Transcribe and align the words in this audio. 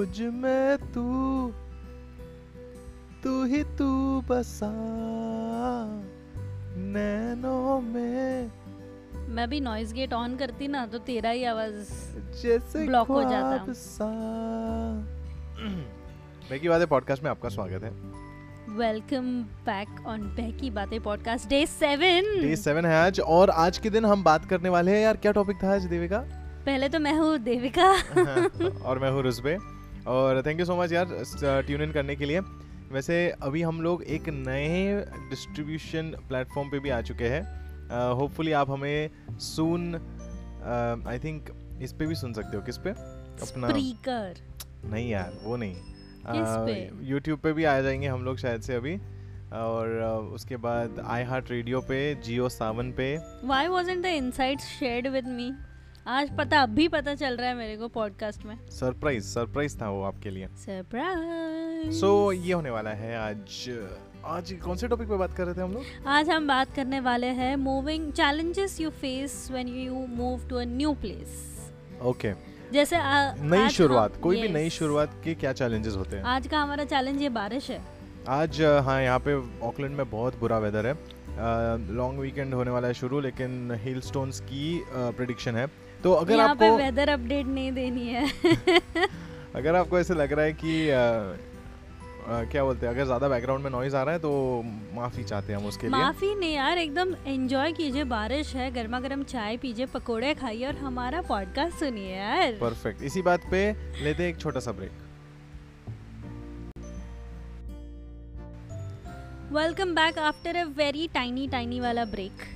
मुझमें 0.00 0.78
तू 0.78 1.02
तू 3.24 3.44
ही 3.44 3.64
तू 3.64 4.20
बसा। 4.20 4.70
नैनों 6.76 7.80
में 7.80 8.50
मैं 9.28 9.50
भी 9.50 9.60
नॉइज़ 9.60 9.94
गेट 9.94 10.12
ऑन 10.12 10.36
करती 10.36 10.68
ना 10.68 10.86
तो 10.86 10.98
तेरा 10.98 11.30
ही 11.30 11.44
आवाज़ 11.44 11.72
जैसे 12.42 12.86
Block 12.86 13.08
हो 13.08 13.22
जाता। 13.22 13.72
सा। 13.72 14.08
बेकी 16.50 16.68
बातें 16.68 16.86
पॉडकास्ट 16.86 17.22
में 17.22 17.30
आपका 17.30 17.48
स्वागत 17.48 17.82
है। 17.82 17.90
Welcome 18.76 19.42
back 19.42 20.06
on 20.06 20.20
Behki 20.20 20.70
Baatein 20.70 21.00
podcast 21.00 21.48
day 21.48 21.66
seven 21.66 22.40
day 22.42 22.56
seven 22.56 22.84
है 22.84 23.02
आज 23.02 23.20
और 23.20 23.50
आज 23.50 23.78
के 23.78 23.90
दिन 23.90 24.04
हम 24.04 24.24
बात 24.24 24.44
करने 24.44 24.68
वाले 24.68 24.92
हैं। 24.92 25.02
यार 25.02 25.16
क्या 25.16 25.32
टॉपिक 25.32 25.56
था 25.62 25.74
आज 25.74 25.84
देविका? 25.84 26.18
पहले 26.66 26.88
तो 26.88 26.98
मैं 26.98 27.14
हूँ 27.14 27.38
देविका। 27.38 27.92
और 28.84 28.98
मैं 28.98 29.10
हूँ 29.10 29.22
रुजबे 29.22 29.79
और 30.10 30.42
थैंक 30.46 30.60
यू 30.60 30.66
सो 30.66 30.76
मच 30.76 30.92
यार 30.92 31.62
ट्यून 31.62 31.82
इन 31.82 31.92
करने 31.92 32.16
के 32.16 32.24
लिए। 32.24 32.40
वैसे 32.92 33.16
अभी 33.42 33.62
हम 33.62 33.80
लोग 33.82 34.02
एक 34.04 34.28
नए 34.28 35.00
डिस्ट्रीब्यूशन 35.30 36.10
प्लेटफॉर्म 36.28 36.70
पे 36.70 36.78
भी 36.78 36.90
आ 36.90 37.00
चुके 37.00 37.28
हैं। 37.28 37.42
होपफुली 38.14 38.50
uh, 38.50 38.56
आप 38.56 38.70
हमें 38.70 39.10
सुन 39.32 39.94
आई 41.08 41.18
थिंक 41.18 41.48
इस 41.82 41.92
पे 41.92 42.06
भी 42.06 42.14
सुन 42.14 42.32
सकते 42.32 42.56
हो। 42.56 42.62
किस 42.62 42.78
पे? 42.78 42.90
अपना 42.90 43.68
स्पीकर 43.68 44.34
नहीं 44.84 45.10
यार 45.10 45.32
वो 45.44 45.56
नहीं? 45.56 45.76
यूट्यूब 47.10 47.38
पे? 47.38 47.52
भी 47.52 47.64
आ 47.64 47.80
जाएँगे 47.80 48.06
हम 48.06 48.24
लोग 48.24 48.36
शायद 48.38 48.60
से 48.60 48.74
अभी। 48.74 48.98
और 49.52 49.88
अ, 49.98 50.34
उसके 50.34 50.56
बाद 50.56 51.04
आई 51.06 51.22
हार्ट 51.24 51.50
रेडियो 51.50 51.80
पे 51.80 52.14
जियो 52.14 52.48
सावन 52.48 52.92
पे। 52.92 53.16
Why 53.44 53.68
wasn't 53.68 54.02
the 54.02 54.06
insights 54.06 54.64
shared 54.78 55.06
with 55.06 55.26
me 55.28 55.50
आज 56.06 56.36
पता 56.38 56.60
अभी 56.60 56.88
पता 56.88 57.14
चल 57.14 57.36
रहा 57.36 57.48
है 57.48 57.54
मेरे 57.54 57.76
को 57.76 57.88
पॉडकास्ट 57.88 58.44
में। 58.44 58.68
सरप्राइज़ 58.70 59.24
सरप्राइज़ 59.24 59.80
था 59.82 59.90
वो 59.90 60.02
आपके 60.02 60.30
लिए। 60.30 60.46
सरप्राइज़ 60.46 61.94
सो 61.94 62.32
so, 62.32 62.40
ये 62.40 62.52
होने 62.52 62.70
वाला 62.70 62.90
है 62.90 63.16
आज 63.16 63.70
आज 64.24 64.52
कौन 64.52 64.76
से 64.76 64.88
टॉपिक 64.88 65.08
पे 65.08 65.16
बात 65.16 65.32
कर 65.36 65.44
रहे 65.44 65.54
थे 65.54 65.60
हम 65.60 65.72
लोग? 65.72 65.82
आज 66.06 66.30
हम 66.30 66.48
बात 66.48 66.74
करने 66.76 67.00
वाले 67.00 67.26
हैं 67.26 67.56
moving 67.56 68.12
challenges 68.12 68.80
you 68.80 68.90
face 68.90 69.48
when 69.50 69.68
you 69.68 69.94
move 69.94 70.48
to 70.48 70.56
a 70.56 70.64
new 70.64 70.92
place 70.92 71.60
okay 72.02 72.32
जैसे 72.72 72.96
नई 73.42 73.68
शुरुआत 73.68 74.12
हम- 74.12 74.22
कोई 74.22 74.42
भी 74.42 74.48
नई 74.48 74.70
शुरुआत 74.70 75.20
के 75.24 75.34
क्या 75.34 75.52
चैलेंजेस 75.52 75.94
होते 75.94 76.16
हैं? 76.16 76.22
आज 76.22 76.46
का 76.46 76.58
हमारा 76.58 76.84
चैलेंज 76.84 77.22
ये 77.22 77.28
बारिश 77.28 77.70
है। 77.70 77.80
आज 78.28 78.62
हाँ 78.62 79.02
यहाँ 79.02 79.18
पे 79.18 79.34
ऑकलैंड 79.60 79.96
में 79.96 80.10
बहुत 80.10 80.40
बुरा 80.40 80.58
वेदर 80.58 80.86
है। 80.86 80.94
लॉन्ग 81.94 82.20
वीकेंड 82.20 82.54
होने 82.54 82.70
वाला 82.70 82.88
है 82.88 82.94
शुरू 82.94 83.20
लेकिन 83.20 83.70
हिल 83.74 84.00
स्टोन्स 84.00 84.40
की 84.40 84.82
प्रिडिक्शन 84.90 85.56
है। 85.56 85.89
तो 86.02 86.12
अगर 86.12 86.34
यहाँ 86.34 86.48
आपको 86.48 86.76
वेदर 86.76 87.08
अपडेट 87.08 87.46
नहीं 87.46 87.72
देनी 87.72 88.06
है। 88.08 88.26
अगर 89.56 89.74
आपको 89.74 89.98
ऐसे 89.98 90.14
लग 90.14 90.32
रहा 90.32 90.44
है 90.44 90.52
कि 90.52 90.88
अ, 90.88 90.96
अ, 90.96 92.44
क्या 92.50 92.62
बोलते 92.64 92.86
हैं 92.86 92.92
अगर 92.94 93.04
ज़्यादा 93.04 93.28
बैकग्राउंड 93.28 93.64
में 93.64 93.70
नॉइज़ 93.70 93.96
आ 93.96 94.02
रहा 94.02 94.12
है 94.14 94.18
तो 94.20 94.30
माफ़ी 94.94 95.24
चाहते 95.24 95.52
हैं 95.52 95.58
हम 95.60 95.66
उसके 95.66 95.86
लिए। 95.86 95.96
माफ़ी 95.96 96.34
नहीं 96.34 96.54
यार 96.54 96.78
एकदम 96.78 97.14
एंजॉय 97.26 97.72
कीजिए 97.72 98.04
बारिश 98.04 98.54
है 98.54 98.70
गर्मा 98.70 99.00
गर्म 99.00 99.22
चाय 99.22 99.56
पीजिए 99.56 99.86
पकोड़े 99.86 100.34
खाइए 100.34 100.66
और 100.66 100.76
हमारा 100.76 101.20
पॉडकास्ट 101.22 101.78
सुनिए 101.78 102.16
यार। 102.16 102.52
परफेक्ट 102.60 103.02
इसी 103.02 103.22
बात 103.22 103.50
पे 103.50 103.70
लेते 104.04 104.22
हैं 104.22 104.30
एक 104.30 104.38
छोटा 104.38 104.60
सा 104.60 104.72
break 104.72 104.92
welcome 109.52 109.94
back 109.94 110.18
after 110.18 110.56
a 110.56 110.64
very 110.76 111.08
tiny 111.14 111.46
tiny 111.48 111.80
वाला 111.80 112.04
ब्रेक 112.04 112.46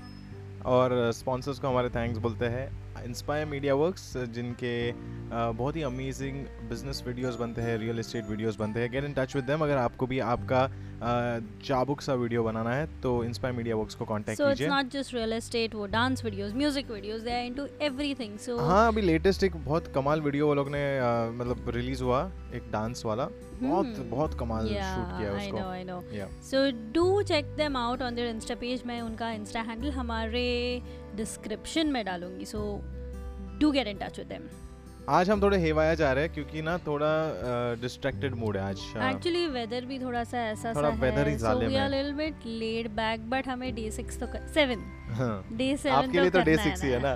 और 0.67 1.13
स्पॉन्सर्स 1.13 1.59
को 1.59 1.69
हमारे 1.69 1.89
थैंक्स 1.89 2.19
बोलते 2.19 2.47
हैं। 2.47 2.67
इंस्पायर 3.05 3.47
मीडिया 3.47 3.75
वर्क्स 3.75 4.13
जिनके 4.35 4.75
बहुत 5.33 5.77
ही 5.77 5.83
अमेजिंग 5.83 6.45
बिज़नेस 6.69 7.03
वीडियोस 7.07 7.37
बनते 7.37 7.63
हैं 7.63 7.77
रियल 7.79 7.99
इस्टेट 8.01 8.25
वीडियोस 8.25 8.57
बनते 8.59 8.81
हैं. 8.81 8.91
Get 8.93 9.05
in 9.05 9.13
touch 9.13 9.37
with 9.37 9.45
them 9.45 9.63
अगर 9.65 9.77
आपको 9.77 10.07
भी 10.07 10.19
आपका 10.33 10.67
चाबुक 11.65 12.01
सा 12.01 12.15
वीडियो 12.15 12.43
बनाना 12.43 12.75
है 12.75 12.87
तो 13.03 13.13
इंस्पायर 13.25 13.55
मीडिया 13.55 13.77
वर्क्स 13.77 13.95
को 13.95 14.05
कांटेक्ट 14.05 14.41
कीजिए 14.41 14.55
so 14.55 14.63
it's 14.65 14.73
not 14.73 14.91
just 14.93 15.15
real 15.15 15.33
estate 15.33 15.75
वो 15.75 15.87
dance 15.95 16.25
videos 16.25 16.53
music 16.55 16.91
videos 16.91 17.23
they 17.23 17.33
are 17.33 17.45
into 17.47 17.67
everything 17.83 18.39
so 18.39 18.59
हाँ 18.59 18.87
अभी 18.89 19.03
लेटेस्ट 19.03 19.45
एक 19.45 19.57
बहुत 19.65 19.93
कमाल 19.95 20.21
वीडियो 20.21 20.47
वो 20.47 20.55
लोग 20.55 20.69
ने 20.71 20.85
मतलब 21.39 21.71
रिलीज़ 21.77 22.03
हुआ 22.03 22.23
एक 22.55 22.71
डांस 22.73 23.05
वाला। 23.05 23.29
बहुत 23.55 23.87
Hmm. 23.87 24.07
बहुत 24.11 24.35
कमाल 24.39 24.67
शूट 24.67 25.11
किया 25.19 25.31
है 25.31 25.39
I 25.39 25.51
know 25.51 25.69
I 25.69 25.85
know 25.85 26.01
so 26.43 26.71
do 26.93 27.23
check 27.23 27.55
them 27.57 27.77
out 27.77 28.03
on 28.03 28.15
their 28.15 28.29
insta 28.29 28.55
page 28.55 28.83
मैं 28.87 29.01
उनका 29.03 29.31
इंस्टा 29.33 29.61
हैंडल 29.69 29.91
हमारे 29.91 30.47
डिस्क्रिप्शन 31.17 31.93
में 31.93 32.05
डालूँगी 32.05 32.45
so 32.45 32.61
do 33.61 33.71
get 33.71 33.87
in 33.87 33.99
touch 33.99 34.19
with 34.19 34.29
them 34.29 34.49
आज 35.09 35.31
हम 35.31 35.41
थोड़े 35.43 35.57
हेवाया 35.61 35.95
जा 35.95 36.13
रहे 36.13 36.25
हैं 36.25 36.33
क्योंकि 36.35 36.61
ना 36.63 36.77
थोड़ा 36.87 37.07
डिस्ट्रैक्टेड 37.81 38.35
मूड 38.35 38.57
है 38.57 38.63
आज। 38.63 38.79
एक्चुअली 39.07 39.47
वेदर 39.47 39.85
भी 39.85 39.99
थोड़ा 39.99 40.23
सा 40.25 40.43
ऐसा 40.43 40.73
थोड़ा 40.75 40.91
सा 40.91 40.97
weather 41.01 41.25
ही 41.27 41.33
है 41.33 41.39
जालिम 41.39 41.69
वी 41.69 41.77
आर 41.77 41.95
है। 41.95 42.03
Little 42.03 42.13
bit 42.15 42.47
laid 42.47 42.89
back 42.97 43.29
but 43.31 43.49
हमें 43.49 43.75
डे 43.75 43.91
6 43.91 44.19
तो 44.21 44.27
7 44.55 44.79
हाँ। 45.19 45.45
डे 45.53 45.77
7 45.77 45.87
आपके 45.89 46.21
लिए 46.21 46.31
तो 46.31 46.41
डे 46.41 46.57
सिक्स 46.57 46.85
ही 46.85 46.91
है 46.91 47.01
ना 47.03 47.15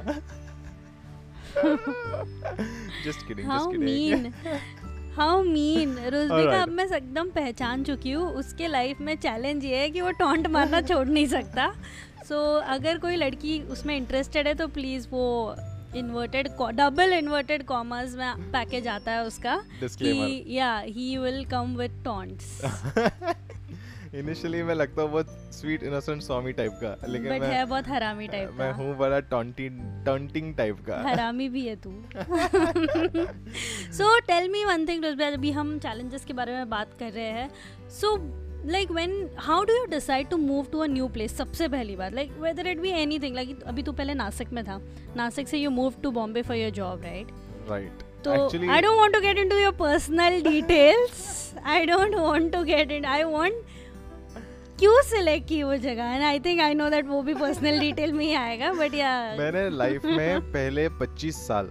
just 3.06 3.26
kidding 3.28 3.48
just 3.48 3.70
kidding 3.70 4.26
how 5.16 5.42
mean 5.42 5.96
Ruzbeh 5.98 6.34
Alright. 6.34 6.52
का 6.52 6.62
अब 6.62 6.68
मैं 6.70 6.84
एकदम 6.86 7.30
पहचान 7.30 7.84
चुकी 7.84 8.10
हूँ 8.12 8.28
उसके 8.34 8.66
लाइफ 8.66 9.00
में 9.00 9.16
चैलेंज 9.16 9.64
ये 9.64 9.76
है 9.76 9.88
कि 9.90 10.00
वो 10.00 10.10
टॉन्ट 10.18 10.46
मारना 10.48 10.80
छोड़ 10.82 11.06
नहीं 11.06 11.26
सकता 11.26 11.72
सो 12.28 12.34
so, 12.34 12.64
अगर 12.68 12.98
कोई 12.98 13.16
लड़की 13.16 13.60
उसमें 13.70 13.96
इंटरेस्टेड 13.96 14.46
है 14.46 14.54
तो 14.54 14.68
प्लीज़ 14.68 15.08
वो 15.10 15.26
इन्वर्टेड 15.96 16.48
डबल 16.74 17.12
इन्वर्टेड 17.12 17.62
कॉमर्स 17.62 18.14
में 18.14 18.50
पैकेज 18.52 18.88
आता 18.88 19.12
है 19.12 19.24
उसका 19.24 19.62
कि 19.84 20.44
या 20.48 20.78
ही 20.78 21.16
will 21.18 21.44
come 21.44 21.76
with 21.76 22.02
taunts 22.04 22.60
initially 24.14 24.62
मैं 24.62 24.74
लगता 24.74 25.02
हूँ 25.02 25.10
बहुत 25.10 25.26
स्वीट 25.52 25.82
इनोसेंट 25.82 26.22
स्वामी 26.22 26.52
टाइप 26.52 26.72
का 26.72 27.06
लेकिन 27.08 27.30
बट 27.30 27.40
मैं 27.40 27.48
है 27.48 27.64
बहुत 27.64 27.88
हरामी 27.88 28.28
टाइप 28.28 28.50
मैं 28.58 28.72
हूँ 28.72 28.96
बड़ा 28.96 29.20
टॉन्टी 29.20 29.68
टॉन्टिंग 30.04 30.54
टाइप 30.54 30.76
का। 30.86 31.02
हरामी 31.08 31.48
भी 31.48 31.66
है 31.66 31.76
तू। 31.76 31.90
So 33.92 34.18
tell 34.20 34.48
me 34.48 34.64
one 34.64 34.86
thing 34.86 35.04
अभी 35.04 35.50
हम 35.50 35.78
चैलेंजेस 35.78 36.24
के 36.24 36.32
बारे 36.32 36.52
में 36.52 36.70
बात 36.70 36.88
कर 36.98 37.12
रहे 37.12 37.24
हैं 37.24 37.50
so 37.90 38.16
like 38.66 38.90
when 38.90 39.28
how 39.36 39.64
do 39.64 39.74
you 39.74 39.84
decide 39.84 40.28
to 40.28 40.36
move 40.36 40.66
to 40.72 40.78
a 40.78 40.86
new 40.86 41.08
place 41.08 41.36
सबसे 41.36 41.68
पहली 41.68 41.96
बात 41.96 42.14
like 42.14 42.30
whether 42.40 42.66
it 42.66 42.78
be 42.80 42.90
anything 42.90 43.34
like 43.34 43.62
अभी 43.62 43.82
तू 43.82 43.92
पहले 43.92 44.14
नासिक 44.14 44.52
में 44.52 44.64
था। 44.64 44.80
नासिक 45.16 45.48
से 45.48 45.58
you 45.58 45.70
move 45.70 45.94
to 46.02 46.10
Bombay 46.10 46.42
for 46.42 46.56
your 46.56 46.70
job 46.70 47.02
right 47.02 47.28
right 47.70 48.02
तो 48.24 48.30
I 48.70 48.80
don't 48.80 48.98
want 48.98 49.14
to 49.14 49.20
get 49.20 49.38
into 49.38 49.56
your 49.56 49.72
personal 49.72 50.40
details 50.42 51.54
I 51.64 51.86
don't 51.86 52.14
want 52.14 52.52
to 52.52 52.62
get 52.64 52.92
in 52.92 53.04
I 53.04 53.22
want 53.24 53.62
क्यों 54.78 55.00
select 55.02 55.48
की 55.48 55.62
वो 55.62 55.76
जगह? 55.76 56.04
And 56.04 56.22
I 56.24 56.40
think 56.40 56.60
I 56.60 56.74
no 56.74 56.88
that 56.90 57.06
वो 57.06 57.22
भी 57.22 57.34
personal 57.34 57.78
detail 57.80 58.12
में 58.18 58.24
ही 58.24 58.34
आएगा 58.34 58.72
but 58.72 58.94
या 58.94 59.12
मैंने 59.38 59.68
लाइफ 59.70 60.04
में 60.04 60.40
पहले 60.52 60.88
25 60.88 61.32
साल 61.46 61.70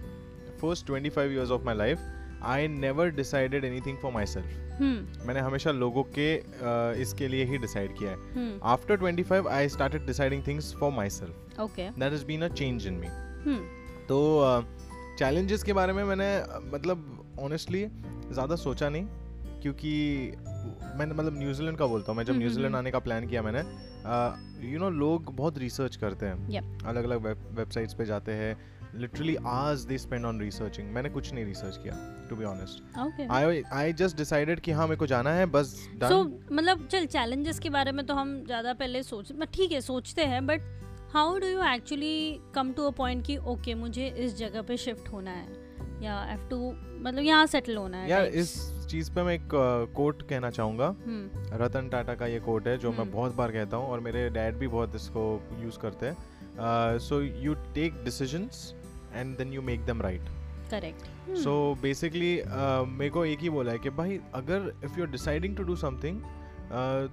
first 0.60 0.90
25 0.90 1.18
years 1.18 1.50
of 1.50 1.62
my 1.64 1.74
life 1.74 1.98
I 2.44 2.68
never 2.68 3.10
decided 3.10 3.64
anything 3.64 3.96
for 3.98 4.12
myself 4.26 4.80
मैंने 5.26 5.40
हमेशा 5.40 5.70
लोगों 5.72 6.02
के 6.18 6.34
अ, 6.38 6.94
इसके 7.00 7.28
लिए 7.28 7.44
ही 7.44 7.58
डिसाइड 7.58 7.96
किया 7.98 8.10
है। 8.10 8.58
After 8.64 8.96
25 8.96 9.46
I 9.48 9.68
started 9.68 10.06
deciding 10.06 10.42
things 10.46 10.74
for 10.80 10.92
myself 11.10 11.60
okay 11.60 11.88
that 11.90 12.12
has 12.12 12.24
been 12.26 12.42
a 12.42 12.48
change 12.48 12.86
in 12.86 12.94
me 12.94 13.08
तो 14.08 14.18
चैलेंजेस 15.18 15.60
uh, 15.60 15.66
के 15.66 15.72
बारे 15.72 15.92
में 15.92 16.04
मैंने 16.04 16.28
मतलब 16.72 17.36
ऑनेस्टली 17.40 17.84
ज़्यादा 18.32 18.56
सोचा 18.56 18.88
नहीं 18.88 19.06
क्योंकि 19.62 19.92
मैंने 20.96 21.14
मतलब 21.14 21.38
न्यूजीलैंड 21.38 21.78
का 21.78 21.86
बोलता 21.86 22.12
हूँ 22.12 22.16
मैं 22.16 22.24
जब 22.24 22.36
न्यूजीलैंड 22.38 22.66
हम्म। 22.66 22.76
आने 22.78 22.90
का 22.90 22.98
प्लान 22.98 23.26
किया 23.26 23.42
मैंने 23.42 23.62
यू 24.70 24.78
नो 24.78 24.90
लोग 24.90 25.34
बहुत 25.36 25.58
रिसर्च 25.58 25.96
करते 25.96 26.26
हैं। 26.26 26.48
Yep. 26.48 26.86
अलग 26.86 27.04
अलग 27.04 27.26
वेबसाइट्स 27.58 27.94
पे 27.94 28.04
जाते 28.06 28.32
हैं 28.32 28.56
लिटरली 28.94 29.36
आज 29.46 29.84
दे 29.84 29.98
स्पेंड 29.98 30.24
ऑन 30.24 30.40
रिसर्चिंग 30.40 30.90
मैंने 30.92 31.08
कुछ 31.08 31.32
नहीं 31.32 31.44
रिसर्च 31.44 31.76
किया 31.76 31.94
to 32.30 32.36
be 32.36 32.44
honest 32.44 33.28
I 33.30 33.62
I 33.72 33.92
just 33.92 34.16
decided 34.16 34.60
कि 34.60 34.72
हाँ 34.72 34.86
मेरे 34.86 34.96
को 34.96 35.06
जाना 35.06 35.30
है 35.30 35.46
बस 35.46 35.74
सो 36.02 36.22
मतलब 36.52 36.86
चल 36.86 37.06
चैलेंजेस 37.06 37.58
के 37.58 37.70
बारे 37.70 37.92
में 37.92 38.04
तो 38.06 38.14
हम 38.14 38.44
ज़्यादा 38.44 38.72
पहले 38.72 39.02
सोच 39.02 39.32
ठीक 39.54 39.72
है 39.72 39.80
सोचते 39.80 40.24
हैं 40.24 40.46
but 40.46 40.62
how 41.14 41.38
do 41.38 41.46
you 41.46 41.62
actually 41.64 42.40
come 42.54 42.72
to 42.72 42.86
a 42.86 42.90
point 42.90 43.24
कि 43.26 43.36
ओके 43.46 43.74
मुझे 43.74 44.08
इस 44.08 44.36
जगह 44.36 44.62
पे 44.62 44.76
शिफ्ट 44.76 45.08
होना 45.12 45.30
है? 45.30 45.46
या 46.02 46.18
हैव 46.20 46.48
टू 46.48 46.56
मतलब 46.98 47.22
यहाँ 47.22 47.46
सेटल 47.46 47.76
होना 47.76 47.98
है 47.98 48.08
types. 48.08 48.34
इस 48.34 48.86
चीज़ 48.90 49.10
पे 49.10 49.22
मैं 49.22 49.34
एक 49.34 49.48
कोट 49.94 50.22
uh, 50.22 50.28
कहना 50.28 50.50
चाहूँगा। 50.50 50.86
हम्म। 50.86 51.62
रतन 51.62 51.88
टाटा 51.88 52.14
का 52.14 52.26
ये 52.26 52.40
कोट 52.40 52.68
है 52.68 52.76
जो 52.78 52.90
मैं 52.90 52.98
हम्म। 52.98 53.10
बहुत 53.10 53.34
बार 53.34 53.52
कहता 53.52 53.76
हूँ 53.76 53.86
और 53.86 54.00
मेरे 54.00 54.28
डैड 54.30 54.56
भी 54.56 54.68
बहुत 54.68 54.94
इसको 54.94 55.24
यूज़ 55.62 55.78
करते 55.78 56.06
हैं। 56.06 56.98
So 56.98 57.20
you 57.20 57.54
take 57.74 58.02
decisions 58.04 58.74
and 59.14 59.36
then 59.38 59.52
you 59.52 59.62
make 59.62 59.80
them 59.80 60.02
right 60.02 60.22
correct 60.70 61.36
so 61.36 61.78
basically 61.82 62.42
मेरे 62.88 63.10
को 63.10 63.24
एक 63.24 63.38
ही 63.38 63.50
बोला 63.50 63.72
है 63.72 63.78
कि 63.78 63.90
भाई 63.90 64.20
अगर 64.34 64.72
if 64.84 64.98
you 64.98 65.04
are 65.04 65.10
deciding 65.10 65.56
to 65.56 65.62
do 65.62 65.76
something 65.76 66.20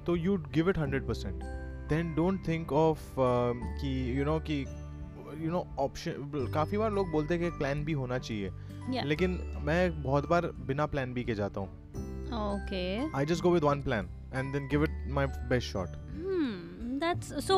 तो 0.06 0.16
you 0.16 0.38
give 0.38 0.70
it 0.70 0.78
hundred 0.78 1.08
percent 1.08 1.44
then 1.90 2.14
don't 2.16 2.48
think 2.48 2.72
of 2.74 3.16
कि 3.20 4.20
यू 4.20 4.26
नो 4.26 4.40
कि 4.40 4.66
यू 5.38 5.52
नो 5.52 5.68
ऑप्शन 5.80 6.52
काफ़ी 6.54 6.78
बार 6.78 6.92
लोग 6.92 7.12
बोलते 7.12 7.34
हैं 7.34 7.44
कि 7.44 7.58
प्लान 7.58 7.84
भी 7.86 7.92
होना 7.92 8.18
चाहिए। 8.18 8.50
Yeah. 8.92 9.06
लेकिन 9.06 9.62
मैं 9.64 10.04
बहुत 10.04 10.30
बार 10.30 10.46
बिना 10.68 10.86
प्लान 10.86 11.14
भी 11.14 11.24
के 11.24 11.36
जाता 11.36 11.60
हूँ। 11.60 11.70
Okay. 12.26 13.16
I 13.16 13.26
just 13.26 13.44
go 13.44 13.52
with 13.52 13.64
one 13.64 13.82
plan 13.82 14.10
and 14.34 14.54
then 14.54 14.68
give 14.68 14.84
it 14.84 15.08
my 15.12 15.28
best 15.28 15.72
shot 15.72 15.88
Hmm, 16.16 16.75
that's 17.04 17.32
so 17.46 17.56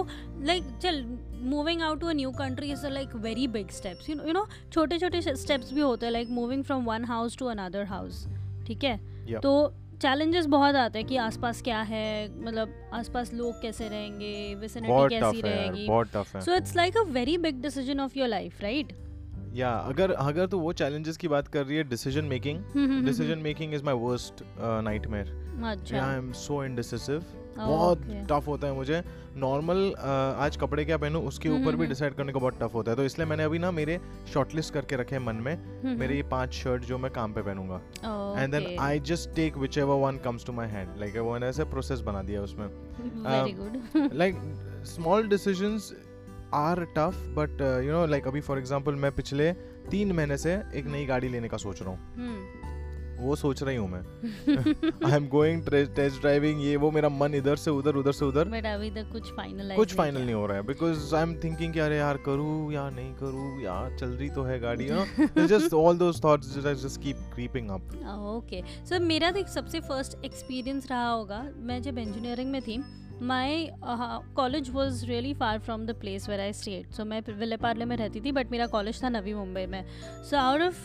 like 0.50 0.70
चल 0.82 1.04
moving 1.50 1.82
out 1.88 2.00
to 2.02 2.08
a 2.08 2.14
new 2.14 2.32
country 2.38 2.72
is 2.72 2.84
a 2.84 2.90
like 2.90 3.12
very 3.26 3.48
big 3.58 3.72
steps. 3.72 4.08
You 4.10 4.16
know 4.16 4.26
you 4.26 4.34
know 4.34 4.46
छोटे 4.74 5.00
छोटे 5.00 5.22
steps 5.22 5.74
भी 5.74 5.82
होते 5.82 6.06
हैं 6.06 6.14
like 6.14 6.38
moving 6.38 6.64
from 6.70 6.88
one 6.92 7.10
house 7.12 7.36
to 7.42 7.52
another 7.56 7.86
house. 7.92 8.24
ठीक 8.68 8.84
है. 8.84 9.00
तो 9.42 9.74
challenges 10.02 10.46
बहुत 10.46 10.76
आते 10.76 11.00
हैं 11.00 11.08
कि 11.08 11.18
आसपास 11.18 11.62
क्या 11.62 11.82
है 11.82 12.08
मतलब 12.44 12.74
आसपास 12.94 13.34
लोग 13.34 13.62
कैसे 13.62 13.88
रहेंगे 13.90 14.56
विसिनिटी 14.56 15.16
कैसी 15.16 15.42
रहेगी। 15.42 15.88
So 16.42 16.56
it's 16.56 16.76
like 16.76 16.98
a 16.98 17.02
very 17.14 17.38
big 17.46 17.62
decision 17.62 18.00
of 18.00 18.18
your 18.20 18.28
life 18.28 18.62
right 18.62 18.94
या 19.56 19.70
अगर 19.70 20.12
अगर 20.12 20.46
तू 20.48 20.60
वो 20.60 20.74
चैलेंजेस 20.82 21.18
की 21.18 21.28
बात 21.28 21.48
कर 21.48 21.66
रही 21.66 21.78
है 21.78 21.84
decision 21.90 22.26
making 22.26 23.06
decision 23.06 23.40
making 23.44 23.74
is 23.74 23.84
my 23.84 23.94
worst 24.04 24.44
nightmare 24.84 25.32
अच्छा। 25.66 26.06
आई 26.06 26.18
एम 26.18 26.32
सो 26.42 26.64
इनडिसिसिव 26.64 27.24
बहुत 27.58 28.02
टफ 28.32 28.48
होता 28.48 28.68
है 28.68 28.74
मुझे। 28.74 29.04
नॉर्मल 29.38 29.94
आज 30.40 30.58
कपड़े 30.58 30.86
क्या 30.86 30.98
पहनूं 30.98 31.24
उसके 31.28 31.50
हम्म, 31.50 31.62
ऊपर 31.62 31.72
भी 31.72 31.78
हम्म, 31.78 31.88
डिसाइड 31.90 32.14
करने 32.14 32.34
को 32.34 32.40
बहुत 32.40 32.60
टफ 32.62 32.74
होता 32.74 32.92
है। 32.92 32.98
तो 32.98 33.04
इसलिए 33.04 33.28
मैंने 33.28 33.44
अभी 33.44 33.60
ना 33.60 33.72
मेरे 33.72 34.00
शॉर्टलिस्ट 34.34 34.74
करके 34.74 34.96
रखे 34.96 35.16
हैं 35.16 35.24
मन 35.24 35.36
में। 35.36 35.54
हम्म, 35.54 35.98
मेरे 36.00 36.16
ये 36.16 36.24
पाँच 36.32 36.54
शर्ट 36.54 36.86
जो 36.86 36.98
मैं 36.98 37.12
काम 37.12 37.34
पे 37.34 37.42
पहनूँगा। 37.42 37.82
And 38.42 38.52
then 38.52 38.76
I 38.80 39.00
just 39.10 39.36
take 39.36 39.58
whichever 39.78 40.02
one 40.02 40.18
comes 40.26 40.46
to 40.46 40.54
my 40.54 40.68
hand 40.68 41.00
like 41.00 41.18
वो 41.18 41.38
ऐसे 41.38 41.64
प्रोसेस 41.66 42.00
बना 42.02 42.22
दिया 42.24 42.42
उसमें। 42.42 42.68
Like 44.14 44.42
small 44.88 45.28
decisions 45.28 45.94
are 46.56 46.84
tough 46.98 47.24
but 47.38 47.62
you 47.86 47.92
know 47.92 48.06
like 48.06 48.28
अभी 48.28 48.42
फॉर 48.42 48.58
एग्ज़ाम्पल 48.58 48.96
मैं 48.96 49.12
पिछले 49.12 49.52
तीन 49.92 50.12
महीने 50.12 50.38
से 50.38 50.54
एक 50.76 50.86
नई 50.88 51.06
गाड़ी 51.06 51.30
लेने 51.30 51.48
का 51.48 51.58
सोच 51.58 51.82
रहा 51.82 51.90
हूँ। 51.90 52.14
हम्म। 52.16 52.67
वो 53.20 53.36
सोच 53.36 53.64
रही 53.64 53.76
हूँ 53.76 53.90
मैं। 53.90 54.02
I 55.06 55.16
am 55.16 55.28
going 55.30 55.62
test 55.68 56.20
driving 56.22 56.62
ये 56.64 56.76
वो 56.78 56.92
मेरा 56.92 57.10
मन 57.12 57.36
इधर 57.36 57.56
से 57.56 57.72
उधर 57.72 57.96
उधर 57.96 58.12
से 58.12 58.26
उधर। 58.26 58.50
बट 58.50 58.66
अभी 58.66 58.90
तक 58.92 59.10
कुछ 59.12 59.32
फाइनल 59.36 59.76
कुछ 59.76 59.96
फाइनल 59.96 60.22
नहीं 60.22 60.36
हो 60.36 60.46
रहा 60.46 60.58
है 60.58 60.66
बिकॉज़ 60.66 61.16
आई 61.16 61.22
एम 61.22 61.34
थिंकिंग 61.44 61.74
कि 61.74 61.80
अरे 61.80 61.98
यार 61.98 62.18
करूँ 62.26 62.74
या 62.74 62.90
नहीं 62.90 63.14
करूँ 63.16 63.62
यार 63.64 63.98
चल 63.98 64.10
रही 64.10 64.30
तो 64.30 64.44
है 64.44 64.60
गाड़ी 64.60 64.88
just 65.48 65.74
all 65.76 65.98
those 65.98 66.24
thoughts 66.24 66.58
just 66.60 67.02
keep 67.02 67.18
creeping 67.34 67.70
up 67.70 67.96
okay 68.28 68.62
so 68.86 69.00
मेरा 69.06 69.32
तो 69.32 69.40
एक 69.40 69.48
सबसे 69.50 69.80
फ़र्स्ट 69.82 70.26
एक्सपीरियंस 70.26 70.88
रहा 70.92 71.10
होगा। 71.10 71.44
मैं 71.58 71.82
जब 71.82 71.98
इंजीनियरिंग 71.98 72.52
में 72.52 72.62
थी 72.62 72.78
my 73.22 73.68
college 74.36 74.70
was 74.72 75.06
really 75.06 75.34
far 75.34 75.60
from 75.60 75.86
the 75.86 75.96
place 76.00 76.28
where 76.30 76.40
I 76.40 76.54
stayed 76.54 76.92
so 76.94 77.06
मैं 77.06 77.22
विले 77.30 77.58
पार्ले 77.58 77.86
में 77.86 77.96
रहती 77.98 78.22
थी 78.22 78.32
बट 78.32 78.52
मेरा 78.52 78.68
कॉलेज 78.68 79.04
था 79.04 79.10
नवी 79.10 79.34
मुंबई 79.34 79.66
में। 79.66 79.84
So 80.30 80.38
out 80.38 80.62
of 80.62 80.76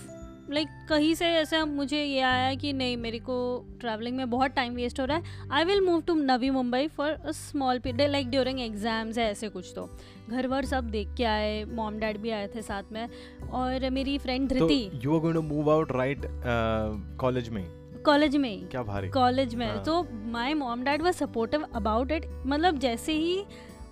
like 0.50 0.68
like, 0.68 0.88
कहीं 0.88 1.14
से 1.14 1.26
ऐसा 1.26 1.64
मुझे 1.64 2.02
ये 2.04 2.20
आया 2.20 2.54
कि 2.54 2.72
नहीं 2.72 2.96
मेरे 2.96 3.18
को 3.18 3.34
ट्रैवलिंग 3.80 4.16
में 4.16 4.30
बहुत 4.30 4.50
टाइम 4.50 4.74
वेस्ट 4.74 5.00
हो 5.00 5.04
रहा 5.04 5.16
है। 5.16 5.48
I 5.52 5.64
will 5.64 5.80
move 5.80 6.00
to 6.02 6.14
Navi 6.14 6.50
Mumbai 6.50 6.86
for 6.88 7.10
a 7.10 7.32
small 7.32 7.78
period 7.78 8.10
like 8.10 8.30
during 8.30 8.60
exams 8.60 9.18
है 9.18 9.30
ऐसे 9.30 9.48
कुछ 9.48 9.72
तो। 9.76 9.88
घर 10.30 10.46
वर 10.46 10.64
सब 10.64 10.90
देख 10.90 11.14
के 11.16 11.24
आए 11.24 11.64
मॉम 11.64 11.98
डैड 11.98 12.18
भी 12.18 12.30
आए 12.30 12.48
थे 12.54 12.62
साथ 12.62 12.92
में। 12.92 13.08
और 13.52 13.88
मेरी 13.90 14.18
फ्रेंड 14.18 14.48
तो 14.48 14.54
Dhriti. 14.54 14.90
You 15.04 15.14
are 15.14 15.20
going 15.20 15.34
to 15.34 15.42
move 15.44 15.70
out 15.72 15.92
right 15.92 16.26
college 17.20 17.48
में? 17.48 17.64
कॉलेज 18.06 18.36
में। 18.36 18.48
ही 18.50 18.62
क्या 18.70 18.82
भारी। 18.82 19.08
कॉलेज 19.08 19.54
में। 19.54 19.66
हाँ। 19.66 19.82
तो 19.84 20.02
my 20.32 20.54
mom 20.54 20.82
dad 20.84 21.02
was 21.02 21.14
supportive 21.14 21.66
about 21.74 22.12
it 22.12 22.26
मतलब 22.46 22.78
जैसे 22.78 23.12
ही 23.12 23.44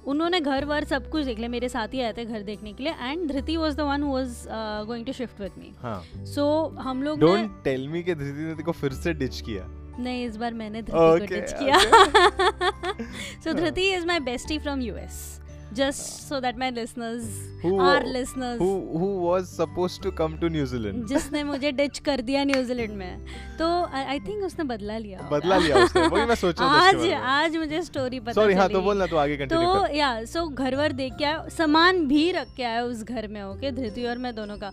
उन्होंने 0.06 0.41
घर 0.41 0.64
वर 0.64 0.85
सब 0.85 1.11
कुछ 1.11 1.25
देख 1.25 1.38
लिया 1.38 1.49
मेरे 1.49 1.69
साथ 1.69 1.88
ही 1.88 2.00
आए 2.00 2.12
थे 2.12 2.25
घर 2.25 2.43
देखने 2.43 2.73
के 2.73 2.85
लिए 2.85 2.93
and 2.93 3.29
Dhriti 3.29 3.56
was 3.56 3.76
the 3.76 3.81
one 3.81 4.02
was 4.02 4.49
was 4.49 4.87
going 4.87 5.06
to 5.06 5.12
shift 5.12 5.41
with 5.41 5.52
me 5.58 5.73
हाँ। 5.79 6.25
सो 6.25 6.69
हम 6.81 7.02
लोग 7.02 7.20
डोंट 7.20 7.62
टेल 7.64 7.88
मी 7.88 8.02
कि 8.02 8.14
धृति 8.14 8.43
ने 8.43 8.55
तेको 8.55 8.73
फिर 8.73 8.93
से 8.93 9.12
डिच 9.12 9.41
किया। 9.41 9.67
नहीं 9.99 10.26
इस 10.26 10.37
बार 10.37 10.55
मैंने 10.55 10.82
धृति 10.82 10.93
को 10.93 11.19
Okay, 11.19 11.31
डिच 11.31 11.52
किया। 11.52 11.79
So. 13.44 13.52
Dhriti 13.52 13.91
is 13.93 14.06
my 14.06 14.20
bestie 14.20 14.58
from 14.58 14.81
US 14.81 15.40
just 15.75 16.02
so 16.28 16.40
that 16.40 16.58
my 16.58 16.70
listeners 16.70 17.25
Who- 17.64 17.81
are 17.82 18.06
listeners 18.06 18.61
who 18.61 18.69
who 19.00 19.08
was 19.25 19.50
supposed 19.56 20.02
to 20.05 20.11
come 20.20 20.37
to 20.43 20.49
New 20.55 20.64
Zealand? 20.72 21.06
जिसने 21.08 21.43
मुझे 21.44 21.72
डिच 21.72 21.99
कर 21.99 22.20
दिया 22.20 22.44
न्यूजीलैंड 22.44 22.94
में। 22.96 23.26
तो 23.58 23.69
आई 23.94 24.20
थिंक 24.20 24.44
उसने 24.44 24.64
बदला 24.64 24.96
लिया 24.99 25.28
बदला 25.32 25.56
लिया 25.56 25.84
उसने 25.84 26.06
वही 26.06 26.25
मैं 26.26 26.34
सोच 26.34 26.61
रहा 26.61 26.87
आज 26.88 27.06
आज 27.34 27.56
मुझे 27.56 27.82
स्टोरी 27.82 28.20
पता 28.20 28.32
सॉरी 28.32 28.55
हाँ 28.55 28.69
तो 28.69 28.81
बोलना 28.81 29.06
तो 29.06 29.17
आगे 29.17 29.37
कंटिन्यू 29.37 29.75
तो 29.75 29.87
या 29.96 30.12
सो 30.25 30.46
घर 30.49 30.76
वर 30.76 30.93
देख 30.93 31.12
के 31.19 31.25
आया 31.25 31.46
सामान 31.56 32.06
भी 32.08 32.31
रख 32.32 32.55
के 32.56 32.62
आया 32.62 32.82
उस 32.84 33.02
घर 33.05 33.28
में 33.28 33.43
ओके 33.43 33.70
धृति 33.72 34.06
और 34.06 34.19
मैं 34.19 34.34
दोनों 34.34 34.56
का। 34.58 34.72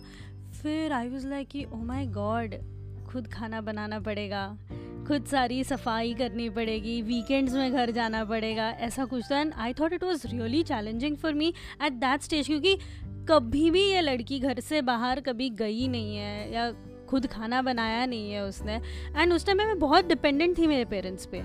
फिर 0.62 0.92
I 0.92 1.08
was 1.08 1.26
like 1.26 1.48
oh 1.72 1.76
my 1.76 2.06
God 2.06 2.54
खुद 3.08 3.26
खाना 3.26 3.60
बनाना 3.60 4.00
पड़ेगा 4.00 4.46
खुद 5.08 5.24
सारी 5.24 5.62
सफ़ाई 5.64 6.14
करनी 6.14 6.48
पड़ेगी 6.50 7.00
वीकेंड्स 7.02 7.52
में 7.52 7.72
घर 7.72 7.90
जाना 7.90 8.24
पड़ेगा 8.24 8.68
ऐसा 8.80 9.04
कुछ 9.04 9.30
था 9.30 9.40
and 9.40 9.52
I 9.56 9.72
thought 9.72 9.92
it 9.92 10.04
was 10.04 10.26
really 10.26 10.62
challenging 10.62 11.16
for 11.16 11.32
me 11.34 11.48
at 11.84 11.92
that 11.92 12.22
stage 12.22 12.46
क्योंकि 12.46 12.78
कभी 13.30 13.70
भी 13.70 13.82
ये 13.82 14.00
लड़की 14.00 14.38
घर 14.40 14.60
से 14.60 14.82
बाहर 14.82 15.20
कभी 15.20 15.48
गई 15.50 15.88
नहीं 15.88 16.16
है 16.16 16.52
या 16.52 16.70
खुद 17.08 17.26
खाना 17.26 17.60
बनाया 17.62 18.04
नहीं 18.06 18.32
है 18.32 18.42
उसने। 18.44 18.74
एंड 19.16 19.32
उस 19.32 19.46
टाइम 19.46 19.58
में 19.58 19.64
मैं 19.66 19.78
बहुत 19.78 20.06
डिपेंडेंट 20.06 20.56
थी 20.58 20.66
मेरे 20.66 20.84
पेरेंट्स 20.84 21.26
पे। 21.26 21.38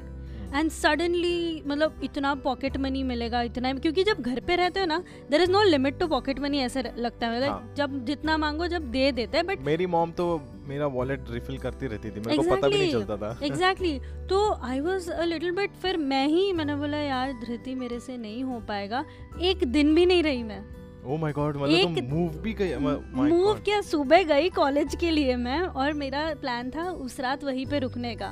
एंड 0.56 0.70
सडनली 0.72 1.62
मतलब 1.68 2.00
इतना 2.04 2.34
पॉकेट 2.36 2.78
मनी 2.78 3.04
मिलेगा 3.04 3.42
इतना 3.42 3.74
क्योंकि 3.74 4.04
जब 4.04 4.22
घर 4.22 4.40
पे 4.40 4.56
रहते 4.56 4.80
हो 4.80 4.86
ना 4.86 5.04
there 5.32 5.42
is 5.42 5.52
no 5.52 5.64
limit 5.64 6.00
to 6.00 6.08
pocket 6.08 6.40
money 6.40 6.60
ऐसे 6.60 6.84
लगता 6.98 7.28
है। 7.28 7.36
मतलब 7.36 7.52
हाँ। 7.52 7.74
जब 7.78 8.04
जितना 8.06 8.38
मांगो 8.38 8.68
जब 8.68 8.92
दे 8.92 9.12
देते 9.12 9.38
हैं 9.38 9.46
बट 9.48 9.66
मेरी 9.66 9.86
मॉम 9.86 10.12
तो 10.12 10.28
मेरा 10.68 10.88
वॉलेट 10.88 11.32
रिफिल 11.32 11.58
करती 11.58 11.88
रहती 11.88 12.10
थी 12.10 12.20
मेरे 12.20 12.36
exactly, 12.36 12.50
को 12.50 12.56
पता 12.56 12.68
भी 12.68 12.78
नहीं 12.78 12.92
चलता 12.92 13.18
था। 13.18 13.40
Exactly 13.44 13.90
exactly. 13.90 14.30
तो 14.30 14.54
I 14.66 14.80
was 14.80 15.10
a 15.12 15.24
little 15.26 15.52
bit 15.52 15.72
फिर 15.82 15.98
मैं 15.98 16.26
ही 16.28 16.52
मैंने 16.54 16.76
बोला 16.76 16.98
यार 16.98 17.34
धृति 17.42 17.76
मेरे 17.76 18.00
से 18.00 18.18
नहीं 18.18 18.44
हो 18.44 18.60
पाएगा। 18.60 19.04
एक 19.42 19.66
दिन 19.66 19.94
भी 19.96 20.06
नहीं 20.06 20.24
रही 20.24 20.44
मैं। 20.44 20.64
ओ 21.06 21.18
माय 21.18 21.32
गॉड 21.32 21.58
मतलब 21.58 21.96
तुम 21.96 22.06
मूव 22.10 22.38
भी 22.42 22.54
गई 22.54 22.76
मूव 22.76 23.54
किया 23.56 23.82
सुबह 23.82 24.24
गई 24.24 24.50
कॉलेज 24.50 24.96
के 24.96 25.12
लिए 25.12 25.36
मैं 25.36 25.60
और 25.60 25.94
मेरा 25.94 26.24
प्लान 26.42 26.70
था 26.70 26.90
उस 26.92 27.20
रात 27.20 27.44
वहीं 27.44 27.66
पे 27.66 27.80
रुकने 27.80 28.16
का। 28.16 28.32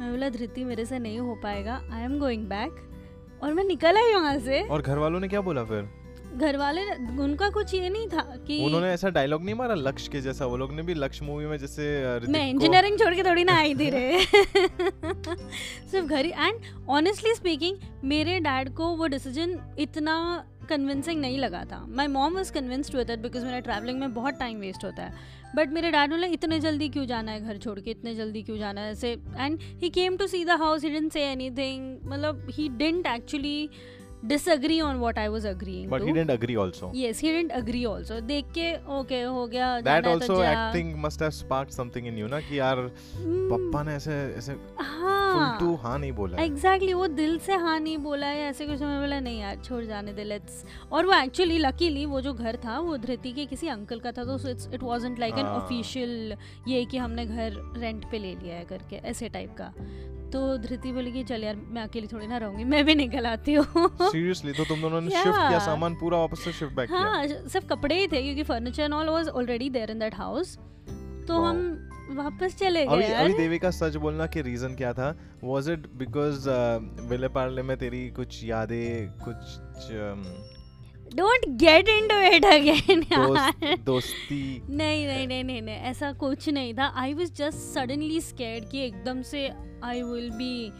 मैं 0.00 0.10
बोला 0.10 0.28
धृति 0.28 0.64
मेरे 0.64 0.84
से 0.84 0.98
नहीं 0.98 1.18
हो 1.18 1.34
पाएगा 1.42 1.80
आई 1.92 2.02
एम 2.02 2.18
गोइंग 2.18 2.46
बैक 2.48 3.40
और 3.42 3.52
मैं 3.54 3.64
निकल 3.64 3.96
आई 3.96 4.12
वहाँ 4.14 4.38
से। 4.38 4.60
और 4.68 4.82
घर 4.82 4.98
वालों 4.98 5.20
ने 5.20 5.28
क्या 5.28 5.40
बोला 5.40 5.64
फिर? 5.64 5.88
घर 6.36 6.56
वाले 6.56 6.82
उनका 7.22 7.48
कुछ 7.50 7.74
ये 7.74 7.90
नहीं 7.90 8.08
था 8.08 8.20
कि 8.46 8.64
उन्होंने 8.64 8.88
ऐसा 8.88 9.08
डायलॉग 9.08 9.44
नहीं 9.44 9.54
मारा 9.54 9.74
लक्ष्य 9.74 10.10
के 10.12 10.20
जैसा 10.20 10.46
वो 10.46 10.56
लोग 10.56 10.72
ने 10.72 10.82
भी 10.82 10.94
लक्ष्य 10.94 11.24
मूवी 11.24 11.46
में 11.46 11.58
जैसे 11.58 11.82
मैं 12.28 12.50
इंजीनियरिंग 12.50 12.98
छोड़ 12.98 13.14
के 13.14 13.22
थोड़ी 13.22 13.44
ना 13.44 13.58
आई 13.58 13.74
थी 13.74 13.90
रे। 13.90 14.24
सिर्फ़ 15.90 16.06
घर 16.06 16.24
ही 16.24 16.30
एंड 16.30 16.88
ऑनेस्टली 16.88 17.34
स्पीकिंग 17.34 17.76
मेरे 18.04 18.40
डैड 18.40 18.74
को 18.74 18.86
वो 18.86 19.06
डिसीज़न 19.06 19.76
इतना 19.78 20.44
कन्विंसिंग 20.68 21.20
नहीं 21.20 21.38
लगा 21.38 21.64
था। 21.64 21.86
My 21.88 22.06
mom 22.06 22.34
was 22.34 22.52
convinced 22.52 22.94
with 22.94 23.10
it 23.10 23.18
because 23.18 23.44
मेरा 23.44 23.60
ट्रैवलिंग 23.60 24.00
में 24.00 24.14
बहुत 24.14 24.34
टाइम 24.34 24.58
वेस्ट 24.58 24.84
होता 24.84 25.02
है। 25.02 25.42
बट 25.56 25.68
मेरे 25.68 25.90
डैड 25.90 26.10
बोले 26.10 26.26
इतने 26.26 26.60
जल्दी 26.60 26.88
क्यों 26.88 27.06
जाना 27.06 27.32
है 27.32 27.40
घर 27.40 27.56
छोड़ 27.56 27.80
के? 27.80 27.90
इतने 27.90 28.14
जल्दी 28.14 28.42
क्यों 28.42 28.58
जाना 28.58 28.80
है? 28.80 28.92
ऐसे 28.92 29.12
and 29.36 29.58
he 29.62 29.90
came 29.90 30.16
to 30.16 30.26
see 30.26 30.44
the 30.44 30.50
house 30.50 30.84
he 30.84 30.90
didn't 30.90 31.12
say 31.12 31.22
anything 31.22 31.98
मतलब 32.04 32.46
he 32.50 32.68
didn't 32.68 33.06
actually 33.06 33.68
disagree 34.24 34.80
on 34.80 34.96
what 34.96 35.18
I 35.18 35.28
was 35.28 35.46
agreeing 35.46 35.90
but 35.90 36.00
he 36.00 36.06
too 36.06 36.14
didn't 36.14 36.30
agree 36.30 36.54
also 36.56 36.90
yes 36.94 37.20
he 37.22 37.32
didn't 37.32 37.52
agree 37.52 37.84
also 37.84 38.20
देख 38.26 38.52
के 38.54 38.72
okay 38.98 39.22
हो 39.22 39.46
गया 39.46 39.72
है 39.74 39.96
also 40.02 40.34
तो 40.34 40.42
acting 40.42 40.94
must 41.04 41.22
have 41.22 41.30
sparked 41.32 41.72
something 41.72 42.06
in 42.06 42.18
you 42.18 42.26
ना 42.26 42.40
कि 42.40 42.58
यार 42.58 42.86
पप्पा 43.16 43.82
ने 43.82 43.94
ऐसे 43.94 44.12
ऐसे 44.38 44.56
हाँ 44.80 45.58
टू 45.60 45.74
हाँ 45.74 45.98
नहीं 45.98 46.12
बोला। 46.12 46.42
एग्जैक्टली 46.42 46.92
वो 46.94 47.06
दिल 47.08 47.38
से 47.38 47.54
हाँ 47.54 47.78
नहीं 47.80 47.96
बोला 47.98 48.26
है 48.26 48.48
ऐसे 48.48 48.66
कुछ 48.66 48.80
मैं 48.80 49.00
बोला 49.00 49.20
नहीं 49.20 49.40
यार 49.40 49.56
छोड़ 49.64 49.84
जाने 49.84 50.12
दे 50.12 50.24
लेट्स 50.24 50.64
और 50.92 51.06
वो 51.06 51.12
एक्चुअली 51.14 51.58
लकीली 51.58 52.04
वो 52.06 52.20
जो 52.20 52.32
घर 52.34 52.56
था 52.64 52.78
वो 52.78 52.96
धृति 52.96 53.32
के 53.32 53.46
किसी 53.46 53.68
अंकल 53.68 54.00
का 54.00 54.12
था 54.12 54.24
तो 54.24 54.48
इट 54.48 54.82
वाजंट 54.82 55.18
लाइक 55.18 55.34
एन 55.34 55.46
हाँ। 55.46 55.54
ऑफिशियल 55.54 56.34
ये 56.68 56.84
कि 56.84 56.98
हमने 56.98 57.26
घर 57.26 57.56
रेंट 57.76 58.10
पे 58.10 58.18
ले 58.18 58.34
लिया 58.34 58.56
है 58.56 58.64
करके 58.64 58.96
ऐसे 59.08 59.28
टाइप 59.28 59.54
का 59.58 59.72
तो 60.32 60.40
धृति 60.58 60.92
बोली 60.92 61.12
कि 61.12 61.22
चल 61.24 61.44
यार 61.44 61.56
मैं 61.56 61.82
अकेली 61.82 62.06
थोड़ी 62.06 62.26
ना 62.26 62.36
रहूँगी 62.38 62.64
मैं 62.64 62.84
भी 62.84 62.94
निकल 62.94 63.26
आती 63.26 63.54
हूँ। 63.54 63.64
सीरियसली 64.02 64.52
तो 64.52 64.64
तुम 64.64 64.80
दोनों 64.80 65.00
ने 65.00 65.10
शिफ्ट 65.10 65.38
किया 65.38 65.58
सामान 65.66 65.94
पूरा 65.94 66.18
वापस 66.18 66.44
से 66.44 66.52
शिफ्ट 66.52 66.74
बैक 66.76 66.88
किया? 66.88 67.00
हाँ 67.00 67.26
सिर्फ़ 67.26 67.66
कपड़े 67.68 67.98
ही 68.00 68.06
थे 68.08 68.22
क्योंकि 68.22 68.42
furniture 68.42 68.82
and 68.82 68.94
all 68.94 69.08
was 69.08 69.28
already 69.30 69.70
there 69.70 69.90
in 69.90 69.98
that 69.98 70.14
house 70.14 70.56
तो 71.28 71.34
Wow. 71.34 71.44
हम 71.46 71.88
वापस 72.16 72.56
चले 72.58 72.84
अभी 72.84 73.02
गए 73.02 73.12
अभी 73.12 73.12
यार। 73.12 73.38
देविका 73.38 73.70
सच 73.70 73.96
बोलना 73.96 74.26
कि 74.26 74.40
रीजन 74.42 74.74
क्या 74.76 74.92
था? 74.92 75.10
Was 75.44 75.68
it 75.70 75.86
because 75.96 76.48
Vile 77.10 77.28
Parle 77.36 77.62
में 77.62 77.76
तेरी 77.78 78.08
कुछ 78.16 78.42
यादें 78.44 79.08
कुछ 79.20 79.92
don't 81.16 81.46
get 81.60 81.88
into 81.88 82.18
it 82.26 82.44
again 82.44 83.02
यार। 83.12 83.76
दोस्ती? 83.86 84.62
नहीं 84.70 85.06
नहीं 85.06 85.26
नहीं 85.26 85.44
नहीं 85.44 85.62
नहीं 85.62 85.76
ऐसा 85.90 86.12
कुछ 86.20 86.48
नहीं 86.48 86.74
था। 86.74 86.92
I 86.96 87.14
was 87.14 87.32
just 87.34 87.58
suddenly 87.74 88.20
scared 88.20 88.68
कि 88.70 88.84
एकदम 88.86 89.22
से 89.22 89.48
I 89.82 90.02
will 90.02 90.30
be 90.30 90.72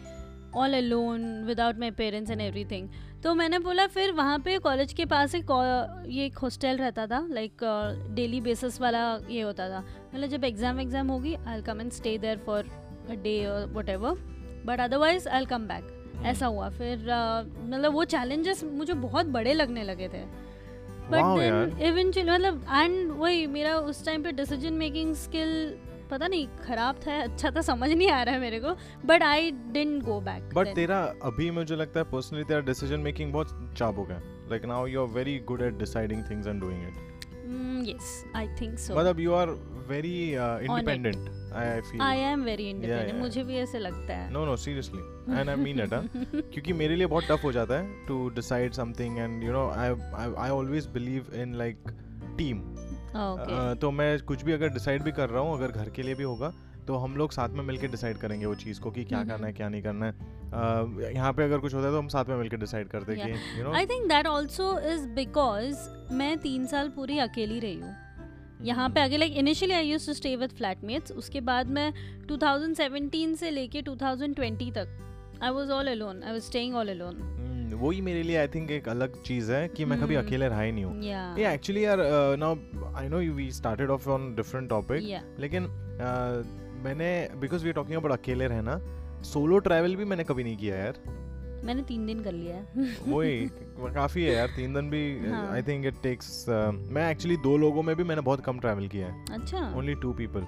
all 0.57 0.75
alone 0.75 1.23
without 1.45 1.79
my 1.81 1.91
parents 1.99 2.31
and 2.31 2.41
everything 2.71 2.89
तो 3.23 3.35
मैंने 3.35 3.59
बोला 3.59 3.87
फिर 3.87 4.13
वहाँ 4.13 4.39
पे 4.45 4.59
कॉलेज 4.59 4.93
के 4.93 5.05
पास 5.05 5.35
एक 5.35 5.51
ये 6.09 6.25
एक 6.27 6.39
हॉस्टल 6.39 6.77
रहता 6.77 7.07
था 7.07 7.27
लाइक 7.31 7.65
डेली 8.15 8.41
बेसिस 8.41 8.81
वाला 8.81 9.03
ये 9.31 9.43
होता 9.43 9.69
था। 9.71 9.85
मतलब 10.15 10.29
जब 10.29 10.45
एग्ज़ाम 10.45 10.81
एग्ज़ाम 10.81 11.09
होगी 11.09 11.35
I 11.37 11.63
come 11.63 11.81
and 11.81 11.91
stay 11.93 12.17
there 12.19 12.39
for 12.47 12.71
a 13.11 13.15
day 13.15 13.35
और 13.47 13.67
whatever 13.89 14.15
but 14.67 14.81
otherwise 14.81 15.29
I 15.29 15.45
come 15.47 15.67
back 15.69 16.25
ऐसा 16.27 16.47
हुआ। 16.47 16.69
फिर 16.71 16.99
uh, 16.99 17.45
मतलब 17.65 17.93
वो 17.93 18.05
चैलेंजेस 18.07 18.65
मुझे 18.65 18.95
बहुत 18.95 19.27
बड़े 19.29 19.53
लगने 19.55 19.83
लगे 19.85 20.09
थे। 20.09 20.25
बट 21.03 21.39
देन 21.39 21.79
इवेंचुअली 21.87 22.31
मतलब 22.31 22.65
एंड 22.73 23.11
वही 23.13 23.47
मेरा 23.47 23.77
उस 23.79 24.05
टाइम 24.07 24.23
पे 24.23 24.33
डिसीज़न 24.33 24.73
मेकिंग 24.75 25.15
स्किल 25.17 25.51
पता 26.13 26.29
नहीं 26.29 26.47
खराब 26.65 27.01
था 27.07 27.23
अच्छा 27.23 27.51
था 27.51 27.61
समझ 27.63 27.91
नहीं 27.91 28.11
आ 28.11 28.23
रहा 28.23 28.35
है 28.35 28.41
मेरे 28.41 28.61
को 28.61 28.75
but 29.07 29.23
I 29.23 29.51
didn't 29.51 30.03
go 30.03 30.21
back 30.21 30.51
but 30.55 30.75
तेरा 30.75 30.99
अभी 31.23 31.51
मुझे 31.51 31.77
लगता 31.77 32.01
है 32.01 32.11
पर्सनली 32.11 32.45
तेरा 32.45 32.61
डिसीज़न 32.61 33.01
मेकिंग 33.01 33.33
बहुत 33.33 33.75
चाबुक 33.79 34.11
है 34.11 34.21
like 34.51 34.65
now 34.65 34.87
you 34.87 35.03
are 35.03 35.15
very 35.15 35.39
good 35.39 35.63
at 35.63 35.79
deciding 35.79 36.25
things 36.31 36.47
and 36.47 36.61
doing 36.61 36.83
it 36.83 37.11
yes 37.89 38.25
I 38.37 38.49
think 38.61 38.79
so 38.79 38.97
मतलब 38.97 39.21
you 39.21 39.33
are 39.33 39.51
very 39.89 40.15
independent 40.33 41.17
I 41.53 41.81
feel 41.81 42.01
I 42.01 42.19
am 42.19 42.43
very 42.43 42.71
independent 42.71 43.09
yeah. 43.09 43.21
मुझे 43.21 43.45
भी 43.45 43.57
ऐसे 43.57 43.79
लगता 43.79 44.15
है। 44.15 44.31
No 44.33 44.45
no 44.45 44.57
seriously 44.57 45.35
and 45.41 45.49
I 45.49 45.57
mean 45.57 45.81
it 45.81 45.95
क्योंकि 46.53 46.73
मेरे 46.73 46.97
लिए 46.97 47.07
बहुत 47.07 47.25
टफ 47.25 47.45
हो 47.45 47.53
जाता 47.53 47.79
है 47.81 48.07
to 48.07 48.29
decide 48.29 48.73
something 48.73 49.19
and 49.19 49.43
you 49.43 49.53
know 49.53 49.69
I 49.71 49.89
I 50.39 50.51
always 50.51 50.87
believe 50.87 51.27
in 51.35 51.55
like 51.55 51.79
team 52.39 52.63
तो 53.15 53.91
मैं 53.91 54.19
कुछ 54.23 54.43
भी 54.43 54.53
अगर 54.53 54.69
डिसाइड 54.69 55.03
भी 55.03 55.13
कर 55.13 55.29
रहा 55.29 55.43
हूँ 55.43 55.55
अगर 55.55 55.71
घर 55.73 55.91
के 55.91 56.03
लिए 56.03 56.15
भी 56.15 56.25
होगा 56.25 56.53
तो 56.87 56.97
हम 56.97 57.17
लोग 57.17 57.33
साथ 57.33 57.49
में 57.49 57.63
मिलके 57.65 57.89
डिसाइड 57.89 58.17
करेंगे 58.17 58.47
वो 58.47 58.55
चीज़ 58.55 58.81
को 58.81 58.91
कि 58.91 59.05
क्या 59.05 59.19
हम्म, 59.19 59.29
करना 59.31 59.47
है 59.47 59.53
क्या 59.53 59.69
नहीं 59.69 59.83
करना 59.83 60.07
है। 60.07 60.13
अ, 60.13 61.11
यहाँ 61.13 61.33
पे 61.33 61.45
अगर 61.45 61.59
कुछ 61.59 61.75
होता 61.75 61.87
है 61.87 61.93
तो 61.93 61.99
हम 61.99 62.09
साथ 62.09 62.25
में 62.25 62.37
मिलके 62.37 62.57
डिसाइड 62.57 62.89
करते 62.89 63.13
हैं 63.13 63.59
you 63.59 63.65
know 63.65 63.73
I 63.73 63.87
think 63.87 64.07
that 64.09 64.27
also 64.27 64.79
is 64.79 65.07
because 65.09 65.89
मैं 66.15 66.37
तीन 66.39 66.67
साल 66.67 66.89
पूरी 66.89 67.19
अकेली 67.19 67.59
रही 67.61 67.75
हूँ। 67.75 67.95
यहाँ 68.63 68.89
पे 68.91 69.01
आगे 69.01 69.17
like 69.17 69.37
initially 69.37 69.75
I 69.75 69.87
use 69.87 70.07
to 70.07 70.13
stay 70.15 70.35
with 70.37 70.51
flatmates 70.51 71.13
उसके 71.13 71.41
बाद 71.41 71.71
मैं 71.71 71.93
2017 72.27 73.35
से 73.37 73.51
लेके 73.51 73.83
2020 73.83 74.71
तक 74.75 74.99
I 75.43 75.51
was 75.51 75.71
all 75.71 75.87
alone 75.87 76.23
I 76.23 76.33
was 76.33 76.43
staying 76.43 76.75
all 76.77 76.89
alone 76.89 77.21
hmm, 77.23 77.52
वही 77.83 78.01
मेरे 78.01 78.23
लिए 78.23 78.37
आई 78.37 78.49
थिंक 78.49 78.71
एक 78.71 78.89
अलग 78.89 79.23
चीज़ 79.23 79.53
है 79.53 79.69
कि 79.69 79.85
मैं 79.85 80.01
कभी 80.01 80.15
हम्म। 80.15 80.27
अकेले 80.27 80.49
रहा 80.49 80.61
ही 80.61 80.73
नहीं 80.73 80.85
हूँ। 80.85 81.03
या 81.03 81.23
ये 81.39 81.53
एक्चुअली 81.55 81.85
यार 81.85 81.99
now 82.39 82.95
I 82.97 83.09
know 83.09 83.19
we 83.35 83.51
started 83.53 83.91
off 83.91 84.09
on 84.09 84.35
different 84.35 84.69
topic 84.69 85.39
लेकिन 85.41 85.65
uh, 85.65 86.85
मैंने 86.85 87.09
बिकॉज़ 87.41 87.65
वी 87.65 87.73
टॉकिंग 87.73 87.97
अबाउट 87.97 88.13
अकेले 88.13 88.47
रहना 88.49 88.79
सोलो 89.23 89.59
ट्रैवल 89.59 89.97
भी 89.97 90.05
मैंने 90.05 90.25
कभी 90.25 90.45
नहीं 90.45 90.57
किया 90.57 90.77
यार। 90.77 91.03
मैंने 91.65 91.83
तीन 91.83 92.07
दिन 92.07 92.23
कर 92.23 92.33
लिया 92.33 92.57
है। 92.57 92.87
वही 93.09 93.47
काफ़ी 93.95 94.23
है 94.25 94.33
यार 94.35 94.49
तीन 94.49 94.75
दिन 94.75 94.89
भी। 94.91 95.03
आई 95.33 95.63
थिंक 95.63 95.87
इट 95.87 96.01
टेक्स 96.03 96.45
मैं 96.49 97.11
एक्चुअली 97.11 97.37
दो 97.43 97.57
लोगों 97.57 97.83
में 97.83 97.95
भी 97.97 98.05
मैंने 98.05 98.23
बहुत 98.23 98.45
कम 98.45 98.59
ट्रैवल 98.59 98.89
किया 98.89 99.09
है। 99.09 99.25
अच्छा। 99.33 99.73
Only 99.77 99.95
two 100.03 100.13
people 100.13 100.47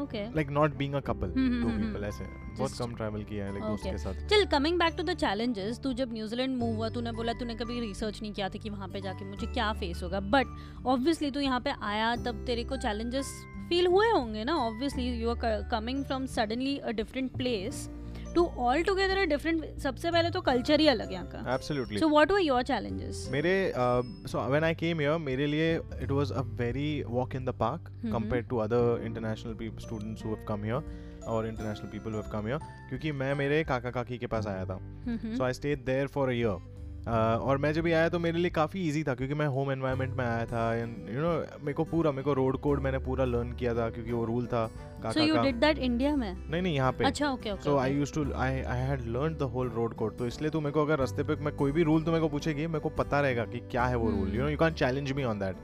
okay 0.00 0.24
like 0.34 0.50
not 0.50 0.74
being 0.74 0.94
a 0.94 1.00
couple 1.00 1.32
two 1.36 1.70
people 1.70 2.04
ऐसे। 2.04 2.24
बहुत 2.58 2.78
कम 2.78 2.94
ट्रैवल 2.94 3.22
किया 3.24 3.44
है 3.44 3.52
लाइक 3.52 3.64
दोस्त 3.64 3.84
के 3.84 3.98
साथ। 3.98 4.26
चल 4.30 4.44
coming 4.52 4.78
back 4.78 4.94
to 4.96 5.02
the 5.02 5.14
challenges 5.16 5.80
तू 5.82 5.92
जब 5.94 6.12
न्यूजीलैंड 6.12 6.56
मूव 6.56 6.74
हुआ 6.76 6.88
तूने 6.90 7.12
बोला 7.12 7.32
तूने 7.40 7.54
कभी 7.56 7.80
रिसर्च 7.80 8.20
नहीं 8.22 8.32
किया 8.32 8.48
था 8.48 8.58
कि 8.58 8.70
वहाँ 8.70 8.88
पे 8.88 9.00
जाके 9.00 9.24
मुझे 9.24 9.46
क्या 9.48 9.72
फेस 9.80 10.02
होगा। 10.02 10.20
बट 10.34 10.86
ऑब्वियसली 10.86 11.30
तू 11.30 11.40
यहाँ 11.40 11.60
पे 11.60 11.72
आया 11.84 12.14
तब 12.24 12.44
तेरे 12.46 12.64
को 12.64 12.76
चैलेंजेस 12.78 13.32
फील 13.68 13.86
हुए 13.86 14.10
होंगे 14.10 14.44
ना? 14.44 14.54
Obviously 14.58 15.08
you 15.12 15.30
are 15.30 15.68
coming 15.70 16.04
from 16.04 16.26
suddenly 16.28 16.76
a 16.78 16.90
different 16.92 17.36
place 17.36 17.88
to 18.34 18.44
altogether 18.82 19.18
a 19.18 19.24
different 19.26 19.78
सबसे 19.80 20.10
पहले 20.10 20.30
तो 20.30 20.40
कल्चर 20.40 20.80
ही 20.80 20.86
अलग 20.88 21.12
यहाँ 21.12 21.26
का। 21.28 21.54
Absolutely 21.54 21.98
so 21.98 22.08
what 22.08 22.32
were 22.32 22.40
your 22.40 22.62
challenges 22.62 23.26
मेरे 23.32 23.52
so 23.76 24.46
when 24.50 24.64
I 24.64 24.74
came 24.74 25.00
here 25.00 25.18
मेरे 25.20 25.46
लिए 25.46 25.74
it 25.76 26.10
was 26.10 26.32
a 26.32 26.42
very 26.60 27.02
walk 27.08 27.34
in 27.34 27.44
the 27.44 27.54
park. 27.60 27.88
Compared 28.04 28.48
to 28.48 28.56
other 28.58 29.04
international 29.06 29.70
students 29.80 30.24
who 30.24 30.30
have 30.30 30.44
come 30.48 30.64
here 30.64 31.10
और 31.26 31.46
international 31.46 31.88
people 31.88 32.14
have 32.14 32.30
come 32.32 32.46
here 32.46 32.58
क्योंकि 32.88 33.12
मैं 33.12 33.34
मेरे 33.34 33.62
काका 33.64 33.90
काकी 33.90 34.18
के 34.18 34.26
पास 34.26 34.46
आया 34.46 34.64
था। 34.64 34.78
So 35.08 35.44
I 35.44 35.52
stayed 35.52 35.84
there 35.84 36.06
for 36.08 36.28
a 36.28 36.32
year 36.32 36.70
और 37.08 37.58
मैं 37.58 37.72
जब 37.72 37.82
भी 37.82 37.92
आया 37.92 38.08
तो 38.08 38.18
मेरे 38.18 38.38
लिए 38.38 38.50
काफ़ी 38.50 38.80
इजी 38.88 39.02
था 39.04 39.14
क्योंकि 39.14 39.34
मैं 39.34 39.46
होम 39.46 39.70
एनवायरनमेंट 39.72 40.12
में 40.16 40.24
आया 40.24 40.44
था 40.46 40.74
एंड 40.74 41.08
यू 41.14 41.20
नो 41.20 41.30
मेरे 41.60 41.72
को 41.72 41.84
पूरा 41.84 42.10
मेरे 42.10 42.22
को 42.22 42.32
रोड 42.34 42.58
कोड 42.60 42.82
मैंने 42.82 42.98
पूरा 42.98 43.24
लर्न 43.24 43.52
किया 43.52 43.74
था 43.74 43.88
क्योंकि 43.90 44.12
वो 44.12 44.24
रूल 44.24 44.46
था 44.46 44.66
सो 44.66 45.02
काका 45.02 45.20
यू 45.20 45.34
का 45.34 45.42
डिड 45.42 45.56
दैट 45.60 45.78
इंडिया 45.78 46.14
में? 46.16 46.32
नहीं 46.50 46.62
नहीं 46.62 46.74
यहाँ 46.74 46.92
पे। 46.92 47.04
अच्छा 47.04 47.30
okay 47.30 47.50
okay 47.50 47.62
so 47.62 47.76
I 47.78 47.94
use 47.94 48.12
to 48.14 48.24
I 48.32 48.60
I 48.62 48.80
had 48.80 49.00
learn 49.16 49.36
the 49.36 49.50
whole 49.54 49.70
road 49.76 49.94
code 49.94 50.16
तो 50.18 50.26
इसलिए 50.26 50.50
तो 50.50 50.60
मेरे 50.60 50.72
को 50.72 50.82
अगर 50.82 50.98
रास्ते 50.98 51.22
पे 51.22 51.36
मैं 51.44 51.54
कोई 51.56 51.72
भी 51.72 51.82
रूल 51.82 52.02
तो 52.02 52.10
मेरे 52.10 52.22
को 52.22 52.28
पूछेगी 52.28 52.66
मेरे 52.66 52.80
को 52.80 52.88
पता 52.98 53.20
रहेगा 53.20 53.44
कि 53.44 53.58
क्या 53.70 53.84
है 53.84 53.96
वो 53.96 54.10
rule. 54.10 54.34
You 54.34 54.42
know 54.42 54.48
you 54.48 54.58
can 54.58 54.74
challenge 54.74 55.12
me 55.12 55.24
on 55.24 55.38
that 55.38 55.56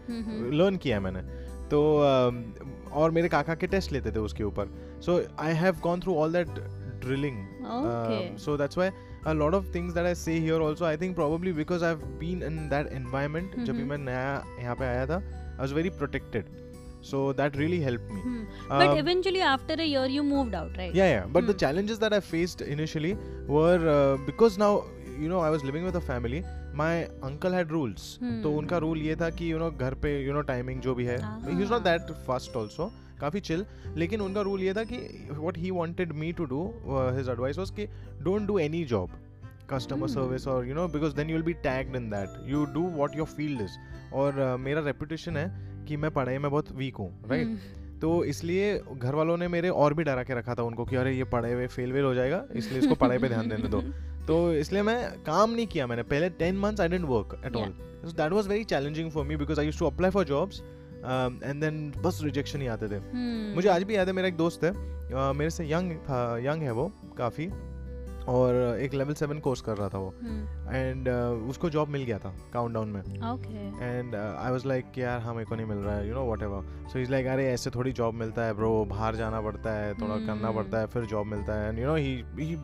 learn 0.54 0.76
किया 0.76 0.96
है 0.96 1.02
मैंने। 1.02 1.22
तो 1.70 1.78
um, 2.02 2.36
और 2.92 3.10
मेरे 3.10 3.28
काका 3.28 3.54
के 3.54 3.66
टेस्ट 3.76 3.92
लेते 3.92 4.10
थे 4.12 4.18
उसके 4.28 4.44
ऊपर 4.44 4.68
so 5.06 5.20
I 5.40 5.54
have 5.62 5.76
gone 5.82 6.00
through 6.00 6.14
all 6.22 6.32
that 6.32 6.48
drilling 7.04 7.36
okay 7.78 8.20
so 8.44 8.56
that's 8.62 8.78
why 8.82 8.90
a 9.30 9.34
lot 9.40 9.54
of 9.58 9.66
things 9.74 9.94
that 9.98 10.06
I 10.10 10.14
say 10.22 10.34
here 10.46 10.60
also 10.68 10.86
I 10.90 10.96
think 11.02 11.16
probably 11.18 11.52
because 11.58 11.82
I've 11.88 12.04
been 12.22 12.42
in 12.48 12.56
that 12.72 12.92
environment 13.00 13.56
जब 13.66 13.76
भी 13.76 13.82
Mhm. 13.82 13.88
मैं 13.90 13.98
नया 14.04 14.30
यहाँ 14.60 14.74
पे 14.80 14.84
आया 14.86 15.06
था 15.12 15.20
I 15.58 15.62
was 15.62 15.72
very 15.78 15.92
protected 16.02 16.50
so 17.10 17.18
that 17.40 17.56
really 17.62 17.80
helped 17.86 18.12
me 18.14 18.20
hmm. 18.26 18.38
But 18.70 18.86
Um, 18.88 18.98
eventually 18.98 19.40
after 19.48 19.80
a 19.80 19.84
year 19.84 20.10
you 20.10 20.22
moved 20.30 20.54
out 20.54 20.76
right 20.76 20.94
yeah 21.00 21.10
yeah 21.14 21.26
but 21.26 21.42
hmm. 21.42 21.50
the 21.50 21.56
Hmm. 21.56 21.62
challenges 21.64 22.00
that 22.04 22.16
I 22.18 22.20
faced 22.30 22.64
initially 22.76 23.12
were 23.56 23.80
uh, 23.96 24.16
because 24.30 24.58
now 24.64 24.70
you 25.24 25.28
know 25.34 25.42
I 25.48 25.50
was 25.56 25.66
living 25.70 25.86
with 25.90 26.00
a 26.00 26.04
family 26.08 26.40
my 26.78 27.02
uncle 27.24 27.54
had 27.54 27.68
rules 27.68 28.18
तो 28.42 28.52
उनका 28.52 28.78
rule 28.78 28.98
ये 28.98 29.16
था 29.16 29.30
कि 29.30 29.52
you 29.52 29.58
no 29.58 29.70
घर 29.70 29.94
पे 29.94 30.24
you 30.24 30.32
know 30.32 30.40
timing 30.40 30.80
जो 30.80 30.94
भी 30.94 31.04
है 31.04 31.18
काफ़ी 33.20 33.40
चिल 33.40 33.64
लेकिन 33.96 34.20
उनका 34.20 34.40
रूल 34.40 34.62
ये 34.62 34.74
था 34.74 34.84
कि 34.84 35.28
what 35.30 35.58
he 35.58 35.70
wanted 35.70 36.12
me 36.12 36.32
to 36.32 36.44
do 36.44 36.64
his 37.16 37.28
advice 37.28 37.58
was 37.58 37.70
कि 37.70 37.86
don't 38.22 38.46
do 38.46 38.58
any 38.58 38.84
job 38.84 39.10
customer 39.70 40.08
service 40.08 40.46
और 40.48 40.68
you 40.68 40.74
know 40.74 40.86
because 40.88 41.16
then 41.16 41.30
you 41.30 41.42
be 41.42 41.52
tagged 41.52 41.96
in 41.96 42.10
that 42.10 42.28
you 42.48 42.64
do 42.64 42.86
what 42.86 43.16
your 43.16 43.26
field 43.26 43.60
is 43.60 43.70
और 44.14 44.32
uh, 44.32 44.64
मेरा 44.64 44.80
reputation 44.80 45.36
है 45.36 45.50
कि 45.86 45.96
मैं 45.96 46.10
पढ़ाई 46.10 46.38
में 46.38 46.50
बहुत 46.50 46.72
वीक 46.72 46.96
हूँ 46.96 47.10
राइट 47.28 47.46
hmm. 47.46 48.00
तो 48.00 48.24
इसलिए 48.24 48.82
घर 48.96 49.14
वालों 49.14 49.36
ने 49.36 49.48
मेरे 49.48 49.68
और 49.68 49.94
भी 49.94 50.04
डरा 50.04 50.22
के 50.22 50.34
रखा 50.34 50.54
था 50.54 50.62
उनको 50.62 50.84
कि 50.84 50.96
अरे 50.96 51.16
ये 51.16 51.24
पढ़े 51.24 51.52
हुए 51.52 51.66
फेल 51.66 51.92
वेल 51.92 52.04
हो 52.04 52.14
जाएगा 52.14 52.44
इसलिए 52.52 52.78
इसको 52.78 52.94
पढ़ाई 52.94 53.18
पे 53.18 53.28
ध्यान 53.28 53.48
देने 53.48 53.68
दो। 53.68 53.82
तो 54.28 54.52
इसलिए 54.54 54.82
मैं 54.82 54.96
काम 55.24 55.50
नहीं 55.50 55.66
किया 55.66 55.86
मैंने। 55.86 56.02
पहले 56.04 56.28
ten 56.40 56.58
months 56.58 56.80
I 56.80 56.88
didn't 56.88 57.04
work 57.08 57.40
at 57.46 57.56
all 57.56 57.72
that 58.06 58.32
was 58.32 58.48
very 58.48 58.64
challenging 58.64 59.10
for 59.10 59.24
me 59.26 59.36
because 59.36 59.60
I 59.60 59.66
used 59.66 59.78
to 59.80 59.86
apply 59.86 60.10
for 60.10 60.24
jobs 60.24 60.60
and 60.60 61.60
then 61.60 61.92
बस 62.04 62.20
रिजेक्शन 62.24 62.60
ही 62.60 62.66
आते 62.66 62.86
थे। 62.86 62.98
Hmm. 62.98 63.54
मुझे 63.54 63.68
आज 63.68 63.82
भी 63.82 63.96
याद 63.96 64.06
है 64.06 64.12
मेरा 64.12 64.28
एक 64.28 64.36
दोस्त 64.36 64.64
है 64.64 64.72
मेरे 65.34 65.50
से 65.50 65.70
यंग 65.72 65.92
था 66.04 66.20
यंग 66.42 66.62
है 66.62 66.72
वो 66.72 66.92
काफ़ी 67.18 67.46
और 68.28 68.78
एक 68.80 68.94
लेवल 68.94 69.14
सेवन 69.14 69.38
कोर्स 69.40 69.60
कर 69.60 69.76
रहा 69.76 69.88
था 69.88 69.98
वो। 69.98 70.14
Hmm. 70.22 70.74
एंड 70.74 71.08
उसको 71.48 71.70
जॉब 71.70 71.88
मिल 71.88 72.02
गया 72.02 72.18
था 72.18 72.34
काउंट 72.52 72.74
डाउन 72.74 72.88
में 72.88 73.00
एंड 73.00 74.14
आई 74.14 74.50
वाज 74.50 74.66
लाइक 74.66 74.98
यार 74.98 75.20
हाँ 75.20 75.34
मेरे 75.34 75.44
को 75.44 75.56
नहीं 75.56 75.66
मिल 75.66 75.78
रहा 75.78 75.96
है 75.96 76.08
you 76.08 76.14
know 76.14 76.30
whatever 76.42 76.88
so 76.92 76.98
is 76.98 77.10
like 77.10 77.26
अरे 77.26 77.46
ऐसे 77.52 77.70
थोड़ी 77.70 77.92
जॉब 77.92 78.14
मिलता 78.14 78.44
है 78.44 78.54
ब्रो 78.54 78.84
बाहर 78.90 79.16
जाना 79.16 79.40
पड़ता 79.40 79.72
है 79.72 79.94
थोड़ा 79.94 80.16
करना 80.16 80.48
Hmm. 80.48 80.56
पड़ता 80.56 80.80
है 80.80 80.86
फिर 80.86 81.04
जॉब 81.04 81.26
मिलता 81.26 81.60
है. 81.60 81.68
And 81.68 81.78
you 81.78 81.86
know 81.86 81.94
he 81.96 82.56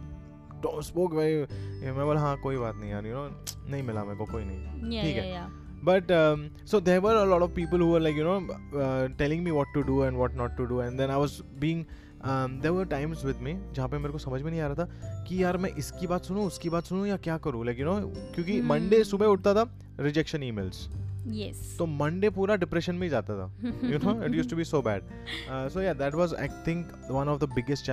spoke 0.83 1.14
very 1.14 1.90
मैं 1.92 2.04
बोला 2.04 2.21
हाँ 2.21 2.37
कोई 2.42 2.56
बात 2.56 2.76
नहीं 2.76 2.90
यार 2.90 3.06
यू 3.06 3.14
नो 3.14 3.28
नहीं 3.71 3.83
मिला 3.83 4.04
मेरे 4.04 4.16
को 4.18 4.25
कोई 4.33 4.44
नहीं 4.44 4.80
ठीक 5.02 5.16
है। 5.16 5.62
but 5.87 6.11
um, 6.16 6.42
so 6.73 6.78
there 6.80 7.00
were 7.04 7.14
a 7.23 7.25
lot 7.30 7.42
of 7.42 7.50
people 7.56 7.83
who 7.85 7.88
were 7.94 8.00
like 8.04 8.18
you 8.21 8.25
know 8.26 8.37
uh, 8.85 9.09
telling 9.18 9.42
me 9.47 9.52
what 9.56 9.75
to 9.75 9.83
do 9.90 9.97
and 10.09 10.16
what 10.23 10.38
not 10.42 10.54
to 10.61 10.66
do 10.71 10.78
and 10.85 11.02
then 11.02 11.11
i 11.11 11.18
was 11.23 11.35
being 11.64 11.83
um, 12.30 12.54
there 12.62 12.73
were 12.76 12.87
times 12.92 13.25
with 13.30 13.42
me 13.49 13.54
जहाँ 13.75 13.88
पे 13.88 13.99
मेरे 13.99 14.12
को 14.12 14.18
समझ 14.18 14.40
में 14.42 14.50
नहीं 14.50 14.61
आ 14.61 14.66
रहा 14.73 14.85
था 14.85 15.25
कि 15.28 15.42
यार 15.42 15.56
मैं 15.64 15.71
इसकी 15.85 16.06
बात 16.14 16.25
सुनूं 16.30 16.47
उसकी 16.47 16.71
बात 16.76 16.85
सुनूं 16.92 17.06
या 17.06 17.16
क्या 17.28 17.37
करूँ 17.49 17.64
लाइक 17.66 17.78
यू 17.80 17.85
नो 17.87 18.00
क्योंकि 18.35 18.52
Hmm. 18.59 18.68
मंडे 18.71 19.02
सुबह 19.04 19.26
उठता 19.37 19.54
था 19.54 19.71
रिजेक्शन 20.00 20.42
ईमेल्स 20.42 20.87
Yes. 21.35 21.61
तो 21.78 21.85
मंडे 21.87 22.28
पूरा 22.30 22.56
डिप्रेशन 22.62 22.94
में 22.94 23.02
ही 23.02 23.09
जाता 23.11 23.35
था 23.37 23.44
you 23.90 23.99
know 24.00 24.12
it 24.25 24.35
used 24.38 24.50
to 24.50 24.56
be 24.56 24.64
so 24.71 24.80
bad 24.88 25.04
uh, 25.50 25.68
so 25.75 25.85
yeah 25.85 25.94
that 26.00 26.16
was 26.23 26.35
i 26.47 26.49
think 26.66 26.90
one 27.18 27.30
of 27.35 27.38
the 27.44 27.49
biggest 27.59 27.87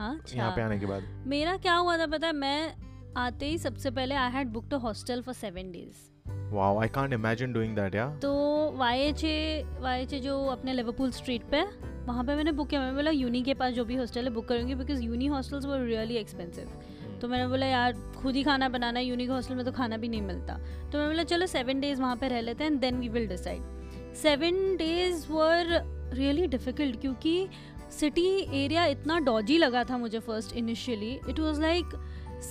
हाँ, 0.00 0.20
यहाँ 0.34 0.50
पे 0.50 0.60
अच्छा 0.60 0.64
आने 0.64 0.78
के 0.80 0.86
बाद। 0.86 1.02
मेरा 1.26 1.56
क्या 1.56 1.74
हुआ 1.74 1.96
था 1.98 2.06
पता 2.06 2.26
है? 2.26 2.32
मैं 2.32 2.74
आते 3.16 3.46
ही 3.46 3.58
सबसे 3.58 3.90
पहले 3.90 4.14
I 4.14 4.30
had 4.32 4.48
booked 4.52 4.74
a 4.74 4.76
hostel 4.78 5.22
for 5.22 5.34
seven 5.34 5.72
days 5.72 6.08
wow 6.54 6.70
i 6.82 6.86
can't 6.94 7.14
imagine 7.14 7.52
doing 7.56 7.74
that 7.74 7.96
yeah 7.96 8.14
तो 8.22 8.30
Y 8.76 9.00
H 9.00 9.24
A 9.24 9.64
Y 9.80 10.02
H 10.02 10.12
A 10.14 10.18
जो 10.20 10.38
अपने 10.48 10.72
लिवरपूल 10.72 11.10
स्ट्रीट 11.12 11.42
पे 11.50 11.62
वहाँ 12.06 12.24
पे 12.24 12.34
मैंने 12.34 12.52
बुक 12.52 12.68
किया। 12.68 12.80
मैंने 12.80 12.94
बोला 12.94 13.10
यूनी 13.10 13.42
के 13.42 13.54
पास 13.54 13.72
जो 13.74 13.84
भी 13.84 13.96
हॉस्टल 13.96 14.24
है 14.24 14.30
बुक 14.34 14.48
करूँगी 14.48 14.74
बिकॉज़ 14.74 15.02
यूनी 15.02 15.26
हॉस्टल्स 15.26 15.66
वो 15.66 15.76
रियली 15.84 16.16
एक्सपेंसिव 16.16 16.72
तो 17.20 17.28
मैंने 17.28 17.46
बोला 17.48 17.66
यार 17.66 17.92
खुद 18.16 18.34
ही 18.34 18.42
खाना 18.44 18.68
बनाना 18.68 18.98
है 18.98 19.04
यूनिक 19.06 19.30
हॉस्टल 19.30 19.54
में 19.54 19.64
तो 19.64 19.72
खाना 19.72 19.96
भी 19.96 20.08
नहीं 20.08 20.22
मिलता। 20.22 20.54
तो 20.54 20.98
मैंने 20.98 21.06
बोला 21.06 21.22
चलो 21.24 21.46
सेवन 21.46 21.80
डेज़ 21.80 22.00
वहाँ 22.00 22.16
पे 22.16 22.28
रह 22.28 22.40
लेते 22.40 22.64
हैं 22.64 22.70
and 22.70 22.80
then 22.80 22.98
we 23.00 23.08
will 23.08 23.26
decide 23.28 24.14
seven 24.16 24.76
days 24.76 25.26
were 25.32 25.80
really 26.14 26.46
difficult 26.46 27.00
क्योंकि 27.00 27.48
सिटी 27.90 28.26
एरिया 28.64 28.84
इतना 28.84 29.18
डॉजी 29.18 29.58
लगा 29.58 29.84
था 29.84 29.98
मुझे 29.98 30.18
first 30.18 30.56
initially 30.56 31.20
it 31.28 31.40
was 31.40 31.60
like 31.60 31.84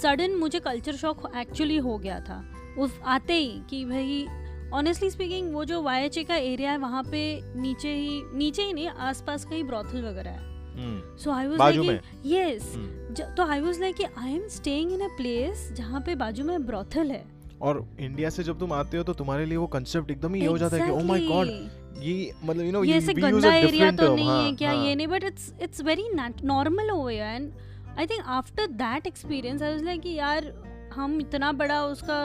sudden 0.01 0.36
मुझे 0.36 0.60
कल्चर 0.60 0.96
शॉक 0.96 1.31
एक्चुअली 1.38 1.77
हो 1.77 1.98
गया 1.98 2.19
था. 2.19 2.43
उस 2.79 3.00
आते 3.05 3.34
ही 3.34 3.62
कि 3.69 3.86
भाई 3.86 4.25
ऑनेस्टली 4.74 5.10
स्पीकिंग 5.10 5.53
वो 5.53 5.65
जो 5.65 5.81
वाई 5.81 6.10
का 6.10 6.36
एरिया 6.36 6.72
है 6.72 6.77
वहाँ 6.77 7.03
पे 7.03 7.22
नीचे 7.55 7.93
ही 7.93 8.22
नीचे 8.34 8.63
ही 8.63 8.74
नहीं 8.74 8.88
आसपास 8.88 9.46
कहीं 9.46 9.63
ब्रॉथल 9.63 10.05
वगैरह 10.05 10.29
है. 10.29 10.48
So 11.17 11.31
I 11.31 11.48
was 11.48 11.77
like 11.77 12.01
yes. 12.25 12.74
तो 13.38 13.46
I 13.46 13.62
was 13.62 13.79
like 13.79 14.01
I 14.17 14.34
am 14.34 14.48
staying 14.48 14.91
in 14.91 15.01
a 15.01 15.08
place 15.08 15.72
जहाँ 15.77 16.01
पे 16.01 16.15
बाजू 16.15 16.43
में 16.43 16.65
ब्रॉथल 16.65 17.12
है. 17.12 17.38
और 17.62 17.88
इंडिया 18.00 18.30
से 18.30 18.44
जब 18.44 18.60
तुम 18.60 18.74
आते 18.74 18.98
हो 18.98 19.04
तो 19.04 19.13
तुम्हारे 19.13 19.46
लिए 19.46 19.58
वो 19.58 19.68
कंसेप्ट 19.68 20.12
एकदम 20.12 20.34
ही 20.34 20.42
ये 20.42 20.48
हो 20.48 20.58
जाता 20.58 20.78
है 20.78 20.86
कि 20.86 20.92
ओ 20.92 21.00
माय 21.00 21.20
गॉड 21.20 21.48
ये 22.04 22.32
मतलब 22.44 22.66
यू 22.66 22.72
नो 22.72 22.84
ये 22.84 22.98
ऐसे 22.98 23.13
गंदा 23.13 23.54
एरिया 23.56 23.92
तो 23.92 24.16
नहीं 24.16 24.30
है 24.30 24.56
क्या? 24.56 24.72
हाँ। 24.72 24.86
ये 24.86 24.96
नहीं 24.96 25.08
but 25.08 25.24
it's 25.24 25.54
it's 25.62 25.82
very 25.82 26.10
normal 26.44 26.92
over 26.92 27.12
and 27.12 27.51
I 28.00 28.06
think 28.06 28.24
after 28.25 28.68
that 28.68 29.08
experience 29.08 29.62
I 29.62 29.72
was 29.72 29.84
like 29.84 30.01
कि 30.01 30.13
यार 30.13 30.51
हम 30.94 31.20
इतना 31.22 31.51
बड़ा 31.51 31.84
उसका 31.86 32.20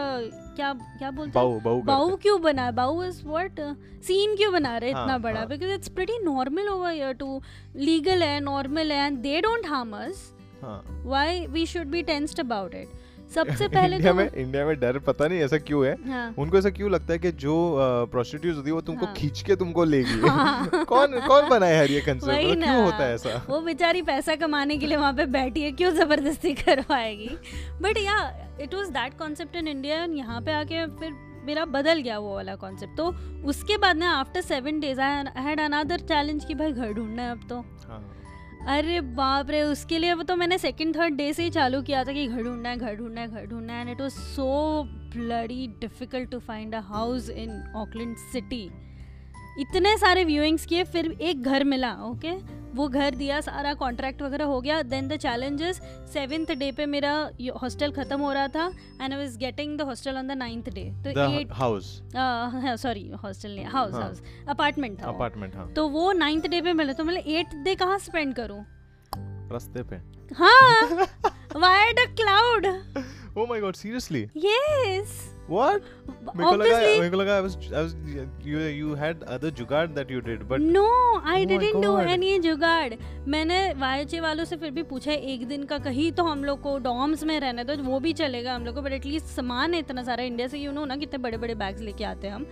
क्या 0.56 0.72
क्या 0.72 1.10
बोलते 1.10 1.38
हैं? 1.38 1.46
बाऊ 1.46 1.60
बाऊ 1.60 1.82
बाऊ 1.82 2.16
क्यों 2.16 2.40
बना? 2.42 2.64
है 2.64 2.72
बाऊ 2.72 3.02
इज़ 3.02 3.22
व्हाट 3.26 3.60
सीन 4.02 4.36
क्यों 4.36 4.52
बना 4.52 4.76
रहे 4.78 4.90
इतना 4.90 5.00
हाँ, 5.00 5.20
बड़ा? 5.20 5.38
हाँ। 5.40 5.48
Because 5.48 5.70
it's 5.70 5.88
pretty 5.88 6.18
normal 6.24 6.68
over 6.68 6.92
here 6.92 7.12
too 7.12 7.40
legal 7.76 8.22
है 8.22 8.40
नॉर्मल 8.40 8.92
है 8.92 9.06
and 9.06 9.18
they 9.18 9.40
don't 9.40 9.66
harm 9.66 9.96
us 9.96 10.32
हाँ। 10.62 10.82
Why 11.06 11.46
we 11.46 11.66
should 11.66 11.86
be 11.86 12.02
tensed 12.02 12.40
about 12.40 12.74
it 12.74 12.88
सबसे 13.30 13.66
पहले 13.74 13.96
इंडिया 13.96 14.12
तो 14.12 14.16
में 14.18 14.30
इंडिया 14.32 14.64
में 14.66 14.78
डर 14.80 14.98
पता 14.98 15.26
नहीं 15.28 15.38
ऐसा 15.40 15.58
क्यों 15.58 15.84
है। 15.86 15.94
हाँ। 16.08 16.34
उनको 16.38 16.58
ऐसा 16.58 16.70
क्यों 16.70 16.90
लगता 16.90 17.12
है 17.12 17.18
कि 17.18 17.32
जो 17.44 17.54
प्रोस्टिट्यूट 18.12 18.56
होती 18.56 18.68
है 18.68 18.74
वो 18.74 18.80
तुमको 18.80 19.06
हाँ। 19.06 19.14
खींच 19.14 19.42
के 19.42 19.56
तुमको 19.56 19.84
लेगी 19.84 20.20
हाँ। 20.28 20.84
कौन 20.88 21.18
कौन 21.26 21.48
बनाया 21.48 21.78
है 21.80 21.92
ये 21.92 22.00
कंसेप्ट 22.00 22.44
मतलब 22.44 22.62
क्यों 22.62 22.84
होता 22.84 23.04
है 23.04 23.14
ऐसा? 23.14 23.42
वो 23.48 23.60
बेचारी 23.60 24.02
पैसा 24.02 24.34
कमाने 24.36 24.76
के 24.76 24.86
लिए 24.86 24.96
वहाँ 24.96 25.12
पे 25.12 25.26
बैठी 25.36 25.62
है 25.62 25.72
क्यों 25.72 25.90
ज़बरदस्ती 25.92 26.54
करवाएगी? 26.62 27.28
But 27.82 27.98
yeah 27.98 28.18
it 28.60 28.74
was 28.74 28.88
that 28.90 29.18
concept 29.18 29.56
in 29.56 29.68
India 29.68 30.04
यहाँ 30.14 30.40
पे 30.40 30.52
आके 30.52 30.86
फिर 30.96 31.12
मेरा 31.46 31.64
बदल 31.64 32.00
गया 32.00 32.18
वो 32.18 32.34
वाला 32.34 32.54
कॉन्सेप्ट 32.56 32.96
तो 32.96 33.06
उसके 33.48 33.76
बाद 33.76 33.96
ना 33.96 34.10
after 34.10 34.40
seven 34.40 34.78
days 34.80 35.00
I 35.00 35.24
had 35.44 35.60
another 35.60 36.00
challenge 36.08 36.44
कि 36.44 36.54
भाई 36.54 36.72
घर 36.72 36.92
ढूंढना 36.92 37.22
है 37.22 37.30
अब 37.30 37.40
तो। 37.48 37.56
हाँ। 37.88 38.02
अरे 38.66 39.00
बाप 39.16 39.50
रे, 39.50 39.60
उसके 39.62 39.98
लिए 39.98 40.14
तो 40.24 40.36
मैंने 40.36 40.56
सेकंड 40.58 40.96
थर्ड 40.96 41.14
डे 41.14 41.32
से 41.32 41.44
ही 41.44 41.50
चालू 41.50 41.80
किया 41.82 42.04
था 42.04 42.12
कि 42.12 42.26
घर 42.26 42.42
ढूंढना 42.42 42.68
है, 42.68 42.76
घर 42.76 42.94
ढूंढना 42.96 43.20
है, 43.20 43.28
घर 43.28 43.46
ढूंढना 43.46 43.72
है 43.72 43.80
and 43.80 43.90
it 43.90 44.00
was 44.00 44.10
so 44.10 44.82
bloody 45.16 45.66
difficult 45.80 46.30
to 46.30 46.38
find 46.38 46.74
a 46.74 46.80
house 46.80 47.28
in 47.30 47.50
Auckland 47.76 48.16
city 48.32 48.68
इतने 49.60 49.96
सारे 49.98 50.24
व्यूइंग्स 50.24 50.66
किए 50.66 50.84
फिर 50.84 51.10
एक 51.20 51.42
घर 51.42 51.64
मिला 51.64 51.92
ओके 52.04 52.32
वो 52.74 52.86
घर 52.88 53.14
दिया 53.14 53.40
सारा 53.40 53.72
कॉन्ट्रैक्ट 53.74 54.22
वगैरह 54.22 54.44
हो 54.44 54.60
गया। 54.60 54.80
Then 54.82 55.08
the 55.08 55.16
challenges 55.16 55.76
seventh 56.12 56.46
day 56.58 56.70
पे 56.76 56.86
मेरा 56.86 57.12
हॉस्टल 57.62 57.92
खत्म 57.92 58.18
हो 58.20 58.32
रहा 58.32 58.48
था 58.48 58.66
and 59.00 59.12
I 59.12 59.18
was 59.18 59.36
getting 59.38 59.76
the 59.78 59.82
hostel 59.88 60.16
on 60.18 60.28
the 60.28 60.32
ninth 60.38 60.68
day 60.74 60.84
तो 61.04 61.10
एट 61.10 61.52
हाउस 61.54 61.90
सॉरी 62.82 63.08
हॉस्टल 63.24 63.50
नहीं 63.50 63.66
हाउस। 63.66 63.94
हाउस 63.94 64.22
अपार्टमेंट 64.48 65.00
था 65.02 65.08
अपार्टमेंट 65.08 65.56
हाँ। 65.56 65.72
तो 65.74 65.88
वो 65.88 66.10
नाइन्थ 66.14 66.46
डे 66.46 66.60
पे 66.60 66.72
मिला 66.72 66.92
तो 66.92 67.04
मैं 67.04 67.16
एट 67.16 67.54
डे 67.64 67.74
कहाँ 67.74 67.98
स्पेंड 68.00 68.34
करूँ? 68.34 68.64
रास्ते 69.52 69.82
पे। 69.82 69.96
हाँ। 70.34 71.06
Wide 71.56 71.98
a 71.98 72.04
cloud 72.14 72.66
oh 73.38 73.46
my 73.46 73.60
God 73.60 73.74
seriously 73.76 74.22
yes 74.36 75.14
what 75.50 75.82
मेरे 76.36 76.50
को 76.50 76.56
लगा 76.56 76.70
obviously 76.70 76.98
मेरे 76.98 77.10
को 77.10 77.16
लगा 77.16 77.34
I 77.34 77.42
was 77.42 77.56
I 77.64 77.82
was 77.82 78.46
you 78.46 78.58
you 78.60 78.94
had 78.94 79.22
other 79.34 79.50
jugaad 79.58 79.86
that 79.88 80.10
you 80.10 80.20
did 80.20 80.42
but 80.48 80.60
no 80.60 80.86
I 81.18 81.42
Oh 81.42 81.48
didn't 81.48 81.82
do 81.84 81.92
God. 81.92 82.42
Jugaad. 82.42 82.94
मैंने 83.28 83.58
वाईचे 83.78 84.20
वालों 84.20 84.44
से 84.44 84.56
फिर 84.56 84.70
भी 84.70 84.82
पूछा 84.84 85.12
एक 85.12 85.46
दिन 85.48 85.64
का 85.64 85.78
कहीं 85.80 86.10
तो 86.12 86.24
हम 86.24 86.44
लोग 86.44 86.60
को 86.62 86.76
डॉम्स 86.78 87.24
में 87.24 87.38
रहने 87.40 87.64
तो 87.64 87.76
वो 87.82 88.00
भी 88.00 88.12
चलेगा 88.12 88.54
हम 88.54 88.64
लोग 88.64 88.74
को 88.74 88.82
बट 88.82 88.92
एटलीस्ट 88.92 89.26
सामान 89.26 89.74
है 89.74 89.80
इतना 89.80 90.02
सारा 90.02 90.22
इंडिया 90.24 90.48
से 90.48 90.58
यू 90.58 90.72
नो 90.72 90.84
ना 90.84 90.96
कितने 90.96 91.18
बड़े 91.18 91.38
बड़े 91.38 91.54
बैग्स 91.54 91.80
लेके 91.80 92.04
आते 92.04 92.26
हैं 92.26 92.34
हम। 92.34 92.46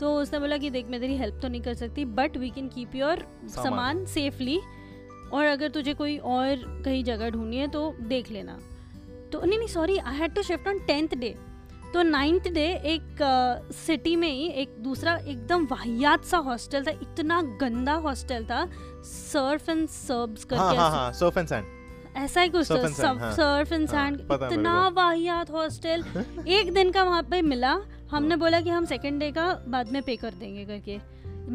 तो 0.00 0.14
उसने 0.16 0.38
बोला 0.38 0.56
कि 0.56 0.70
देख 0.70 0.86
मैं 0.90 1.00
तेरी 1.00 1.16
हेल्प 1.16 1.38
तो 1.42 1.48
नहीं 1.48 1.60
कर 1.62 1.74
सकती 1.74 2.04
but 2.16 2.36
we 2.36 2.50
can 2.50 2.68
keep 2.68 2.94
your 2.94 3.18
samaan. 3.18 3.64
Samaan 3.64 4.04
safely 4.06 4.58
और 5.32 5.44
अगर 5.44 5.68
तुझे 5.70 5.94
कोई 5.94 6.16
और 6.18 6.82
कहीं 6.84 7.04
जगह 7.04 7.30
ढूंढनी 7.30 7.56
है 7.56 7.68
तो 7.68 7.94
देख 8.08 8.30
लेना। 8.30 8.58
तो 9.32 9.44
नहीं 9.44 9.58
नहीं 9.58 9.68
sorry 9.68 9.98
I 9.98 10.16
had 10.16 10.34
to 10.34 10.42
shift 10.42 10.68
on 10.68 10.78
tenth 10.86 11.08
day 11.16 11.34
तो 11.92 12.02
नाइन्थ 12.02 12.48
डे 12.48 12.66
एक 12.92 13.18
सिटी 13.76 14.14
में 14.16 14.28
ही 14.28 14.46
एक 14.62 14.74
दूसरा 14.80 15.14
एकदम 15.26 15.64
वाहियात 15.70 16.24
सा 16.24 16.38
हॉस्टल 16.46 16.84
था 16.84 16.90
इतना 17.02 17.40
गंदा 17.60 17.94
हॉस्टल 18.06 18.44
था 18.44 18.64
सर्फ 19.04 19.68
एंड 19.68 19.88
सर्ब्स 19.88 20.46
हाँ 20.52 20.58
करके 20.58 20.76
हाँ 20.78 20.86
ऐसे- 20.86 20.98
हाँ 20.98 21.12
सर्फ 21.12 21.38
एंड 21.38 21.48
सैंड 21.48 21.64
ऐसा 22.16 22.40
ही 22.40 22.48
कुछ 22.48 22.70
हाँ। 22.72 23.32
सर्फ 23.32 23.72
एंड 23.72 23.88
हाँ, 23.90 24.10
सैंड 24.10 24.20
है 24.32 24.46
इतना 24.46 24.88
वाहियात 24.88 25.50
हॉस्टल 25.50 26.04
एक 26.48 26.72
दिन 26.74 26.90
का 26.90 27.02
वहाँ 27.02 27.22
पे 27.22 27.42
मिला 27.42 27.78
हमने 28.10 28.36
बोला 28.36 28.60
कि 28.60 28.70
हम 28.70 28.84
सेकंड 28.84 29.20
डे 29.20 29.30
का 29.32 29.52
बाद 29.68 29.92
में 29.92 30.02
पे 30.02 30.16
कर 30.16 30.30
देंगे 30.30 30.64
करके। 30.64 30.98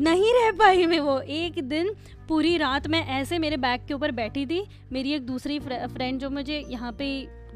नहीं 0.01 0.33
रह 0.33 0.51
पाई 0.51 0.85
मैं 0.85 0.99
वो 0.99 1.19
एक 1.19 1.59
दिन 1.69 1.93
पूरी 2.27 2.57
रात 2.57 2.87
मैं 2.87 3.05
ऐसे 3.19 3.39
मेरे 3.39 3.57
बैग 3.57 3.85
के 3.87 3.93
ऊपर 3.93 4.11
बैठी 4.11 4.45
थी 4.45 4.63
मेरी 4.91 5.13
एक 5.13 5.25
दूसरी 5.25 5.59
फ्रेंड 5.59 6.19
जो 6.19 6.29
मुझे 6.29 6.65
यहाँ 6.69 6.91
पे 6.91 7.07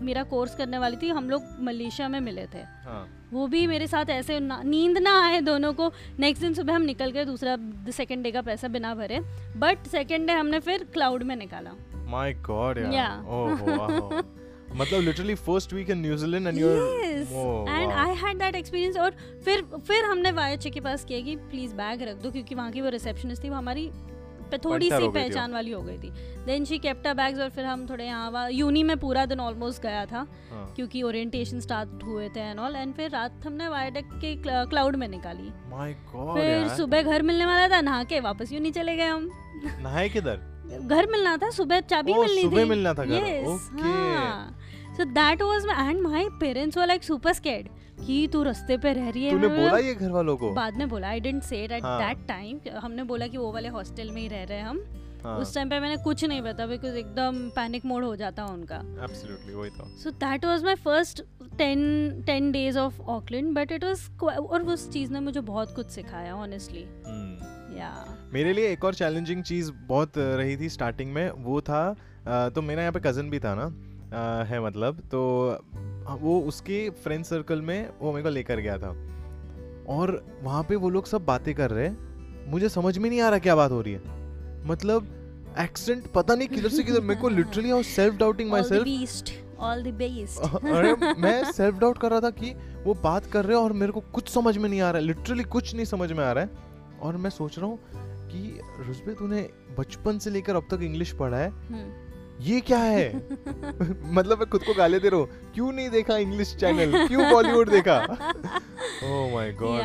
मेरा 0.02 0.24
कोर्स 0.24 0.56
करने 0.56 0.78
वाली 0.78 0.98
थी 1.02 1.10
हम 1.10 1.30
लोग 1.30 1.44
मलेशिया 1.60 2.10
में 2.10 2.20
मिले 2.20 2.46
थे। 2.46 2.58
हाँ। 2.58 3.30
वो 3.34 3.48
भी 3.48 3.68
मेरे 3.68 3.88
साथ 3.88 4.06
ऐसे 4.10 4.40
नींद 4.42 4.98
ना 4.98 5.26
आए 5.26 5.42
दोनों 5.42 5.74
को। 5.74 5.92
नेक्स्ट 6.20 6.44
दिन 6.44 6.54
सुबह 6.54 6.76
हम 6.76 6.82
निकल 6.82 7.12
गए 7.12 7.26
दूसरा 7.26 7.58
सेकंड 7.92 8.24
डे 8.24 8.32
का 8.32 8.42
पैसा 8.42 8.68
बिना 8.68 8.96
भरे। 8.96 9.20
बट 9.58 9.88
सेकंड 9.88 10.28
डे 10.28 10.34
हमने 10.34 10.60
फिर 10.60 10.84
क्लाउड 10.84 11.24
में 11.24 11.36
निकाला। 11.36 11.72
माय 11.96 12.34
गॉड 12.34 12.78
यार। 12.78 12.88
Yeah. 12.88 13.30
ओह 13.30 13.76
वाओ 13.78 14.22
मतलब 14.76 15.02
literally 15.02 15.36
first 15.36 15.74
week 15.74 15.90
in 15.90 15.98
New Zealand 15.98 16.48
and 16.48 16.58
your 16.58 17.02
and 17.70 17.92
I 18.08 18.22
had 18.24 18.40
that 18.42 18.62
experience 18.62 18.98
और 19.00 19.12
फिर 19.46 19.62
फिर 19.62 20.06
हमने 20.06 20.32
वायचे 20.32 20.70
के 20.70 20.80
पास 20.80 21.06
किया 21.06 21.22
कि 21.22 21.36
प्लीज़ 21.36 21.76
बैग 21.76 22.02
रख 22.02 22.16
दो 22.16 22.32
क्योंकि 22.32 22.56
वहाँ 22.56 22.72
की 22.72 22.82
वो 22.82 22.90
रिसेप्शनिस्ट 22.90 23.44
थी 23.44 23.50
वो 23.50 23.56
हमारी 23.56 23.92
पे 24.52 24.58
थोड़ी 24.60 24.90
सी। 24.90 25.08
पहचान 25.10 25.54
वाली 25.54 25.72
हो 25.72 25.82
गई 25.82 25.98
थी। 25.98 26.10
देन 26.46 26.66
शी 26.66 26.78
केप्टा 26.80 27.14
बैग्स 27.14 27.40
और 27.40 27.50
फिर 27.50 27.66
हम 27.66 27.86
थोड़े 27.90 28.06
यहाँ 28.06 28.30
वहाँ 28.32 28.52
यूनी 28.52 28.84
में 28.84 28.98
पूरा 29.00 29.26
दिन 29.26 29.40
ऑलमोस्ट 29.40 29.82
गया 29.84 30.06
था 30.06 30.26
हाँ। 30.52 30.66
क्योंकि 30.76 31.02
ओरिएंटेशन 31.04 31.60
स्टार्ट 31.60 32.04
हुए 32.04 32.30
थे 32.30 32.40
एंड 32.42 32.60
ऑल 32.60 32.76
एंड 32.76 32.94
फिर 32.94 33.10
रात 33.10 33.46
हमने 33.46 33.68
वायडेक 33.68 34.14
के 34.16 34.36
क्लाउड 34.44 34.96
में 34.96 35.08
निकाली। 35.08 35.52
माय 35.70 35.94
गॉड 36.14 36.34
फिर 36.36 36.68
सुबह 36.78 37.02
घर 37.04 37.22
मिलने 37.22 37.46
वाला 37.46 37.68
था 37.68 37.82
नहा 37.82 38.04
के 38.04 38.20
वापस 38.20 38.52
यूनी 38.54 38.72
चले 38.72 38.96
गए 38.96 39.08
हम। 39.08 39.30
नहाए 39.66 40.10
किधर? 40.10 40.50
घर 40.82 41.08
मिलना 41.12 41.36
था 41.38 41.50
सुबह 41.52 41.80
चाबी 41.82 42.14
मिलनी 42.14 42.42
सुबह 42.42 42.64
थी 42.64 42.70
मिलना 42.70 42.94
था 42.94 43.06
घर। 43.06 43.46
Okay 43.48 44.96
so 44.96 45.04
that 45.12 45.42
was 45.42 45.66
and 45.70 46.02
my 46.02 46.28
parents 46.40 46.78
were 46.78 46.88
like 46.88 47.04
super 47.04 47.34
scared 47.34 47.68
कि 48.06 48.28
तू 48.34 48.44
रास्ते 48.44 48.78
पे 48.78 48.94
रह 48.94 49.10
रही 49.10 49.24
है? 49.24 49.32
तूने 49.32 49.48
बोला 49.48 49.78
ये 49.78 49.94
घर 49.94 50.12
वालों 50.12 50.38
को? 50.38 50.52
बाद 50.54 50.78
में 50.78 50.88
बोला 50.90 51.08
आई 51.08 51.20
डिडंट 51.20 51.44
से 51.44 51.64
एट 51.64 51.84
हाँ। 51.84 52.00
दैट 52.00 52.28
टाइम 52.28 52.60
हमने 52.78 53.04
बोला 53.04 53.28
कि 53.28 53.38
वो 53.38 53.52
वाले 53.52 53.68
हॉस्टल 53.68 54.10
में 54.10 54.22
ही 54.22 54.28
रह 54.28 54.44
रहे 54.44 54.58
हैं 54.58 54.66
हम। 54.66 54.84
हाँ। 55.24 55.38
उस 55.38 55.54
टाइम 55.56 55.70
पे 55.70 55.80
मैंने 55.80 55.98
कुछ 55.98 56.24
नहीं 56.26 56.42
बताया 56.42 56.68
बिकॉज़ 56.68 56.96
एकदम 56.98 57.38
पैनिक 57.50 57.86
मोड 57.86 58.04
हो 58.04 58.16
जाता 58.16 58.44
है 58.44 58.54
उनका। 58.54 58.76
एब्सोल्युटली 59.04 59.54
वही 59.54 59.70
तो। 59.70 59.86
So 59.98 60.12
that 60.12 60.46
was 60.46 60.64
my 60.64 60.76
first 60.76 61.22
ten 61.58 61.84
ten 62.26 62.52
days 62.52 62.80
of 62.80 63.02
Auckland 63.02 63.54
but 63.56 63.72
it 63.72 63.84
was 63.84 64.24
और 64.24 64.62
उस 64.64 64.90
चीज़ 64.92 65.12
ने 65.12 65.20
मुझे 65.20 65.42
बहुत 65.42 65.76
कुछ 65.76 65.90
सिखाया 65.90 66.36
ऑनेस्टली 66.36 66.82
या 67.78 67.92
मेरे 68.34 68.54
लिए 68.54 68.72
एक 68.72 68.84
और 68.86 68.94
चैलेंजिंग 68.94 69.44
चीज़ 69.44 69.72
बहुत 69.88 70.18
रही 70.18 70.58
थी 70.58 70.70
स्टार्टिंग 70.70 71.14
में 71.14 71.30
वो 71.44 71.62
था 71.62 71.84
तो 72.56 72.62
मेरा 72.62 72.82
यहाँ 72.82 72.94
पे 72.94 73.00
कज़न 73.00 73.30
भी 73.30 73.40
था 73.40 73.54
ना 73.56 74.44
है 74.44 74.66
मतलब 74.66 75.00
तो 75.00 75.22
वो 76.13 76.39
उसके 76.41 76.89
फ्रेंड 77.04 77.24
सर्कल 77.26 77.62
में 77.62 77.89
वो 78.02 78.12
मेरे 78.12 78.24
को 78.24 78.30
लेकर 78.30 78.60
गया 78.60 78.78
था। 78.78 78.89
और 79.89 80.24
वहाँ 80.41 80.63
पे 80.63 80.76
वो 80.76 80.89
लोग 80.89 81.06
सब 81.06 81.26
बातें 81.26 81.54
कर 81.56 81.71
रहे 81.71 81.88
हैं। 81.88 82.50
मुझे 82.52 82.69
समझ 82.69 82.97
में 82.97 83.10
नहीं 83.10 83.21
आ 83.21 83.30
रहा 83.30 83.39
क्या 83.39 83.56
बात 83.56 83.71
हो 83.71 83.82
रही 83.82 83.93
है। 83.93 84.02
मतलब 84.67 85.08
एक्सेंट 85.60 86.08
पता 86.08 86.36
नहीं 86.36 86.47
किधर 86.47 86.69
से 86.69 86.84
किधर 86.84 87.02
मेरे 87.02 87.21
को 87.21 87.30
literally 87.30 87.71
I 87.71 87.84
self 87.84 88.15
doubting 88.15 88.52
myself 88.63 89.60
all 89.60 89.84
the 89.84 89.93
best 89.93 90.39
अरे 90.39 90.93
मैं 91.21 91.52
सेल्फ 91.52 91.80
डाउट 91.80 91.97
कर 91.97 92.10
रहा 92.10 92.19
था 92.19 92.30
कि 92.30 92.54
वो 92.86 92.93
बात 92.93 93.26
कर 93.26 93.45
रहे 93.45 93.58
हैं 93.58 93.63
और 93.63 93.74
मेरे 93.74 93.91
को 93.91 94.00
कुछ 94.13 94.30
समझ 94.30 94.58
में 94.58 94.69
नहीं 94.69 94.82
आ 94.82 94.91
रहा 94.91 95.00
है। 95.00 95.08
लिटरली 95.08 95.43
कुछ 95.43 95.74
नहीं 95.76 95.86
समझ 95.86 96.12
में 96.12 96.24
आ 96.24 96.32
रहा 96.32 96.43
है। 96.43 96.50
और 97.02 97.17
मैं 97.17 97.30
सोच 97.30 97.58
रहा 97.60 97.67
हूँ 97.67 97.80
कि 98.28 98.60
रुजबे 98.80 99.13
तूने 99.13 99.50
बचपन 99.78 100.19
से 100.19 100.30
लेकर 100.30 100.56
अब 100.56 100.67
तक 100.71 100.82
इंग्लिश 100.82 101.12
पढ़ा 101.12 101.38
है। 101.38 101.50
ये 102.41 102.60
क्या 102.62 102.77
है? 102.77 103.08
मतलब 104.13 104.39
मैं 104.39 104.49
खुद 104.49 104.63
को 104.63 104.73
गाले 104.73 104.99
दे 104.99 105.10
रहा 105.10 105.19
हूँ। 105.19 105.51
क्यों 105.54 105.71
नहीं 105.71 105.89
देखा 105.89 106.17
इंग्लिश 106.17 106.56
चैनल 106.56 107.08
क्यों 107.08 107.30
बॉलीवुड 107.32 107.69
देखा? 107.69 107.97
ओह 109.04 109.34
my 109.34 109.51
God 109.51 109.82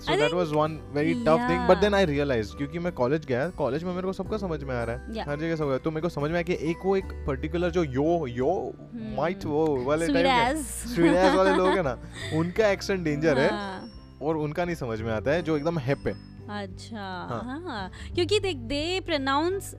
so 0.00 0.16
that 0.16 0.32
was 0.32 0.52
one 0.52 0.78
very 0.94 1.14
tough 1.14 1.46
thing 1.50 1.66
but 1.68 1.76
then 1.76 1.94
I 1.94 2.04
realize 2.04 2.54
क्योंकि 2.56 2.78
मैं 2.78 2.92
कॉलेज 2.92 3.26
गया 3.26 3.48
कॉलेज 3.48 3.84
में 3.84 3.92
मेरे 3.92 4.06
को 4.06 4.12
सबका 4.12 4.36
समझ 4.36 4.62
में 4.64 4.74
आ 4.76 4.82
रहा 4.84 4.96
है। 4.96 5.14
Yeah. 5.14 5.28
हर 5.28 5.38
जगह 5.40 5.56
सब 5.56 5.80
तो 5.84 5.90
मेरे 5.90 6.02
को 6.02 6.08
समझ 6.08 6.30
में 6.30 6.36
आया 6.36 6.42
कि 6.42 6.58
एक 6.70 6.76
वो 6.84 6.96
एक 6.96 7.12
पर्टिकुलर 7.26 7.70
जो 7.70 7.84
यो 7.84 8.26
यो 8.26 8.72
माइट 9.16 9.44
वो 9.44 9.66
वाले 9.84 10.06
टाइप 10.06 11.36
वाले 11.36 11.56
लोग 11.56 11.68
है 11.68 11.82
ना 11.82 11.98
उनका 12.34 12.68
एक्सेंट 12.68 13.04
डेंजर 13.04 13.38
है 13.38 13.50
हाँ। 13.50 13.90
और 14.22 14.36
उनका 14.36 14.64
नहीं 14.64 14.76
समझ 14.76 15.00
में 15.02 15.12
आता 15.12 15.30
है 15.30 15.42
जो 15.42 15.56
एकदम 15.56 15.78
हेप 15.78 16.06
है। 16.06 16.38
अच्छा 16.62 17.00
हाँ। 17.30 17.62
हाँ। 17.66 17.90
क्योंकि 18.14 18.40
देख 18.40 18.56
दे 18.56 19.00
प्रोनाउंस 19.00 19.74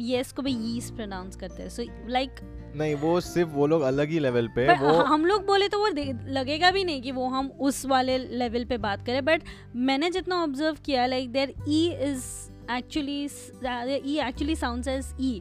यस 0.00 0.32
को 0.32 0.42
भी 0.42 0.52
यीस 0.52 0.90
प्रोनाउंस 0.90 1.36
करते 1.36 1.62
हैं। 1.62 1.68
सो 1.68 1.82
लाइक 2.08 2.40
नहीं 2.76 2.94
वो 2.94 3.20
सिर्फ़ 3.20 3.50
वो 3.50 3.66
लोग 3.66 3.82
अलग 3.82 4.08
ही 4.10 4.18
लेवल 4.18 4.48
पे 4.56 4.66
वो 4.78 4.92
हम 5.04 5.24
लोग 5.26 5.46
बोले 5.46 5.68
तो 5.68 5.78
वो 5.78 5.88
लगेगा 6.32 6.70
भी 6.70 6.84
नहीं 6.84 7.02
कि 7.02 7.12
वो 7.12 7.28
हम 7.28 7.48
उस 7.60 7.84
वाले 7.86 8.18
लेवल 8.18 8.64
पे 8.64 8.78
बात 8.78 9.06
करें 9.06 9.24
बट 9.24 9.42
मैंने 9.76 10.10
जितना 10.10 10.42
ऑब्ज़र्व 10.42 10.76
किया 10.84 11.06
like 11.06 11.30
there 11.32 11.54
e 11.68 11.86
is 12.04 12.24
actually 12.72 13.22
e 14.12 14.18
actually 14.18 14.56
sounds 14.56 14.88
as 14.88 15.14
e 15.20 15.40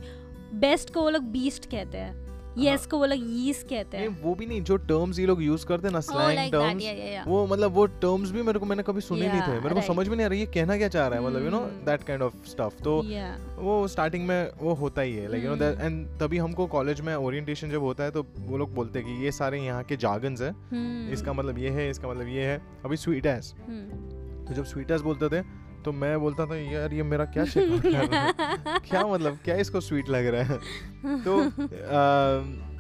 best 0.56 0.94
को 0.94 1.02
वो 1.02 1.10
लोग 1.10 1.24
बीस्ट 1.32 1.66
कहते 1.72 1.98
हैं। 1.98 2.25
यस 2.58 2.86
को 2.86 2.98
वो 2.98 3.06
लोग 3.06 3.20
यीस 3.22 3.64
कहते 3.70 3.98
हैं 3.98 4.08
वो 4.22 4.34
भी 4.36 4.46
नहीं 4.46 4.62
जो 4.64 4.76
टर्म्स 4.90 5.20
ये 5.20 5.26
लोग 5.26 5.42
यूज़ 5.44 5.66
करते 5.66 5.88
हैं 5.88 5.94
ना 5.94 6.00
Oh, 6.00 6.06
slang 6.06 6.52
terms 6.52 6.84
yeah, 6.84 6.94
yeah. 6.98 7.28
वो 7.28 7.46
मतलब 7.48 7.72
वो 7.74 7.86
टर्म्स 8.02 8.32
भी 8.32 8.42
मेरे 8.42 8.60
को 8.60 8.66
मैंने 8.66 8.84
कभी 8.84 9.02
सुने 9.02 9.28
नहीं 9.28 9.42
थे 9.42 9.60
मेरे 9.60 9.76
को 9.76 9.82
समझ 9.84 10.08
में 10.08 10.16
नहीं 10.16 10.26
आ 10.26 10.30
रहा 10.30 10.40
ये 10.40 10.46
कहना 10.54 10.78
क्या 10.78 10.88
चाह 10.88 11.08
रहा 11.08 11.20
है 11.20 11.26
मतलब 11.26 11.44
you 11.44 11.50
know. 11.50 11.60
That 11.86 12.04
kind 12.04 12.22
of 12.22 12.36
stuff 12.48 12.82
तो 12.84 12.96
वो 13.60 13.88
स्टार्टिंग 13.88 14.28
में 14.28 14.52
वो 14.62 14.74
होता 14.76 15.02
ही 15.02 15.14
है 15.14 15.28
like 15.32 15.44
you 15.44 15.50
know 15.50 15.64
Hmm. 15.66 15.82
And 15.82 16.08
तभी 16.20 16.38
हमको 16.38 16.68
कॉलेज 16.70 17.02
में 17.02 17.14
ओरिएंटेशन 17.16 17.70
जब 17.70 17.82
होता 17.82 18.04
है 18.04 18.12
तो 18.12 18.26
वो 18.40 18.58
लोग 18.58 18.74
बोलते 18.76 19.00
हैं 19.00 19.08
कि 19.08 19.24
ये 19.26 19.32
सारे 19.34 19.60
यहाँ 19.62 19.84
के 19.84 19.98
जार्गन्स 19.98 20.42
है 20.42 20.52
Hmm. 20.52 21.14
इसका 21.14 21.34
मतलब 21.34 21.60
ये 21.60 21.70
है 21.72 21.90
इसका 21.90 22.08
मतलब 22.08 22.28
ये 22.30 22.46
है 22.46 22.62
अभी 22.86 22.98
स्वीट 22.98 23.26
एस 23.28 23.54
Hmm. 23.60 23.86
तो 24.48 24.54
जब 24.54 24.66
स्वीट 24.66 24.92
एस 24.92 25.02
बोलते 25.02 25.30
थे 25.30 25.42
तो 25.86 25.92
मैं 25.94 26.20
बोलता 26.20 26.46
था 26.46 26.56
यार 26.56 26.94
ये 26.94 27.04
मेरा 27.04 27.26
क्या 27.38 27.46
कर 27.46 27.90
रहा 27.90 28.12
है 28.12 28.80
क्या 28.90 29.06
मतलब 29.08 29.38
क्या 29.46 29.56
इसको 29.56 29.82
स्वीट 29.82 30.10
लग 30.10 30.28
रहा 30.28 30.44
है 30.44 30.58
तो 31.24 31.42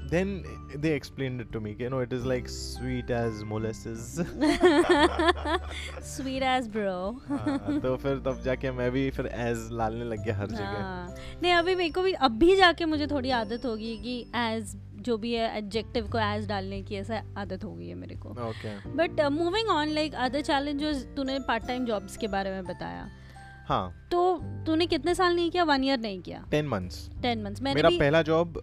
then 0.09 0.31
they 0.77 0.93
explain 0.95 1.39
it 1.41 1.51
to 1.51 1.59
me 1.59 1.73
कि 1.75 1.89
no 1.89 2.01
it 2.01 2.13
is 2.13 2.25
like 2.25 2.49
sweet 2.49 3.11
as 3.11 3.41
molasses 3.43 4.15
Sweet 6.05 6.43
as 6.45 6.67
bro. 6.69 6.97
तो 7.81 7.95
फिर 7.97 8.19
तब 8.25 8.41
जाके 8.45 8.71
मैं 8.71 8.91
भी 8.91 9.09
फिर 9.11 9.27
एज 9.27 9.67
लालने 9.71 10.05
लग 10.05 10.23
गया 10.25 10.35
हर 10.37 10.47
जगह 10.47 10.81
हाँ। 10.81 11.15
नहीं 11.43 11.53
अभी 11.53 11.75
मेरे 11.75 11.89
को 11.89 12.01
भी 12.01 12.13
अब 12.27 12.37
भी 12.39 12.55
जाके 12.55 12.85
मुझे 12.85 13.07
थोड़ी 13.07 13.31
आदत 13.31 13.65
होगी 13.65 13.95
कि 13.97 14.19
एज 14.35 14.75
जो 15.05 15.17
भी 15.17 15.33
है 15.33 15.57
एडजेक्टिव 15.57 16.07
को 16.07 16.19
एज 16.19 16.47
डालने 16.47 16.81
की 16.83 16.95
ऐसा 16.95 17.21
आदत 17.37 17.63
हो 17.63 17.73
गई 17.73 17.87
है 17.87 17.95
मेरे 17.95 18.15
को। 18.15 18.29
But 18.29 19.21
moving 19.21 19.69
on 19.69 19.87
like 19.87 20.15
other 20.15 20.41
challenges 20.41 21.07
तूने 21.17 21.39
पार्ट 21.39 21.67
टाइम 21.67 21.85
जॉब्स 21.85 22.17
के 22.17 22.27
बारे 22.27 22.51
में 22.51 22.63
बताया। 22.63 23.07
हाँ। 23.67 24.07
तो 24.11 24.37
तूने 24.65 24.85
कितने 24.85 25.15
साल 25.15 25.35
नहीं 25.35 25.51
किया? 25.51 25.63
वन 25.63 25.83
ईयर 25.83 25.99
नहीं 25.99 26.21
किया? 26.21 26.43
टेन 26.51 26.67
मंथ्स 26.67 27.09
टेन 27.21 27.43
मंथ्स 27.43 27.61
मेरा 27.61 27.89
भी 27.89 27.99
पहला 27.99 28.21
जॉब 28.21 28.61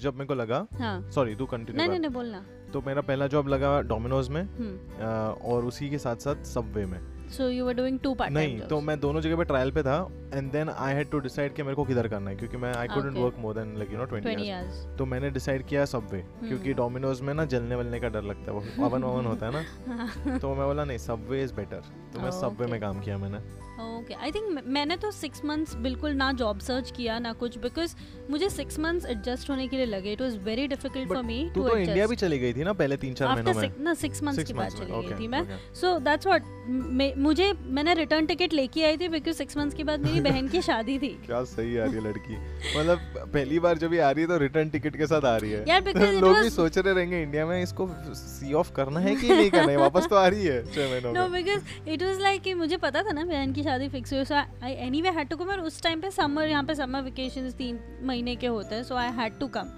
जब 0.00 0.14
मेरे 0.14 0.26
को 0.26 0.34
लगा 0.34 0.66
हाँ। 0.74 1.10
सॉरी 1.10 1.34
तू 1.34 1.46
कंटिन्यू 1.46 1.86
नहीं 1.86 2.00
नहीं 2.00 2.10
बोलना। 2.10 2.44
तो 2.72 2.80
मेरा 2.80 3.00
पहला 3.00 3.26
जॉब 3.26 3.48
लगा 3.48 3.80
डोमिनोज 3.80 4.28
में 4.28 4.42
हम्म। 4.42 5.04
अ, 5.04 5.38
और 5.44 5.64
उसी 5.64 5.90
के 5.90 5.98
साथ 5.98 6.16
साथ 6.16 6.44
सबवे 6.44 6.86
में। 6.86 6.98
So 7.32 7.48
you 7.48 7.66
were 7.66 7.74
doing 7.74 7.98
two 7.98 8.14
part 8.14 8.32
नहीं 8.32 8.58
तो 8.68 8.80
मैं 8.80 8.98
दोनों 9.00 9.20
जगह 9.20 9.36
पे 9.36 9.44
ट्रायल 9.44 9.70
पे 9.70 9.82
था 9.82 9.96
and 10.34 10.50
then 10.52 10.68
I 10.68 10.94
had 10.94 11.10
to 11.10 11.18
decide 11.20 11.54
कि 11.54 11.62
मेरे 11.62 11.74
को 11.74 11.84
किधर 11.84 12.08
करना 12.08 12.30
है 12.30 12.36
क्योंकि 12.36 12.56
मैं 12.56 12.74
I 12.74 12.88
couldn't. 12.88 13.18
Work 13.18 13.36
more 13.38 13.54
than 13.54 13.76
like 13.78 13.92
you 13.92 13.98
know 13.98 14.04
20 14.04 14.08
twenty 14.10 14.42
years 14.42 14.84
तो 14.98 15.06
मैंने 15.06 15.30
डिसाइड 15.30 15.66
किया 15.66 15.84
सबवे 15.86 16.20
क्योंकि 16.20 16.56
हम्म। 16.56 16.76
डोमिनोज 16.76 17.20
में 17.20 17.32
ना 17.34 17.44
जलने 17.46 17.74
वलने 17.74 18.00
का 18.00 18.08
डर 18.08 18.22
लगता 18.22 18.52
है 18.52 18.58
वो 18.58 18.86
ओवन 18.86 19.04
ओवन 19.04 19.26
होता 19.26 19.46
है 19.46 19.52
ना 19.52 20.38
तो 20.38 20.54
मैं 20.54 20.66
बोला 20.66 20.84
नहीं 20.84 20.98
सबवे 20.98 21.42
इज़ 21.42 21.54
बेटर 21.54 21.82
तो 22.14 22.20
मैं 22.20 22.30
Oh, 22.30 22.34
सबवे 22.34 22.66
में 22.66 22.72
okay. 22.72 22.80
काम 22.80 23.00
किया 23.00 23.18
मैंने 23.18 23.38
ओके 23.82 24.14
आई 24.14 24.30
थिंक 24.30 24.62
मैंने 24.66 24.96
तो 24.96 25.10
सिक्स 25.10 25.44
मंथ्स 25.44 25.74
बिल्कुल 25.84 26.12
ना 26.14 26.30
जॉब 26.32 26.58
सर्च 26.60 26.90
किया 26.96 27.18
ना 27.18 27.32
कुछ 27.42 27.58
बिकॉज़ 27.58 27.94
मुझे 28.30 28.48
सिक्स 28.50 28.78
मंथ्स 28.78 29.06
एडजस्ट 29.06 29.50
होने 29.50 29.66
के 29.68 29.76
लिए 29.76 29.86
लगे। 29.86 30.12
It 30.12 30.22
was 30.22 30.36
very 30.44 30.66
difficult 30.68 31.08
for 31.08 31.22
me 31.22 31.38
to 31.54 31.68
तो 31.68 31.76
इंडिया 31.76 32.06
भी 32.06 32.16
चली 32.16 32.38
गई 32.38 32.52
थी 32.52 32.64
ना 32.64 32.72
पहले 32.72 32.96
तीन 32.96 33.14
चार 33.14 33.34
महीनों 33.34 33.54
में? 33.54 33.72
ना 33.80 33.94
सिक्स 33.94 34.22
मंथ्स 34.22 34.44
के 34.44 34.54
बाद 34.54 34.70
चली 34.70 35.02
गई 35.02 35.20
थी 35.20 35.28
मैं। 35.28 35.42
सो 35.74 35.98
दैट्स 36.00 36.26
व्हाट 36.26 37.16
मुझे 37.18 37.52
मैंने 37.78 37.94
रिटर्न 37.94 38.26
टिकट 38.26 38.52
लेके 38.52 38.84
आई 38.84 38.96
थी 38.96 39.08
बिकॉज़ 39.08 39.36
सिक्स 39.36 39.56
मंथ्स 39.56 39.74
के 39.74 39.84
बाद 39.84 40.04
मेरी 40.04 40.20
बहन 40.28 40.48
की 40.48 40.62
शादी 40.62 40.98
थी। 40.98 41.08
क्या 41.26 41.42
सही 41.44 41.76
आ 41.76 41.84
रही 41.84 41.94
है 41.94 42.04
लड़की। 42.08 42.36
मतलब 42.78 43.30
पहली 43.34 43.58
बार 43.58 43.78
जब 43.78 43.94
ये 43.94 44.00
आ 44.00 44.10
रही 44.10 44.22
है 44.22 44.28
तो 44.28 44.38
रिटर्न 44.38 44.70
टिकट 44.70 44.96
के 44.96 45.06
साथ 45.06 45.24
आ 45.24 45.36
रही 45.36 45.50
है। 45.50 45.64
यार 45.68 45.82
it 45.92 46.20
लोग 46.20 46.38
भी 46.38 46.50
सोच 46.50 46.78
रहे 46.78 46.94
रहेंगे 46.94 47.22
इंडिया 47.22 47.46
में 47.46 47.62
इसको 47.62 47.88
सी 48.14 48.52
ऑफ़ 48.54 48.72
करना 48.72 49.00
है 49.00 49.14
कि 49.16 49.28
नहीं 49.28 49.50
करना 49.50 49.70
है? 49.70 49.76
वापस 49.78 50.06
तो 50.10 50.16
आ 50.16 50.26
रही 50.26 50.46
है 50.46 50.62
छह 50.66 50.90
महीनों 50.90 51.12
no 51.12 51.28
because 51.28 51.90
it 51.90 52.02
was 52.02 52.20
like 52.20 52.48
मुझे 52.56 52.76
पता 52.76 53.02
था 53.02 53.12
ना 53.12 53.24
बहन 53.24 53.52
की 53.52 53.62
शादी 53.72 53.88
फिक्स 53.88 54.12
हुई। 54.12 54.24
So 54.24 54.34
I 54.34 54.72
anyway 54.86 55.10
had 55.10 55.28
to 55.28 55.36
come 55.36 55.50
और 55.50 55.60
उस 55.62 55.82
टाइम 55.82 56.00
पे 56.00 56.10
समर 56.10 56.48
यहाँ 56.48 56.64
पे 56.64 56.74
समर 56.74 57.02
वेकेशंस 57.02 57.54
तीन 57.54 57.80
महीने 58.04 58.36
के 58.36 58.46
होते 58.48 58.74
हैं 58.74 58.82
सो 58.84 58.96
आई 58.96 59.10
हैड 59.12 59.38
टू 59.40 59.48
कम 59.48 59.72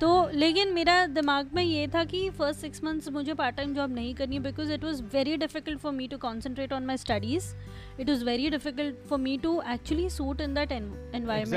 तो 0.00 0.08
लेकिन 0.34 0.72
मेरा 0.72 0.94
दिमाग 1.06 1.50
में 1.54 1.62
ये 1.62 1.86
था 1.94 2.02
कि 2.10 2.18
फ़र्स्ट 2.36 2.60
सिक्स 2.60 2.82
मंथ्स 2.84 3.08
मुझे 3.12 3.34
पार्ट 3.34 3.56
टाइम 3.56 3.74
जॉब 3.74 3.94
नहीं 3.94 4.14
करनी 4.14 4.36
है 4.36 4.42
because 4.42 4.72
it 4.72 4.84
was 4.84 5.02
very 5.12 5.36
difficult 5.36 5.78
for 5.78 5.92
me 5.92 6.06
to 6.08 6.18
concentrate 6.18 6.72
on 6.72 6.86
my 6.86 6.96
studies 6.96 7.48
it 8.00 8.08
was 8.10 8.24
very 8.24 8.48
difficult 8.50 9.02
for 9.08 9.18
me 9.18 9.36
to 9.38 9.60
actually 9.72 10.08
suit 10.10 10.40
in 10.40 10.54
that 10.54 10.72
environment 10.72 11.50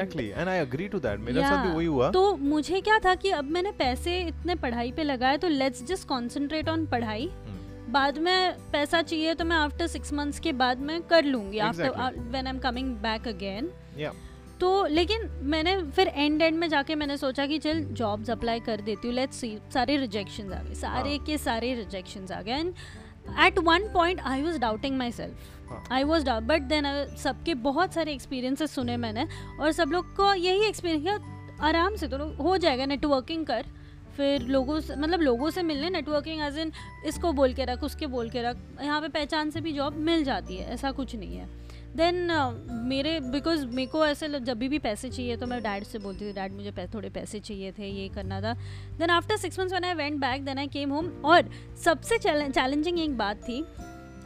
मेरे 1.20 1.42
साथ 1.42 1.66
भी 1.66 1.72
वही 1.76 1.86
हुआ। 1.86 2.10
तो 2.12 2.36
मुझे 2.38 2.82
क्या 2.82 2.98
था 3.06 3.16
कि 3.16 3.32
अब 3.32 3.52
मैंने 3.52 3.72
पैसे 3.80 4.20
इतने 4.28 4.56
पढ़ाई 4.66 4.92
पे 4.92 5.04
लगाए 5.04 5.38
तो 5.38 5.48
लेट्स 5.48 5.86
जस्ट 5.88 6.08
कॉन्सेंट्रेट 6.08 6.70
ऑन 6.70 6.86
पढ़ाई। 6.86 7.30
बाद 7.94 8.18
में 8.18 8.54
पैसा 8.72 9.02
चाहिए 9.02 9.34
तो 9.34 9.46
मैं 9.46 9.56
आफ्टर 9.56 9.88
सिक्स 9.88 10.14
मंथ्स 10.14 10.40
के 10.40 10.52
बाद 10.54 10.80
मैं 10.82 11.02
कर 11.08 11.24
लूँगी 11.26 11.60
after 11.62 11.90
when 11.90 12.48
I 12.48 12.54
am 12.54 12.60
coming 12.60 12.96
back 12.98 13.28
again 13.28 13.72
तो 14.60 14.86
लेकिन 14.88 15.30
मैंने 15.44 15.76
फिर 15.92 16.08
एंड 16.08 16.42
एंड 16.42 16.58
में 16.58 16.68
जाके 16.70 16.96
मैंने 16.96 17.18
सोचा 17.18 17.46
कि 17.46 17.58
चल 17.60 17.84
जॉब्स 17.94 18.30
अप्लाई 18.30 18.60
कर 18.60 18.82
देती 18.82 19.08
हूँ 19.08 19.16
लेट्स 19.16 19.38
सी 19.38 19.58
सारे 19.74 19.98
रिजेक्शन 19.98 20.54
आ 20.54 20.62
गए 20.64 20.74
सारे 20.76 21.16
हाँ। 21.16 21.26
के 21.26 21.38
सारे 21.38 21.74
रिजेक्शन 21.76 22.28
आ 22.34 22.42
गए। 22.42 22.52
And 22.52 22.74
at 23.46 23.60
one 23.60 23.88
point 23.94 24.20
I 24.22 24.42
was 24.42 24.58
doubting 24.60 24.98
myself. 25.12 25.92
I 25.92 26.04
was 26.04 26.26
doubt 26.26 26.44
but 26.44 26.62
then 26.70 26.86
सबके 27.24 27.54
बहुत 27.68 27.94
सारे 27.94 28.14
एक्सपीरियंसेस 28.14 28.76
सुने 28.76 28.98
मैंने 28.98 29.28
और 29.60 29.72
सब 29.72 29.92
लोग 29.92 30.16
को 30.16 30.34
यही 30.34 30.68
एक्सपीरियंस 30.68 31.04
किया 31.04 31.68
आराम 31.68 31.96
से 31.96 32.08
तो 32.08 32.18
हो 32.44 32.58
जाएगा 32.58 32.86
नेटवर्किंग 32.86 33.46
कर। 33.46 33.66
फिर 34.18 34.48
लोगों 34.48 34.80
से 34.80 34.96
मतलब 34.96 35.22
लोगों 35.22 35.50
से 35.50 35.64
मिलने 35.64 35.90
नेटवर्किंग 35.90 36.42
एज 36.42 36.58
इन 36.58 36.72
इसको 37.08 37.32
बोल 37.34 37.54
के 37.54 37.66
रख 37.66 37.84
उसके 37.84 38.08
बोल 38.08 38.30
के 38.30 38.42
रख 38.42 38.58
यहाँ 38.84 39.02
पे 39.02 39.08
पहचान 39.10 39.50
से 39.50 39.62
भी 39.62 39.72
जॉब 39.74 39.98
मिल 40.02 40.24
जाती 40.24 40.58
है 40.58 40.74
ऐसा 40.74 40.92
कुछ 40.92 41.16
नहीं 41.16 41.38
है। 41.38 41.48
देन 41.96 42.28
uh, 42.28 42.54
मेरे 42.90 43.20
बिकॉज़ 43.20 43.66
मेरे 43.66 43.86
को 43.88 44.06
ऐसे 44.06 44.28
जब 44.40 44.58
भी 44.60 44.80
पैसे 44.80 45.10
चाहिए 45.10 45.36
तो 45.38 45.48
मैं 45.48 45.62
डैड 45.64 45.84
से 45.84 46.00
बोलती 46.00 46.30
थी 46.30 46.34
डैड 46.34 46.54
मुझे 46.54 46.88
थोड़े 46.94 47.10
पैसे 47.10 47.40
चाहिए 47.40 47.72
थे 47.72 47.90
ये 47.90 48.08
करना 48.10 48.40
था। 48.42 48.54
Then 49.00 49.10
after 49.10 49.38
six 49.38 49.60
months 49.60 49.74
one 49.74 49.84
I 49.84 49.94
went 49.94 50.20
back 50.22 50.46
then 50.46 50.58
I 50.58 50.68
came 50.68 50.92
home 50.92 51.08
और 51.26 51.50
सबसे 51.84 52.18
चैलेंजिंग 52.18 53.00
एक 53.00 53.18
बात 53.18 53.44
थी 53.44 53.64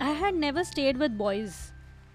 I 0.02 0.14
had 0.14 0.36
never 0.36 0.64
stayed 0.64 0.98
with 0.98 1.12
boys 1.18 1.56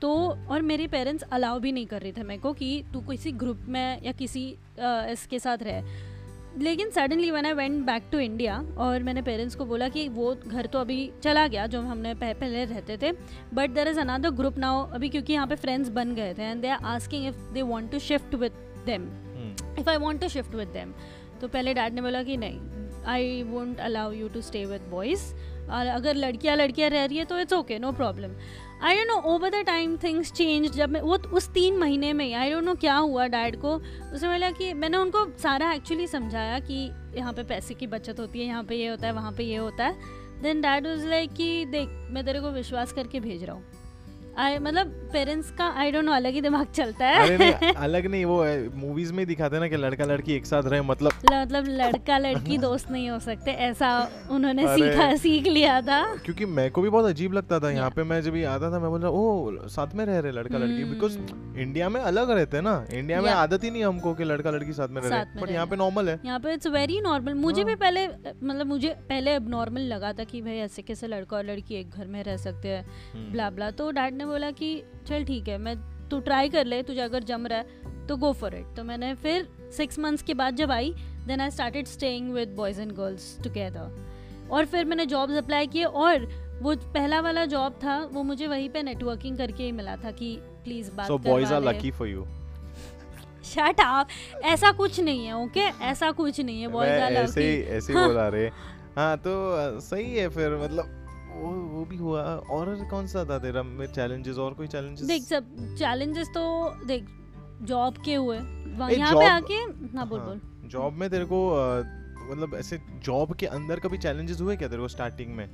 तो 0.00 0.12
और 0.50 0.62
मेरे 0.62 0.86
पेरेंट्स 0.88 1.24
अलाउ 1.32 1.58
भी 1.60 1.72
नहीं 1.72 1.86
कर 1.86 2.00
रहे 2.02 2.12
थे 2.12 2.22
मेरे 2.22 2.40
को 2.40 2.52
कि 2.52 2.84
तू 2.92 3.00
किसी 3.00 3.32
ग्रुप 3.32 3.64
में 3.68 4.00
या 4.04 4.12
किसी 4.12 4.50
अ, 4.78 5.06
इसके 5.10 5.38
साथ 5.38 5.58
रहे। 5.62 6.10
लेकिन 6.60 6.90
suddenly 6.90 7.30
one 7.30 7.46
I 7.46 7.52
went 7.52 7.84
back 7.86 8.02
to 8.12 8.18
India 8.18 8.56
और 8.78 9.02
मैंने 9.02 9.22
पेरेंट्स 9.22 9.54
को 9.56 9.64
बोला 9.64 9.88
कि 9.88 10.06
वो 10.08 10.34
घर 10.46 10.66
तो 10.72 10.78
अभी 10.78 10.98
चला 11.22 11.46
गया 11.46 11.66
जो 11.66 11.80
हमने 11.82 12.14
पह- 12.14 12.34
पहले 12.40 12.64
रहते 12.64 12.96
थे 13.02 13.12
but 13.54 13.70
there 13.74 13.88
is 13.88 14.00
another 14.00 14.30
group 14.40 14.58
now 14.58 14.84
अभी 14.94 15.08
क्योंकि 15.08 15.32
यहाँ 15.32 15.46
पे 15.46 15.54
फ्रेंड्स 15.56 15.88
बन 15.98 16.14
गए 16.14 16.34
थे 16.38 16.42
and 16.42 16.60
they 16.62 16.68
are 16.68 16.84
asking 16.94 17.26
if 17.26 17.52
they 17.52 17.62
want 17.62 17.90
to 17.92 17.98
shift 18.08 18.34
with 18.34 18.52
them 18.86 19.08
if 19.78 19.90
I 19.90 19.96
want 19.96 20.20
to 20.20 20.28
shift 20.28 20.54
with 20.54 20.68
them 20.68 20.92
तो 21.40 21.48
पहले 21.48 21.74
डैड 21.74 21.94
ने 21.94 22.00
बोला 22.02 22.22
कि 22.22 22.36
नहीं 22.36 22.60
I 23.12 23.42
won't 23.42 23.80
allow 23.80 24.12
you 24.12 24.28
to 24.28 24.40
stay 24.40 24.64
with 24.64 24.82
boys 24.90 25.22
और 25.70 25.86
अगर 25.86 26.14
लड़कियाँ 26.16 26.56
लड़कियाँ 26.56 26.90
रह 26.90 27.04
रही 27.04 27.18
है 27.18 27.24
तो 27.24 27.38
it's 27.38 27.52
okay 27.52 27.78
no 27.78 27.92
problem 27.92 28.30
I 28.82 28.94
don't 28.96 29.06
know 29.06 29.16
over 29.32 29.50
the 29.50 29.62
time 29.66 29.96
things 29.96 30.30
change 30.32 30.70
जब 30.72 30.90
मैं, 30.90 31.00
वो 31.00 31.16
उस 31.32 31.48
तीन 31.48 31.76
महीने 31.78 32.12
में 32.12 32.32
आई 32.34 32.50
डोंट 32.50 32.64
नो 32.64 32.74
क्या 32.74 32.96
हुआ 32.96 33.26
डैड 33.26 33.56
को। 33.56 33.74
उसने 33.74 34.28
बोला 34.28 34.50
कि 34.50 34.72
मैंने 34.74 34.96
उनको 34.96 35.26
सारा 35.38 35.72
एक्चुअली 35.72 36.06
समझाया 36.06 36.58
कि 36.60 36.74
यहाँ 37.16 37.32
पे 37.32 37.42
पैसे 37.44 37.74
की 37.74 37.86
बचत 37.86 38.20
होती 38.20 38.40
है, 38.40 38.46
यहाँ 38.46 38.64
पे 38.64 38.76
ये 38.76 38.88
होता 38.88 39.06
है, 39.06 39.12
वहाँ 39.12 39.32
पे 39.32 39.44
ये 39.44 39.56
होता 39.56 39.84
है। 39.84 40.42
देन 40.42 40.60
डैड 40.60 40.86
वॉज़ 40.86 41.06
लाइक 41.08 41.32
कि 41.32 41.64
देख, 41.66 41.88
मैं 42.10 42.24
तेरे 42.24 42.40
को 42.40 42.50
विश्वास 42.50 42.92
करके 42.92 43.20
भेज 43.20 43.44
रहा 43.44 43.54
हूँ। 43.54 43.64
आई 44.38 44.58
मतलब 44.58 44.86
पेरेंट्स 45.12 45.50
का 45.50 45.64
आई 45.76 45.90
डोंट 45.92 46.04
नो 46.04 46.12
अलग 46.12 46.32
ही 46.32 46.40
दिमाग 46.40 46.66
चलता 46.66 47.06
है। 47.06 47.22
अरे 47.22 47.36
नहीं 47.38 47.72
अलग 47.86 48.06
नहीं 48.06 48.24
वो 48.24 48.36
मूवीज़ 48.76 49.12
में 49.12 49.24
दिखाते 49.26 49.58
ना 49.60 49.68
कि 49.68 49.76
लड़का 49.76 50.04
लड़की 50.04 50.32
एक 50.34 50.46
साथ 50.46 50.62
रहे 50.66 50.80
मतलब 50.82 51.12
मतलब 51.32 51.64
लड़का 51.68 52.18
लड़की 52.18 52.58
दोस्त 52.58 52.90
नहीं 52.90 53.08
हो 53.10 53.18
सकते 53.18 53.50
ऐसा 53.66 53.90
उन्होंने 54.30 54.66
सीखा 54.68 55.14
सीख 55.16 55.46
लिया 55.46 55.80
था। 55.80 56.02
क्योंकि 56.24 56.46
मेरे 56.46 56.70
को 56.70 56.82
भी 56.82 56.88
बहुत 56.88 57.06
अजीब 57.06 57.32
लगता 57.32 57.58
था 57.60 57.70
यहाँ 57.70 57.90
पे 57.90 58.02
मैं 58.04 58.20
जब 58.22 58.36
आता 58.46 58.70
था 58.72 58.78
मैं 58.78 58.90
बोल 58.90 59.00
रहा 59.00 59.10
ओ 59.10 59.68
साथ 59.68 59.94
में 59.94 60.04
रह 60.04 60.18
रहे 60.18 60.32
लड़का 60.32 60.58
लड़की 60.58 60.84
बिकॉज़ 60.84 61.18
हम्म। 61.18 61.60
इंडिया 61.60 61.88
में 61.88 62.00
अलग 62.00 62.30
रहते 62.30 62.56
हैं 62.56 62.64
ना 62.64 62.74
इंडिया 62.92 63.20
में 63.22 63.30
आदत 63.30 63.64
ही 63.64 63.70
नहीं 63.70 63.84
हमको 63.84 64.14
कि 64.14 64.24
लड़का 64.24 64.50
लड़की 64.50 64.72
साथ 64.72 64.88
में 64.88 65.02
रह 65.02 65.08
रहे। 65.08 65.40
बट 65.42 65.50
यहाँ 65.50 65.66
पे 65.66 65.76
नॉर्मल 65.76 66.08
है। 66.08 66.18
यहाँ 66.24 66.40
पे 66.40 66.52
इट्स 66.54 66.66
वेरी 66.70 67.00
नॉर्मल 67.00 67.34
मुझे 67.36 67.64
भी 67.64 67.72
हाँ। 67.72 67.78
पहले 67.80 68.06
मतलब 68.08 68.66
मुझे 68.66 68.94
पहले 69.08 69.34
अब 69.34 69.48
नॉर्मल 69.48 69.82
लगा 69.92 70.12
था 70.12 70.24
कि 70.24 70.42
भाई 70.42 70.56
ऐसे 70.60 70.82
कैसे 70.82 71.06
लड़का 71.08 71.36
और 71.36 71.44
लड़की 71.44 71.74
एक 71.74 71.90
घर 71.90 72.06
में 72.06 72.22
रह 72.24 72.36
सकते 72.38 72.68
हैं 72.68 73.30
ब्ला 73.32 73.50
ब्ला 73.50 73.70
तो 73.72 73.90
डैड 73.90 74.20
ने 74.22 74.26
बोला 74.26 74.50
कि 74.50 74.70
चल 75.06 75.24
ठीक 75.24 75.48
है 75.48 75.58
मैं 75.58 75.76
तू 76.08 76.20
ट्राई 76.20 76.48
कर 76.48 76.66
ले 76.66 76.82
तुझे 76.82 77.00
अगर 77.00 77.22
जम 77.22 77.46
रहा 77.46 77.58
है 77.58 78.06
तो 78.06 78.16
गो 78.16 78.32
फॉर 78.32 78.54
इट 78.54 78.74
तो 78.76 78.84
मैंने 78.84 79.14
फिर 79.14 79.48
सिक्स 79.76 79.98
मंथ्स 79.98 80.22
के 80.22 80.34
बाद 80.34 80.56
जब 80.56 80.70
I 80.70 80.94
then 81.26 81.40
I 81.40 81.50
started 81.50 81.86
staying 81.86 82.32
with 82.32 82.48
boys 82.48 82.80
and 82.80 82.92
girls 82.92 83.36
together 83.44 84.48
और 84.50 84.66
फिर 84.66 84.84
मैंने 84.84 85.06
जॉब्स 85.06 85.36
अप्लाई 85.36 85.66
किए 85.66 85.84
और 85.84 86.26
वो 86.62 86.74
पहला 86.76 87.20
वाला 87.20 87.44
जॉब 87.46 87.78
था 87.84 87.98
वो 88.12 88.22
मुझे 88.22 88.46
वहीं 88.46 88.68
पे 88.70 88.82
नेटवर्किंग 88.82 89.36
करके 89.38 89.62
ही 89.62 89.72
मिला 89.72 89.96
था 89.96 90.10
कि 90.10 90.36
प्लीज़ 90.64 90.90
बात 90.90 91.08
so 91.08 91.18
boys 91.18 91.26
करवा 91.26 91.58
are 91.58 91.64
ले। 91.64 91.72
lucky 91.72 91.92
for 92.00 92.08
you 92.14 92.26
shut 93.44 93.80
up 93.80 94.08
ऐसा 94.44 94.72
कुछ 94.72 95.00
नहीं 95.00 95.26
है 95.26 95.36
ओके 95.36 95.68
okay? 95.70 95.82
ऐसा 95.82 96.10
कुछ 96.10 96.40
नहीं 96.40 96.60
है 96.60 96.68
बहुत 96.68 96.88
मैं 96.88 96.96
ज़्यादा 96.96 97.20
ऐसे 97.20 97.50
ही 97.50 97.62
ऐसे 97.62 97.92
ही। 97.92 97.98
बोला 97.98 98.28
रहे 98.34 98.48
हाँ 98.96 99.16
तो 99.18 99.32
सही 99.80 100.14
है 100.14 100.28
फिर 100.28 100.56
मतलब 100.56 100.98
वो 101.32 101.50
वो 101.68 101.84
भी 101.84 101.96
हुआ। 101.96 102.22
और 102.50 102.74
कौन 102.90 103.06
सा 103.06 103.24
था 103.24 103.38
तेरा 103.38 103.62
में 103.62 103.86
चैलेंजेस 103.86 104.38
और 104.38 104.54
कोई 104.54 104.66
चैलेंजेस 104.68 105.06
देख 105.08 105.22
सब 105.22 105.74
चैलेंजेस 105.78 106.28
तो 106.28 106.44
देख 106.86 107.06
जॉब 107.62 108.02
के 108.04 108.14
हुए। 108.14 108.36
यहाँ 108.36 109.14
पे 109.14 109.26
आके 109.26 109.54
हाँ 109.96 110.08
बोल 110.08 110.20
बोल। 110.20 110.40
जॉब 110.68 110.92
में 110.92 111.08
तेरे 111.10 111.24
को 111.24 111.40
मतलब 112.22 112.54
ऐसे 112.54 112.78
जॉब 113.04 113.34
के 113.34 113.46
अंदर 113.46 113.80
कभी 113.80 113.98
चैलेंजेस 113.98 114.40
हुए 114.40 114.56
क्या 114.56 114.68
तेरे 114.68 114.82
को 114.82 114.88
स्टार्टिंग 114.88 115.34
में? 115.36 115.48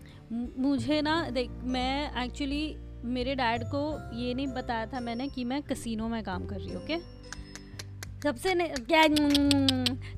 मुझे 0.58 1.00
ना 1.02 1.20
देख 1.30 1.50
मैं 1.66 2.24
एक्चुअली 2.24 2.76
मेरे 3.04 3.34
डैड 3.34 3.62
को 3.64 3.80
ये 4.18 4.34
नहीं 4.34 4.46
बताया 4.48 4.86
था 4.86 5.00
मैंने 5.00 5.28
कि 5.28 5.44
मैं 5.44 5.62
कसिनो 5.62 6.08
में 6.08 6.22
काम 6.24 6.46
कर 6.46 6.56
रही 6.56 6.70
हूँ 6.70 6.82
ओके 6.82 6.96
सबसे 8.22 8.54
ने 8.54 8.66
क्या 8.68 9.06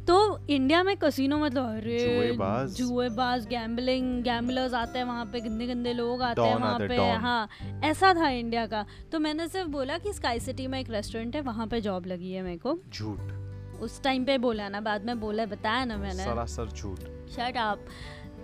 तो 0.07 0.17
इंडिया 0.51 0.83
में 0.83 0.97
कसिनो 0.97 1.39
मतलब 1.39 1.65
अरे 1.77 1.99
जुएबाज। 1.99 2.75
जुएबाज 2.75 3.47
गैम्बलिंग 3.47 4.23
गैम्बलर्स 4.23 4.75
आते 4.75 4.99
हैं 4.99 5.07
वहाँ 5.07 5.25
पे 5.25 5.41
गंदे 5.41 5.67
गंदे 5.67 5.93
लोग 5.93 6.23
आते 6.23 6.43
हैं 6.43 6.55
वहाँ 6.57 6.79
पे 6.79 6.97
हाँ 6.97 7.49
ऐसा 7.85 8.15
था 8.15 8.29
इंडिया 8.29 8.67
का। 8.67 8.85
तो 9.13 9.19
मैंने 9.19 9.49
सिर्फ़ 9.49 9.69
बोला 9.69 9.99
कि 9.99 10.13
स्काई 10.13 10.41
सिटी 10.41 10.67
में 10.67 10.81
एक 10.81 10.91
रेस्टोरेंट 10.91 11.37
है 11.37 11.43
वहाँ 11.43 11.67
पे 11.67 11.81
जॉब 11.81 12.07
लगी 12.07 12.33
है 12.33 12.43
मेरे 12.43 12.57
को। 12.57 12.79
झूठ। 12.93 13.81
उस 13.81 14.03
टाइम 14.03 14.25
पे 14.25 14.39
बोला 14.39 14.69
ना 14.69 14.81
बाद 14.81 15.05
में 15.05 15.21
बोला 15.21 15.47
बताया 15.47 15.85
ना 15.85 15.97
मैंने। 15.97 16.25
सरासर 16.25 16.67
झूठ। 16.67 16.99
शट 17.31 17.57
अप 17.57 17.87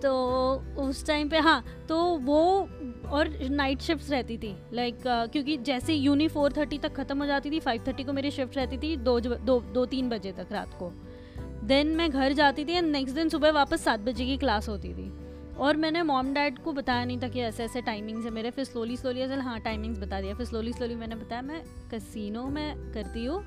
तो 0.02 0.12
उस 0.78 1.06
टाइम 1.06 1.28
पे 1.28 1.38
हाँ 1.38 1.64
तो 1.88 2.04
वो 2.04 2.68
और 3.10 3.38
नाइट 3.50 3.80
शिफ्ट 3.80 4.10
रहती 4.10 4.38
थी 4.38 4.56
लाइक 4.72 4.94
like, 4.94 5.06
uh, 5.06 5.32
क्योंकि 5.32 5.56
जैसे 5.56 5.94
यूनी 5.94 6.28
फोर 6.28 6.52
थर्टी 6.52 6.78
तक 6.78 6.94
ख़त्म 6.94 7.18
हो 7.18 7.26
जाती 7.26 7.50
थी 7.50 7.60
फाइव 7.60 7.84
थर्टी 7.88 8.04
को 8.04 8.12
मेरी 8.12 8.30
शिफ्ट 8.30 8.56
रहती 8.56 8.78
थी 8.78 8.96
दो 8.96 9.20
दो 9.20 9.60
दो 9.60 9.86
तीन 9.86 10.08
बजे 10.08 10.32
तक 10.32 10.46
रात 10.52 10.74
को। 10.78 10.92
देन 11.66 11.86
मैं 11.86 12.10
घर 12.10 12.32
जाती 12.32 12.64
थी 12.64 12.72
एंड 12.72 12.90
नेक्स्ट 12.92 13.14
दिन 13.14 13.28
सुबह 13.28 13.50
वापस 13.50 13.84
सात 13.84 14.00
बजे 14.00 14.26
की 14.26 14.36
क्लास 14.36 14.68
होती 14.68 14.94
थी। 14.94 15.12
और 15.58 15.76
मैंने 15.76 16.02
मॉम 16.02 16.34
डैड 16.34 16.58
को 16.58 16.72
बताया 16.72 17.04
नहीं 17.04 17.18
था 17.22 17.28
कि 17.28 17.40
ऐसे 17.40 17.64
ऐसे 17.64 17.80
टाइमिंग्स 17.80 18.24
है 18.24 18.30
मेरे 18.30 18.50
फिर 18.50 18.64
स्लोली 18.64 18.96
स्लोली 18.96 19.20
असल 19.20 19.40
हाँ 19.40 19.60
टाइमिंग्स 19.60 19.98
बता 19.98 20.20
दिया। 20.20 20.34
फिर 20.34 20.46
स्लोली 20.46 20.72
स्लोली 20.72 20.94
मैंने 20.94 21.16
बताया 21.16 21.42
मैं 21.42 21.62
कसिनो 21.94 22.46
में 22.46 22.92
करती 22.92 23.24
हूँ 23.24 23.44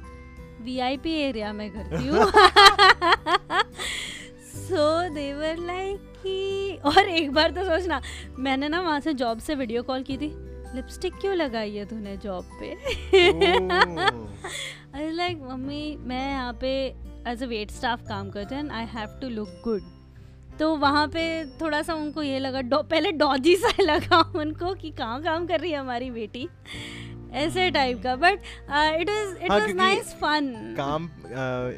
वीआईपी 0.62 1.12
एरिया 1.12 1.54
में 1.54 1.70
करती 1.72 2.08
हूँ। 2.08 2.26
सो 4.70 5.10
देवर 5.10 5.58
लाइक 5.58 5.98
कि 6.24 6.80
और 6.86 7.10
एक 7.10 7.32
बार 7.32 7.52
तो 7.52 7.64
सोचना 7.64 8.02
मैंने 8.40 8.70
ना 8.70 8.82
वहाँ 8.82 9.00
से 9.00 9.14
जॉब 9.14 9.40
से 9.40 9.56
वीडियो 9.56 9.84
कॉल 9.84 10.04
की 10.04 10.18
थी। 10.18 10.32
लिपस्टिक 10.76 11.14
क्यों 11.14 11.36
लगाई 11.36 11.76
है 11.76 11.86
तूने 11.86 12.18
जॉब 12.18 12.50
पे? 12.62 12.72
आई 14.98 15.12
लाइक 15.12 15.42
मम्मी 15.42 15.98
मैं 16.00 16.32
यहाँ 16.32 16.54
पे 16.62 16.70
एज 17.28 17.44
अ 17.44 17.46
वेट 17.46 17.72
स्टाफ 17.72 18.02
काम 18.02 18.30
करते 18.30 18.56
हैं 18.56 18.70
I 18.70 18.86
have 18.86 19.20
to 19.22 19.30
look 19.30 19.50
good 19.64 19.82
तो 20.60 20.76
वहाँ 20.76 21.08
पे 21.08 21.46
थोड़ा 21.46 21.82
सा 21.82 21.94
उनको 21.94 22.24
ये 22.24 22.40
लगा 22.40 22.62
डॉ 22.62 22.82
पहले 22.82 23.12
डॉजी 23.12 23.56
सा 23.56 23.74
लगा 23.84 24.32
उनको 24.36 24.74
कि 24.74 24.92
कहाँ 24.92 25.22
काम 25.22 25.48
कर 25.48 25.60
रही 25.60 25.72
है 25.72 25.78
हमारी 25.78 26.12
बेटी? 26.12 26.48
ऐसे 27.34 27.70
टाइप 27.72 28.02
का 28.04 28.16
but 28.16 28.40
it 29.02 29.10
was 29.10 29.36
it 29.44 29.52
was 29.52 29.72
nice 29.76 30.14
fun 30.22 30.48
काम 30.78 31.10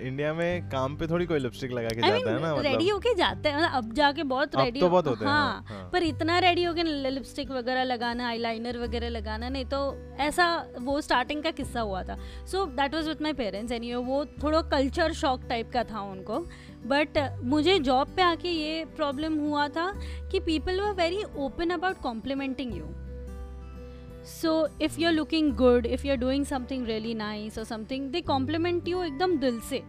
इंडिया 0.07 0.33
में 0.33 0.69
काम 0.69 0.95
पे 0.97 1.07
थोड़ी 1.07 1.25
कोई 1.25 1.39
लिपस्टिक 1.39 1.71
लगा 1.71 1.89
के 1.89 2.01
आई 2.01 2.11
जाता 2.11 2.31
है 2.31 2.41
ना 2.41 2.53
मीन 2.53 2.63
रेडी 2.63 2.75
मतलब 2.75 2.93
होके 2.93 3.13
जाते 3.15 3.49
हैं 3.49 3.57
मतलब 3.57 3.71
अब 3.73 3.93
जाके 3.93 4.23
बहुत 4.23 4.55
रेडी 4.55 4.79
तो 4.79 4.89
बहुत 4.89 5.07
होते 5.07 5.25
हैं, 5.25 5.31
हाँ, 5.31 5.65
हाँ, 5.67 5.77
हाँ। 5.77 5.89
पर 5.93 6.03
इतना 6.03 6.37
रेडी 6.39 6.63
होके 6.63 6.83
लिपस्टिक 6.83 7.51
वगैरह 7.51 7.83
लगाना 7.83 8.27
आईलाइनर 8.27 8.77
वगैरह 8.77 9.09
लगाना 9.09 9.49
नहीं 9.49 9.65
तो 9.65 9.81
ऐसा 10.19 10.47
वो 10.79 10.99
स्टार्टिंग 11.01 11.43
का 11.43 11.51
किस्सा 11.51 11.81
हुआ 11.81 12.03
था। 12.03 12.17
So 12.51 12.65
that 12.65 12.95
was 12.95 13.07
with 13.07 13.21
my 13.21 13.33
parents 13.33 13.71
any 13.71 13.93
वो 13.95 14.23
थोड़ा 14.43 14.61
कल्चर 14.71 15.13
शॉक 15.13 15.45
टाइप 15.49 15.71
का 15.73 15.83
था 15.83 16.01
उनको 16.11 16.39
बट 16.87 17.17
मुझे 17.43 17.77
जॉब 17.79 18.15
पे 18.15 18.21
आके 18.21 18.49
ये 18.49 18.83
प्रॉब्लम 18.95 19.37
हुआ 19.39 19.67
था 19.67 19.91
कि 20.31 20.39
people 20.39 20.81
were 20.81 20.93
very 20.95 21.23
open 21.37 21.69
about 21.69 22.01
complimenting 22.03 22.75
you 22.77 22.85
so 24.31 24.67
if 24.81 24.99
you 24.99 25.07
are 25.07 25.13
looking 25.13 25.51
good 25.57 25.85
if 25.85 26.05
you 26.07 26.13
are 26.13 26.19
doing 26.19 26.45
something 26.45 26.85
really 26.87 27.13
nice 27.15 27.57
और 27.57 27.65
समथिंग 27.65 28.09
दे 28.11 28.21
कॉम्प्लीमेंट 28.29 28.87
यू 28.87 29.03
एकदम 29.03 29.37
दिल 29.39 29.59
से। 29.69 29.83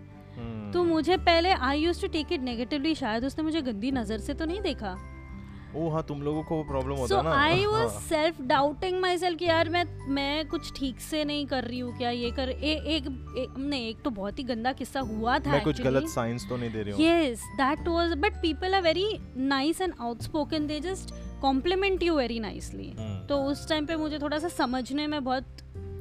तो 0.73 0.83
मुझे 0.85 1.17
पहले 1.17 1.51
I 1.51 1.81
use 1.81 2.01
to 2.03 2.09
take 2.09 2.33
it 2.33 2.41
negatively 2.43 2.95
शायद 2.95 3.25
उसने 3.25 3.45
मुझे 3.45 3.63
गंदी 3.63 3.91
नज़र 3.93 4.19
से 4.19 4.35
तो 4.35 4.45
नहीं 4.45 4.61
देखा। 4.63 4.99
ओ 5.77 5.89
हाँ 5.91 6.03
तुम 6.09 6.23
लोगों 6.23 6.43
को 6.45 6.63
प्रॉब्लम 6.65 6.97
होता 6.97 7.17
है 7.17 7.23
ना। 7.25 7.35
I 7.35 7.65
was. 7.67 7.91
Self 8.01 8.41
doubting 8.47 9.01
myself 9.19 9.39
कि 9.39 9.45
यार 9.45 9.69
मैं 9.69 9.85
मैं 10.15 10.47
कुछ 10.49 10.73
ठीक 10.77 11.01
से 11.01 11.25
नहीं 11.25 11.47
कर 11.47 11.65
रही 11.65 11.79
हूँ 11.79 11.97
क्या 11.99 12.11
ये 12.11 12.31
कर 12.31 12.51
ए, 12.51 12.73
एक, 12.97 13.05
नहीं 13.59 13.89
एक 13.89 14.03
तो 14.05 14.11
बहुत 14.11 14.39
ही 14.39 14.45
गंदा 14.45 14.73
किस्सा 14.73 15.01
हुआ 15.13 15.39
था 15.39 15.53
मैं 15.53 15.63
कुछ 15.65 15.81
गलत 15.83 16.09
साइंस 16.09 16.47
तो 16.49 16.57
नहीं 16.57 16.71
दे 16.71 16.83
रही 16.83 16.93
हूँ। 16.93 17.01
Yes 17.01 17.47
that 17.59 17.89
was 17.89 18.17
but 18.25 18.41
people 18.43 18.79
are 18.79 18.83
very 18.89 19.09
nice 19.55 19.81
and 19.87 20.05
outspoken 20.09 20.69
they 20.73 20.81
just 20.89 21.15
compliment 21.45 22.03
you 22.03 22.15
very 22.15 22.39
nicely 22.41 22.89
hmm. 22.99 23.27
तो 23.27 23.43
उस 23.45 23.69
टाइम 23.69 23.87
पे 23.87 23.97
मुझे 23.97 24.19
थोड़ा 24.19 24.39
सा 24.39 24.49
समझने 24.49 25.07
में 25.07 25.23
बहुत 25.25 25.45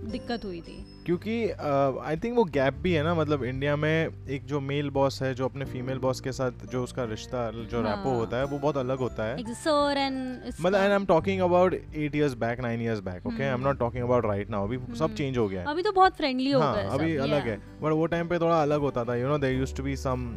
दिक्कत 0.04 0.46
हुई 0.46 0.62
थी 0.62 0.84
क्योंकि 1.06 1.36
आई 1.44 2.16
uh, 2.16 2.24
थिंक 2.24 2.36
वो 2.38 2.44
गैप 2.44 2.74
भी 2.74 2.92
है 2.94 3.04
ना 3.04 3.14
मतलब 3.16 3.44
इंडिया 3.44 3.76
में 3.76 4.28
एक 4.30 4.46
जो 4.46 4.60
मेल 4.62 4.90
बॉस 4.90 5.22
है 5.22 5.34
जो 5.34 5.46
अपने 5.46 5.66
फीमेल 5.66 5.98
बॉस 5.98 6.20
के 6.22 6.32
साथ 6.32 6.66
जो 6.72 6.84
उसका 6.84 7.04
रिश्ता 7.04 7.50
जो 7.52 7.82
हाँ. 7.82 7.96
रैपो। 7.96 8.14
होता 8.16 8.38
है 8.38 8.46
वो 8.46 8.60
बहुत 8.60 8.78
अलग 8.78 8.98
होता 8.98 9.24
है 9.24 9.38
मतलब 9.38 10.76
and 10.76 10.76
I 10.76 10.96
am 10.96 11.06
talking 11.06 11.42
about 11.42 11.74
eight 11.74 12.16
years 12.16 12.34
back 12.34 12.60
nine 12.60 12.82
years 12.82 13.00
back 13.00 13.26
okay 13.26 13.44
I 13.44 13.50
am. 13.50 13.62
Not 13.62 13.80
talking 13.80 14.04
about 14.04 14.26
right 14.26 14.50
now 14.50 14.68
अभी 14.68 14.78
सब 14.78 15.04
हम्म। 15.04 15.16
चेंज 15.16 15.38
हो 15.38 15.48
गया 15.48 15.62
है 15.62 15.68
अभी 15.68 15.84
तो 15.84 15.92
बहुत 15.92 16.18
फ्रेंडली 16.18 16.52
हो 16.52 16.62
हाँ 16.62 16.76
गए 16.76 16.84
अभी 16.84 17.16
सब, 17.18 17.22
अलग 17.22 17.40
yeah. 17.40 17.48
है 17.48 17.80
बट 17.82 17.92
वो 17.92 18.06
टाइम 18.06 18.28
पे 18.28 18.40
थोड़ा 18.40 18.62
अलग 18.62 18.80
होता 18.80 19.04
था 19.04 19.16
you 19.16 19.28
know 19.28 19.38
there 19.38 19.60
used 19.60 19.78
to 19.78 19.84
be 19.84 19.96
some 19.98 20.30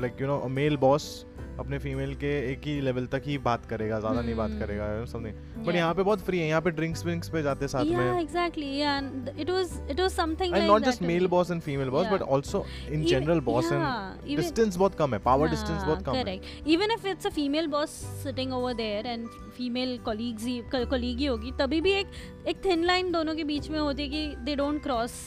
like 0.00 0.20
you 0.20 0.26
know 0.26 0.42
male 0.48 0.76
boss 0.76 1.26
अपने 1.60 1.78
फीमेल 1.78 2.14
के 2.14 2.28
एक 2.52 2.66
ही 2.66 2.80
लेवल 2.80 3.06
तक 3.06 3.22
ही 3.26 3.38
बात 3.38 3.64
करेगा 3.66 3.98
ज़्यादा 4.00 4.20
नहीं 4.20 4.34
बात 4.34 4.50
हम्म। 4.50 4.60
करेगा 4.60 5.04
समथिंग 5.04 5.66
बट. 5.66 5.74
यहाँ 5.74 5.94
पे 5.94 6.02
बहुत 6.02 6.20
फ्री 6.20 6.38
है 6.38 6.48
यहाँ 6.48 6.60
पे 6.60 6.70
ड्रिंक्स 6.70 7.04
विंक्स 7.06 7.28
पे 7.28 7.42
जाते 7.42 7.68
साथ 7.68 7.84
yeah 7.84 7.96
में 7.96 8.22
exactly 8.22 8.68
yeah 8.80 8.97
and 8.98 9.30
it 9.44 9.50
was 9.54 9.72
it 9.94 10.02
was 10.04 10.16
something 10.18 10.54
and 10.54 10.62
like 10.62 10.72
that 10.74 10.88
just 10.88 11.02
male 11.02 11.18
only. 11.18 11.30
Boss 11.30 11.50
and 11.50 11.60
female 11.62 11.90
Yeah. 11.90 12.12
But 12.12 12.22
also 12.34 12.64
in 12.92 13.04
Even- 13.04 13.42
boss 13.44 13.72
and 13.72 13.82
yeah, 13.82 14.22
even- 14.24 14.36
distance 14.36 14.76
बहुत 14.76 14.94
कम 14.98 15.14
है 15.14 15.18
पावर 15.24 15.48
डिस्टेंस 15.50 15.82
बहुत 15.82 16.04
कम 16.04 16.14
है 16.14 16.24
correct 16.24 16.70
even 16.76 16.96
if 16.98 17.08
it's 17.14 17.30
a 17.32 17.34
female 17.40 17.72
boss 17.74 17.96
sitting 18.26 18.54
over 18.60 18.74
there 18.84 19.02
and 19.14 19.40
female 19.58 19.96
colleagues 20.08 20.46
he 20.46 20.60
colleague 20.74 21.18
ही 21.18 21.26
होगी 21.26 21.52
तभी 21.58 21.80
भी 21.80 21.92
एक 21.98 22.22
एक 22.48 22.62
thin 22.68 22.86
line 22.92 23.12
दोनों 23.12 23.34
के 23.34 23.44
बीच 23.52 23.68
में 23.70 23.78
होती 23.78 24.02
है 24.02 24.08
कि 24.08 24.44
they 24.46 24.56
don't 24.60 24.82
cross 24.86 25.18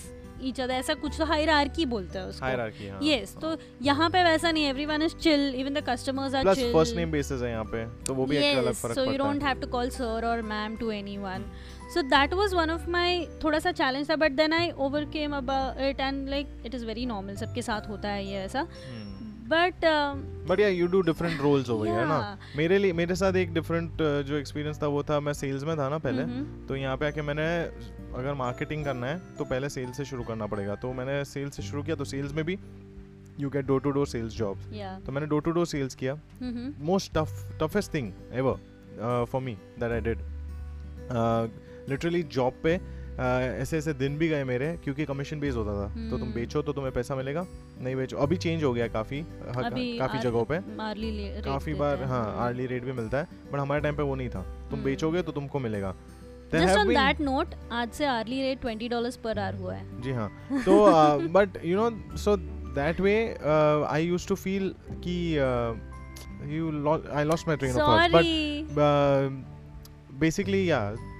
each 0.49 0.59
other 0.63 0.73
ऐसा 0.73 0.93
कुछ 1.01 1.17
तो 1.17 1.25
हायरार्की 1.25 1.85
बोलते 1.85 2.19
हैं 2.19 2.25
उसको 2.27 2.45
हायरार्की 2.45 2.87
हाँ 2.89 2.99
yes 3.01 3.35
तो 3.41 3.55
यहाँ 3.87 4.09
पे 4.09 4.23
वैसा 4.23 4.51
नहीं 4.51 4.71
everyone 4.73 5.03
is 5.07 5.13
chill 5.25 5.43
even 5.63 5.77
the 5.79 5.83
customers 5.89 6.37
are 6.37 6.41
plus 6.43 6.57
chill 6.59 6.73
first 6.73 6.95
name 6.95 7.11
basis 7.11 7.41
है 7.41 7.49
यहाँ 7.49 7.65
पे 7.73 7.85
तो 8.07 8.13
वो 8.13 8.25
भी 8.25 8.37
एक 8.37 8.57
अलग 8.57 8.71
yes 8.71 8.81
फ़र्क 8.81 8.95
so 8.97 9.03
you 9.03 9.11
पड़ता 9.11 9.23
don't 9.23 9.43
है 9.43 9.49
have 9.49 9.61
to 9.65 9.69
call 9.75 9.91
sir 9.97 10.15
or 10.31 10.37
ma'am 10.53 10.77
to 10.79 10.89
anyone 10.95 11.45
so 11.93 12.01
that 12.11 12.33
was 12.39 12.53
one 12.55 12.71
of 12.73 12.87
my 12.95 13.09
थोड़ा 13.43 13.59
सा 13.59 13.71
challenge 13.81 14.09
था 14.09 14.15
but 14.23 14.37
then 14.37 14.53
I 14.59 14.65
overcame 14.87 15.33
about 15.39 15.81
it 15.89 16.03
and 16.09 16.29
like 16.35 16.51
it 16.69 16.79
is 16.79 16.83
very 16.91 17.05
normal. 17.13 17.35
सबके 17.39 17.61
साथ 17.61 17.89
होता 17.89 18.09
है 18.09 18.25
ये 18.25 18.43
ऐसा। 18.43 18.65
But 19.51 19.83
um, 19.87 20.19
but 20.49 20.59
yeah 20.59 20.67
you 20.67 20.87
do 20.87 21.01
different 21.01 21.41
roles 21.41 21.69
हो 21.69 21.77
गए 21.79 21.89
है 21.89 22.05
ना 22.07 22.37
मेरे 22.57 22.77
लिए 22.77 22.93
मेरे 22.93 23.15
साथ 23.15 23.35
एक 23.35 23.53
डिफरेंट 23.53 23.91
uh, 23.91 24.21
जो 24.27 24.35
एक्सपीरियंस 24.37 24.81
था 24.81 24.87
वो 24.87 25.01
था 25.09 25.19
मैं 25.19 25.33
सेल्स 25.33 25.63
में 25.63 25.75
था 25.77 25.87
ना 25.89 25.97
पहले। 26.05 26.23
Mhm. 26.23 26.67
तो 26.67 26.75
यहाँ 26.75 26.97
पे 26.97 27.07
आके 27.07 27.21
मैंने 27.21 27.47
अगर 28.19 28.33
मार्केटिंग 28.33 28.85
करना 28.85 29.07
है 29.07 29.19
तो 29.37 29.45
पहले 29.45 29.69
सेल्स 29.69 29.97
से 29.97 30.05
शुरू 30.05 30.23
करना 30.23 30.45
पड़ेगा। 30.53 30.75
तो 30.75 30.93
मैंने 30.93 31.23
सेल्स 31.25 31.55
से 31.55 31.63
शुरू 31.63 31.83
किया 31.83 31.95
तो 31.95 32.05
सेल्स 32.05 32.33
में 32.33 32.43
भी 32.45 32.57
you 33.39 33.49
get 33.49 33.65
door 33.65 33.81
to 33.81 33.91
door 33.91 34.07
sales 34.07 34.37
job 34.37 34.57
तो 35.05 35.11
मैंने 35.11 35.27
डोर 35.27 35.41
टू 35.41 35.51
डोर 35.51 35.65
सेल्स 35.65 35.95
किया. 35.95 36.13
Most 36.91 37.13
tough 37.17 37.57
toughest 37.61 37.93
thing 37.93 38.11
ever 38.33 39.25
for 39.31 39.41
me 39.41 39.57
that 39.79 39.91
I 39.91 40.01
did 40.07 40.19
literally 41.89 42.23
job 42.23 42.53
पे 42.63 42.79
ऐसे 43.61 43.77
ऐसे 43.77 43.93
दिन 43.93 44.17
भी 44.17 44.27
गए 44.27 44.43
मेरे 44.43 44.77
क्योंकि 44.83 45.05
कमीशन 45.05 45.39
बेस 45.39 45.55
होता 45.55 45.71
था। 45.71 45.87
तो 45.87 46.17
तुम 46.17 46.21
हम्म। 46.21 46.33
बेचो 46.33 46.61
तो 46.61 46.73
तुम्हें 46.73 46.93
पैसा 46.93 47.15
मिलेगा 47.15 47.45
नहीं 47.81 47.95
बेचो। 47.95 48.17
अभी 48.17 48.37
चेंज 48.37 48.63
हो 48.63 48.73
गया 48.73 48.87
काफ़ी 48.87 49.21
काफ़ी 49.41 50.19
जगहों 50.19 50.45
पे। 50.45 50.59
काफ़ी 51.41 51.73
बार 51.73 52.03
हाँ। 52.03 52.25
हम्म। 52.29 52.39
आर्ली 52.39 52.65
रेट 52.65 52.83
भी 52.83 52.91
मिलता 52.91 53.17
है 53.17 53.27
बट 53.53 53.59
हमारे 53.59 53.81
टाइम 53.81 53.95
पे 53.95 54.03
वो 54.03 54.15
नहीं 54.15 54.29
था। 54.29 54.41
तुम 54.41 54.73
हम्म। 54.73 54.83
बेचोगे 54.83 55.21
तो 55.21 55.31
तुमको 55.31 55.59
मिलेगा। 55.59 55.95
On 56.51 56.57
been- 56.57 56.95
that 56.95 57.19
note, 57.21 57.53
आज 57.71 57.91
से 57.91 58.05
hourly 58.05 58.39
rate 58.39 58.61
twenty 58.61 58.87
dollars 58.89 59.15
per 59.15 59.39
hour 59.39 59.57
हुआ 59.57 59.73
है। 59.73 60.01
जी 60.01 60.11
हाँ। 60.11 60.29
तो 60.53 60.85
but 61.29 61.49
you 61.65 61.77
know 61.77 62.17
so 62.17 62.37
that 62.75 62.99
way 62.99 63.37
I 63.87 64.05
use 64.05 64.27
to 64.27 64.35
feel 64.35 64.75
कि 64.91 65.35
you 66.57 66.89
I 67.13 67.23
lost 67.23 67.47
my 67.47 67.57
train 67.57 67.71
of 67.71 67.79
thought 67.79 68.11
but 68.13 69.45
basically 70.19 70.63
yeah 70.69 71.10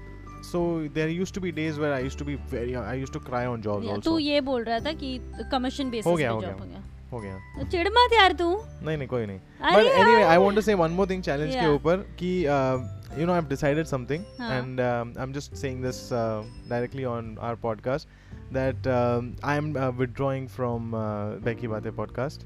so 0.42 0.88
there 0.94 1.10
used 1.10 1.34
to 1.34 1.42
be 1.42 1.52
days 1.52 1.78
where 1.80 1.94
i 1.94 2.00
used 2.00 2.18
to 2.18 2.26
be 2.26 2.36
very 2.54 2.76
i 2.76 2.94
used 2.94 3.14
to 3.14 3.20
cry 3.20 3.46
on 3.46 3.62
jobs 3.62 3.86
yeah, 3.86 3.94
also 3.94 4.10
तू 4.10 4.18
ये 4.20 4.42
बोल 4.42 4.64
रहा 4.64 4.80
था 4.80 4.94
कि 4.94 5.20
commission 5.52 5.90
basis 5.90 6.18
पे 6.18 6.26
हो 6.26 6.42
job 6.42 6.60
हो 6.60 6.66
गया 6.66 6.84
हो 7.12 7.20
गया 7.20 7.64
चिढ़ 7.64 7.88
मत 7.88 8.14
यार 8.14 8.32
तू 8.32 8.64
नहीं 8.84 8.98
नहीं 8.98 9.08
कोई 9.08 9.26
नहीं 9.26 9.40
anyway 9.62 10.16
i 10.16 10.22
यार। 10.22 10.40
want 10.40 10.56
to 10.56 10.62
say 10.62 10.76
one 10.76 10.96
more 11.00 11.06
thing 11.06 11.22
challenge 11.22 11.56
के 11.56 11.68
ऊपर 11.68 11.98
कि 11.98 12.46
uh, 12.46 12.78
you 13.20 13.26
know 13.26 13.34
i've 13.34 13.50
decided 13.50 13.88
something 13.88 14.26
हाँ। 14.40 14.62
and 14.62 14.80
um, 14.80 15.14
i'm 15.18 15.34
just 15.34 15.58
saying 15.58 15.82
this 15.82 16.12
uh, 16.12 16.44
directly 16.70 17.06
on 17.06 17.38
our 17.38 17.56
podcast 17.56 18.08
that 18.52 18.86
um, 18.86 19.36
I 19.42 19.56
am 19.56 19.78
uh, 19.78 19.92
withdrawing 19.92 20.48
from 20.48 20.94
uh, 20.94 21.36
Becky 21.36 21.68
Bate 21.68 21.96
podcast. 21.96 22.40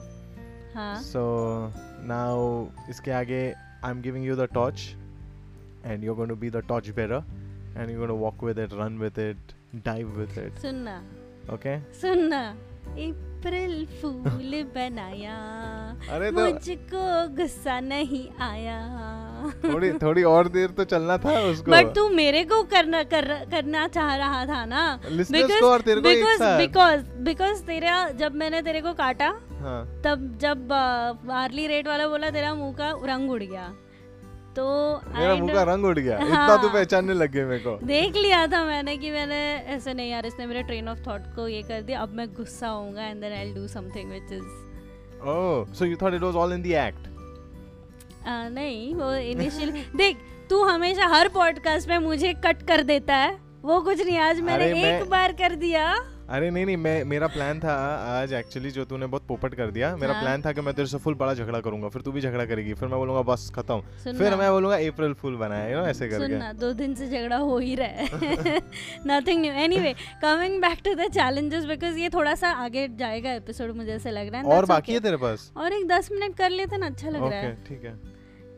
हाँ 0.76 1.02
So 1.02 1.72
now 2.04 2.70
इसके 2.90 3.12
आगे 3.12 3.54
I'm 3.84 4.02
giving 4.02 4.24
you 4.24 4.36
the 4.36 4.48
torch 4.48 4.96
and 5.84 6.04
you're 6.04 6.16
going 6.16 6.30
to 6.30 7.45
and 7.76 7.90
you're 7.90 8.08
going 8.08 8.14
to 8.14 8.22
walk 8.26 8.42
with 8.42 8.60
it, 8.66 8.74
run 8.82 9.00
with 9.00 9.18
it, 9.18 9.56
dive 9.84 10.16
with 10.18 10.38
it. 10.38 10.62
सुनना। 10.62 11.04
Okay? 11.54 12.02
सुनना। 12.02 12.56
अप्रैल 12.86 13.86
फूल 13.86 14.64
बनाया। 14.76 15.36
अरे 16.10 16.32
तो 16.32 16.38
मुझको 16.38 17.28
गुस्सा 17.36 17.80
नहीं 17.80 18.30
आया। 18.42 18.78
थोड़ी 19.74 19.92
थोड़ी 19.92 20.24
और 20.24 20.48
देर 20.48 20.70
तो 20.70 20.84
चलना 20.84 21.18
था 21.18 21.40
उसको। 21.40 21.72
बट 21.72 21.86
तू 21.96 22.10
मेरे 22.10 22.44
को 22.44 22.64
करना 22.64 23.04
कर, 23.04 23.46
करना 23.52 23.88
चाह 23.88 24.16
रहा 24.16 24.46
था 24.46 24.66
ना। 24.66 25.00
Listeners 25.02 25.62
को 25.62 25.68
और 25.68 25.82
तेरे 25.82 26.02
को 26.02 26.10
बिकॉज़ 26.10 26.58
बिकॉज़ 26.58 27.24
बिकॉज़ 27.24 27.64
तेरा 27.64 28.10
जब 28.10 28.36
मैंने 28.36 28.62
तेरे 28.62 28.82
को 28.82 28.94
काटा 28.94 29.30
हाँ। 29.52 30.02
तब 30.06 30.38
जब 30.42 30.74
आर्ली 31.32 31.68
रेट 31.68 31.88
वाला 31.88 32.08
बोला 32.08 32.30
तेरा 32.30 32.54
मुँह 32.54 32.74
का 32.74 32.90
रंग 33.04 33.32
उड़ 33.32 33.44
गया। 33.44 33.74
तो 34.56 34.66
मेरा 35.16 35.36
मुँह 35.36 35.54
का 35.54 35.64
रंग 35.64 35.86
उड़ 35.86 35.98
गया 36.00 36.18
हाँ, 36.18 36.28
इतना 36.28 36.56
तू 36.56 36.68
हाँ। 36.68 36.74
पहचानने 36.74 37.14
लग 37.14 37.32
गई 37.32 37.44
मेरे 37.44 37.60
को 37.60 37.78
देख 37.86 38.16
लिया 38.16 38.46
था 38.48 38.64
मैंने 38.66 38.98
कि 38.98 39.12
मैंने 39.12 39.42
ऐसे 39.76 39.94
नहीं 39.94 40.10
यार 40.12 40.26
इसने 40.26 40.46
मेरे 40.46 40.64
ट्रेन 40.64 40.90
ऑफ़ 40.90 41.00
थॉट 41.08 41.34
को 41.36 41.48
ये 41.48 41.62
कर 41.64 41.82
दिया 41.82 42.02
अब 42.02 42.14
मैं 42.14 42.28
गुस्सा 42.34 42.68
होऊँगा 42.68 43.04
and 43.04 43.22
then 43.22 43.34
I 43.34 43.46
will 43.46 43.56
do 43.56 43.68
something 43.70 44.10
which 44.10 44.32
is 44.34 44.64
Oh, 45.24 45.66
so 45.74 45.86
you 45.86 45.96
thought 45.96 46.14
it 46.14 46.22
was 46.22 46.36
all 46.36 46.52
in 46.52 46.62
the 46.62 46.74
act? 46.78 47.06
नहीं 48.28 48.94
वो 48.96 49.14
इनिशियल 49.14 49.72
देख 49.96 50.18
तू 50.50 50.64
हमेशा 50.64 51.08
हर 51.08 51.28
पॉडकास्ट 51.30 51.90
में 51.90 51.98
मुझे 52.00 52.34
कट 52.46 52.62
कर 52.68 52.84
देता 52.84 53.16
है 53.16 53.38
वो 53.64 53.80
कुछ 53.82 54.02
नहीं 54.06 54.18
आज 54.20 54.40
मैंने 54.40 54.64
अरे 54.64 54.74
मैं- 54.74 55.02
एक 55.02 55.10
बार 55.10 55.32
कर 55.34 55.56
दिया 55.56 55.86
अरे 56.26 56.50
नहीं 56.50 56.66
नहीं 56.66 56.78
मैं 56.78 57.04
मेरा 57.04 57.28
प्लान 57.28 57.60
था 57.60 57.74
आज 58.12 58.32
एक्चुअली 58.34 58.70
जो 58.72 58.84
तूने 58.86 59.06
बहुत 59.06 59.26
पोपट 59.28 59.56
कर 59.56 59.72
दिया 59.72 59.96
मेरा 59.96 60.14
हाँ। 60.14 60.22
प्लान 60.22 60.42
था 60.42 60.52
कि 60.52 60.62
मैं 60.62 60.74
तेरे 60.76 60.88
से 60.88 60.98
फुल 60.98 61.14
बड़ा 61.16 61.34
झगड़ा 61.34 61.60
करूँगा 61.60 61.90
फिर 61.90 62.02
तू 62.02 62.12
भी 62.12 62.22
झगड़ा 62.22 62.46
करेगी 62.46 62.74
फिर 62.74 62.88
मैं 62.90 62.98
बोलूँगा 63.00 63.22
बस 63.22 63.52
खत्म। 63.56 63.80
फिर 64.04 64.36
मैं 64.36 64.50
बोलूँगा 64.52 64.78
अप्रैल 64.88 65.14
फुल 65.14 65.36
बनाया 65.36 65.68
यू 65.70 65.78
नो 65.78 65.86
ऐसे 65.88 66.08
करके। 66.10 66.52
दो 66.60 66.72
दिन 66.74 66.96
से 66.96 67.10
झगड़ा 67.10 67.38
हो 67.38 67.58
ही 67.58 67.76
रहा 67.76 67.88
है। 67.88 68.60
Nothing 69.08 69.42
new 69.42 69.52
anyway 69.66 69.94
coming 70.22 70.60
back 70.62 70.82
to 70.86 70.94
the 70.96 71.10
challenges 71.12 71.66
because 71.66 71.98
ये 72.00 72.10
थोड़ा 72.10 72.36
सा 72.36 72.52
आगे 72.66 72.88
जाएगा 72.98 73.34
एपिसोड 73.34 73.76
मुझे 73.76 73.92
ऐसे 73.92 74.12
लग 74.12 74.32
रहा 74.32 74.42
है 74.42 74.58
और 74.58 74.66
बाकी 74.66 74.94
है 74.94 75.00
तेरे 75.00 75.18
पास? 75.18 75.52
और 75.58 75.74
एक 75.74 75.88
दस 75.88 76.10
मिनट 76.12 76.38
कर 76.38 76.50
लेते 76.50 76.78
ना 76.78 76.86
अच्छा 76.86 77.10
लग 77.10 77.20
रहा 77.20 77.28
ओके 77.28 77.36
है 77.38 77.58
ठीक 77.68 77.86
है। 77.86 77.94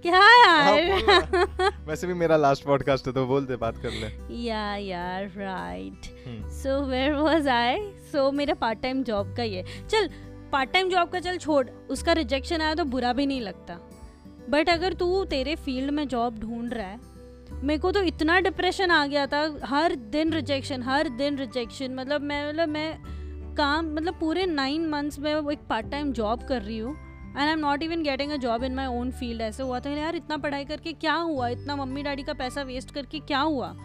क्या 0.03 0.17
हाँ, 0.17 0.71
यार। 0.71 1.73
वैसे 1.87 2.07
भी 2.07 2.13
मेरा 2.13 2.37
लास्ट 2.37 2.63
पॉडकास्ट 2.65 3.07
है 3.07 3.13
तो 3.13 3.25
बोल 3.25 3.45
दे 3.45 3.55
बात 3.55 3.77
कर 3.77 3.91
ले। 3.91 4.07
या 4.39 4.75
यार 4.75 5.31
right 5.37 6.05
so 6.53 6.79
where 6.85 7.13
was 7.13 7.47
I 7.47 7.77
so 8.11 8.31
मेरा 8.31 8.53
पार्ट 8.53 8.81
टाइम 8.81 9.03
जॉब 9.03 9.33
का 9.37 9.43
ये। 9.43 9.63
चल 9.89 10.09
पार्ट 10.51 10.71
टाइम 10.73 10.89
जॉब 10.89 11.09
का 11.09 11.19
चल 11.19 11.37
छोड़। 11.37 11.67
उसका 11.89 12.13
रिजेक्शन 12.13 12.61
आया 12.61 12.75
तो 12.75 12.85
बुरा 12.85 13.13
भी 13.13 13.25
नहीं 13.25 13.41
लगता। 13.41 13.79
बट 14.49 14.69
अगर 14.69 14.93
तू 14.93 15.23
तेरे 15.25 15.55
फ़ील्ड 15.55 15.91
में 15.91 16.07
जॉब 16.07 16.39
ढूंढ 16.39 16.73
रहा 16.73 16.87
है 16.87 16.99
मेरे 17.63 17.79
को 17.79 17.91
तो 17.91 18.01
इतना 18.03 18.39
डिप्रेशन 18.39 18.91
आ 18.91 19.05
गया 19.05 19.25
था। 19.27 19.41
हर 19.65 19.95
दिन 20.11 20.33
रिजेक्शन 20.33 20.83
हर 20.83 21.09
दिन 21.09 21.37
रिजेक्शन 21.37 21.95
मतलब 21.95 22.21
मैं 22.21 22.47
मतलब 22.49 22.69
मैं 22.69 23.55
काम 23.57 23.93
मतलब 23.93 24.19
पूरे 24.19 24.45
नाइन 24.45 24.87
मंथ्स 24.89 25.19
में 25.19 25.33
एक 25.33 25.67
पार्ट 25.69 25.91
टाइम 25.91 26.11
जॉब 26.13 26.43
कर 26.43 26.61
रही 26.61 26.77
हूँ। 26.77 26.95
And 27.37 27.45
I 27.45 27.53
am 27.53 27.59
not 27.59 27.83
even 27.83 28.03
getting 28.03 28.31
a 28.31 28.35
job 28.37 28.63
in 28.63 28.75
my 28.75 28.85
own 28.99 29.11
field 29.11 29.41
ऐसे 29.41 29.63
हुआ 29.63 29.79
था 29.79 29.89
यार 29.89 30.15
इतना 30.15 30.37
पढ़ाई 30.37 30.65
करके 30.65 30.93
क्या 30.95 31.13
हुआ? 31.13 31.47
इतना 31.49 31.75
मम्मी 31.75 32.03
डैडी 32.03 32.23
का 32.23 32.33
पैसा 32.33 32.61
वेस्ट 32.63 32.93
करके 32.93 33.19
क्या 33.21 33.39
हुआ? 33.39 33.75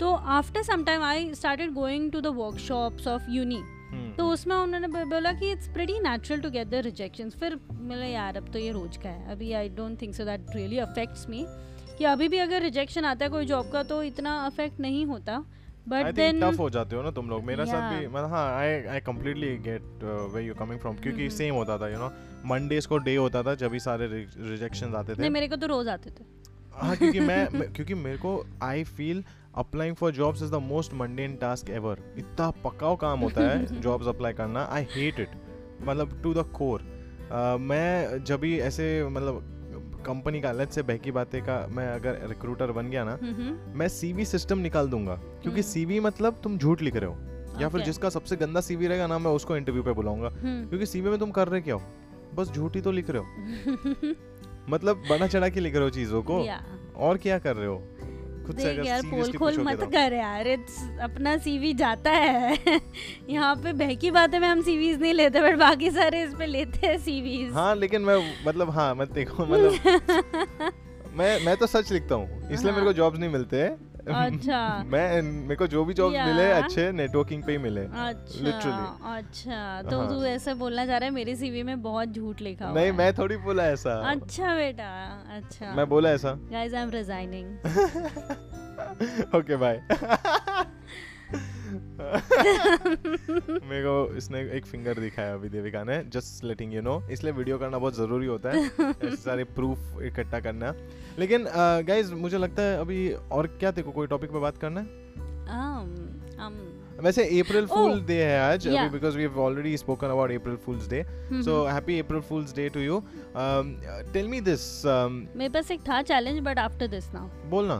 तो 0.00 0.12
after 0.34 0.62
some 0.62 0.84
time 0.84 1.02
I 1.02 1.32
started 1.34 1.72
going 1.74 2.10
to 2.12 2.20
the 2.20 2.26
workshops 2.36 3.06
of 3.08 3.30
uni 3.30 3.62
तो 4.16 4.26
उसमें 4.28 4.54
उन्होंने 4.56 4.88
बोला 4.88 5.32
कि 5.32 5.50
it's 5.52 5.68
pretty 5.68 5.98
natural 6.00 6.40
to 6.40 6.50
get 6.50 6.68
the 6.68 6.74
rejection 6.84 7.30
फिर 7.30 7.58
मिला 7.72 8.04
यार 8.04 8.36
अब 8.36 8.48
तो 8.52 8.58
ये 8.58 8.70
रोज 8.72 8.96
का 8.96 9.08
है। 9.08 9.32
अभी 9.32 9.52
I 9.52 9.68
don't 9.76 10.00
think 10.02 10.14
so 10.14 10.24
that 10.24 10.46
really 10.56 10.78
affects 10.78 11.28
me 11.28 11.44
कि 11.98 12.04
अभी 12.04 12.28
भी 12.28 12.38
अगर 12.38 12.62
रिजेक्शन 12.62 13.04
आता 13.04 13.24
है 13.24 13.30
कोई 13.30 13.46
जॉब 13.46 13.70
का 13.72 13.82
तो 13.82 14.02
इतना 14.02 14.32
अफेक्ट 14.46 14.80
नहीं 14.80 15.04
होता। 15.06 15.38
बट 15.88 16.14
देन 16.14 16.40
tough 16.40 16.58
हो 16.60 16.68
जाते 16.70 16.96
हो 16.96 17.02
ना 17.02 17.10
तुम 17.10 17.28
लोग। 17.30 17.44
मेरा 17.44 17.64
yeah. 17.64 17.74
साथ 17.74 17.98
भी 17.98 18.06
मतलब 18.06 18.30
हाँ 18.30 18.46
I 18.58 18.72
I 18.94 19.00
completely 19.08 19.50
get 19.66 19.84
uh, 20.04 20.22
where 20.32 20.44
you 20.48 20.56
coming 20.60 20.80
from. 20.84 21.00
क्योंकि। 21.02 21.28
सेम 21.30 21.54
होता 21.54 21.78
था 21.78 21.88
यू 21.88 21.98
नो 21.98 22.08
मंडेज 22.46 22.86
को 22.86 22.98
डे 22.98 23.16
होता 23.16 23.42
था 23.42 23.54
जब 23.54 23.70
भी 23.70 23.80
सारे 23.80 24.06
रिजेक्शंस 24.06 24.94
आते 24.94 25.14
थे। 25.14 25.20
नहीं 25.20 25.30
मेरे 25.30 25.48
को 25.48 25.56
तो 25.56 25.66
रोज 25.66 25.88
आते 25.88 26.10
थे। 26.10 26.24
हाँ 26.72 26.96
क्योंकि 26.96 27.20
मैं 27.20 27.46
क्योंकि 27.72 27.94
मेरे 27.94 28.18
को 28.18 28.46
I 28.62 28.84
feel 28.84 29.24
applying 29.54 29.94
for 29.96 30.12
jobs 30.12 30.42
is 30.42 30.50
the 30.50 30.54
most 30.54 30.94
mundane 30.94 31.36
task 31.36 31.70
ever 31.70 32.02
इतना 32.18 32.50
पकाओ 32.64 32.96
काम 32.96 33.20
होता 33.20 33.48
है 33.48 33.80
जॉब्स 33.80 34.06
अप्लाई 34.06 34.32
करना 34.32 34.64
आई 34.70 34.86
हेट 34.90 35.20
इट 35.20 35.30
मतलब 35.82 36.20
टू 36.22 36.34
द 36.34 36.44
कोर 36.54 36.82
मैं 37.60 38.24
जब 38.24 38.40
भी 38.40 38.58
ऐसे 38.60 39.08
मतलब 39.08 39.52
कंपनी 40.06 40.40
का 40.40 40.48
अलग 40.48 40.70
से 40.70 40.82
बहकी 40.82 41.10
बातें 41.10 41.40
का 41.42 41.66
मैं 41.70 41.88
अगर 41.88 42.18
रिक्रूटर 42.28 42.72
बन 42.72 42.90
गया 42.90 43.04
ना 43.04 43.18
हम्म, 43.22 43.78
मैं 43.78 43.88
सीवी 43.88 44.24
सिस्टम 44.24 44.58
निकाल 44.58 44.88
दूँगा। 44.88 45.14
क्योंकि 45.14 45.60
हम्म। 45.60 45.62
सीवी 45.62 46.00
मतलब 46.00 46.40
तुम 46.44 46.58
झूठ 46.58 46.82
लिख 46.82 46.96
रहे 46.96 47.10
हो। 47.10 47.60
या 47.60 47.68
फिर 47.68 47.80
जिसका 47.80 48.08
सबसे 48.08 48.36
गंदा 48.36 48.60
सीवी 48.60 48.86
रहेगा 48.86 49.06
ना 49.06 49.18
मैं 49.18 49.30
उसको 49.30 49.56
इंटरव्यू 49.56 49.82
पे 49.82 49.92
बुलाऊँगा। 49.92 50.28
हम्म, 50.28 50.66
क्योंकि 50.68 50.86
सीवी 50.86 51.10
में 51.10 51.18
तुम 51.18 51.30
कर 51.30 51.48
रहे 51.48 51.60
क्या 51.60 51.74
हो? 51.74 51.82
बस 52.34 52.52
झूठी 52.52 52.80
तो 52.80 52.92
लिख 52.92 53.10
रहे 53.10 53.22
हो। 53.22 54.14
मतलब 54.70 55.02
बड़ा 55.10 55.26
चढ़ा 55.26 55.48
के 55.48 55.60
लिख 55.60 55.74
रहे 55.74 55.84
हो 55.84 55.90
चीज़ों 55.90 56.22
को? 56.22 56.46
और 56.96 57.18
क्या 57.18 57.38
कर 57.38 57.56
रहे 57.56 57.66
हो? 57.66 57.82
खुद 58.46 58.58
से 58.58 58.68
अगर 58.70 58.86
यार 58.86 59.02
पोल 59.02 59.32
खोल 59.32 59.56
मत 59.58 59.80
तो। 59.80 59.86
कर 59.86 60.12
यार 60.12 60.48
इट्स 60.48 60.76
अपना 61.02 61.36
सीवी 61.38 61.72
जाता 61.74 62.10
है। 62.10 62.58
यहाँ 63.30 63.54
पे 63.56 63.72
बहकी 63.72 64.10
बातें 64.10 64.38
में 64.40 64.48
हम 64.48 64.62
सीवीज 64.62 65.00
नहीं 65.00 65.12
लेते 65.14 65.40
बट 65.40 65.58
बाकी 65.58 65.90
सारे 65.90 66.22
इस 66.24 66.34
पे 66.34 66.46
लेते 66.46 66.86
हैं 66.86 66.98
सीवीज 66.98 67.52
हाँ 67.52 67.74
लेकिन 67.76 68.02
मैं 68.02 68.16
मतलब 68.46 68.70
हाँ 68.70 68.94
मत 68.94 69.12
देखो 69.12 69.46
मतलब 69.46 70.72
मैं 71.16 71.44
मैं 71.44 71.56
तो 71.56 71.66
सच 71.66 71.92
लिखता 71.92 72.14
हूँ 72.14 72.50
इसलिए 72.50 72.70
हाँ। 72.72 72.80
मेरे 72.80 72.86
को 72.86 72.92
जॉब्स 72.92 73.18
नहीं 73.18 73.30
मिलते। 73.30 73.68
अच्छा। 74.06 74.58
मैं 74.86 75.22
मेरे 75.22 75.56
को 75.56 75.66
जो 75.66 75.84
भी 75.84 75.94
जॉब 75.94 76.12
मिले 76.12 76.50
अच्छे 76.50 76.90
नेटवर्किंग 76.92 77.42
पे 77.42 77.52
ही 77.52 77.58
मिले 77.58 77.80
अच्छा. 77.80 78.50
अच्छा। 79.14 79.82
तो 79.90 79.98
हाँ। 79.98 80.08
तू 80.08 80.22
ऐसे 80.24 80.54
बोलना 80.54 80.86
चाह 80.86 80.96
रहा 80.96 81.08
है 81.08 81.14
मेरे 81.14 81.36
सीवी 81.36 81.62
में 81.62 81.82
बहुत 81.82 82.08
झूठ 82.08 82.40
लिखा 82.40 82.72
नहीं 82.72 82.92
मैं 82.92 83.12
थोड़ी 83.18 83.36
बोला 83.36 83.66
ऐसा। 83.66 83.98
अच्छा 84.10 84.54
बेटा 84.54 84.88
अच्छा। 85.36 85.72
मैं 85.74 85.88
बोला 85.88 86.10
ऐसा। 86.10 86.32
Guys 86.52 86.74
I 86.74 86.82
am 86.82 86.90
resigning 86.90 87.56
okay 89.34 89.56
bye 89.56 89.80
मेरे 93.66 93.82
को 93.82 94.16
इसने 94.16 94.40
एक 94.56 94.66
फिंगर 94.66 94.98
दिखाया 95.00 95.32
अभी 95.34 95.48
देविका 95.48 95.82
ने 95.84 95.96
जस्ट 96.14 96.44
लेटिंग 96.44 96.74
यू 96.74 96.82
नो 96.82 97.00
इसलिए 97.12 97.32
वीडियो 97.32 97.58
करना 97.58 97.78
बहुत 97.78 97.96
ज़रूरी 97.96 98.26
होता 98.26 98.50
है 98.50 99.16
सारे 99.16 99.44
प्रूफ 99.56 99.78
इकट्ठा 100.02 100.40
करना। 100.40 100.74
लेकिन 101.18 101.46
गाइज़ 101.86 102.14
मुझे 102.14 102.38
लगता 102.38 102.62
है 102.62 102.78
अभी 102.80 103.12
और 103.12 103.46
क्या 103.60 103.70
देखो 103.70 103.90
कोई 103.90 104.06
टॉपिक 104.06 104.32
पे 104.32 104.38
बात 104.40 104.58
करना 104.58 104.80
है? 104.80 104.86
Um 105.56 105.88
um 106.46 106.54
वैसे 107.04 107.22
अप्रैल 107.40 107.66
फूल 107.66 108.00
डे 108.04 108.22
है 108.22 108.38
आज 108.40 108.68
अभी 108.68 108.88
because 108.88 109.16
we 109.16 109.22
have 109.22 109.38
already 109.40 109.76
spoken 109.76 110.06
about 110.06 110.30
April 110.32 110.56
fools 110.56 110.88
day 110.88 111.02
so 111.44 111.64
happy 111.66 111.98
April 112.00 112.20
fools 112.28 112.54
day 112.56 112.68
to 112.68 112.80
you 112.80 113.02
tell 114.12 114.28
me 114.28 114.40
this 114.40 114.62
मेरे 114.86 115.48
पास 115.48 115.70
एक 115.70 115.80
था 115.80 116.00
challenge 116.02 116.38
but 116.40 116.58
after 116.58 116.86
this 116.86 117.12
now 117.14 117.28
बोलना। 117.50 117.76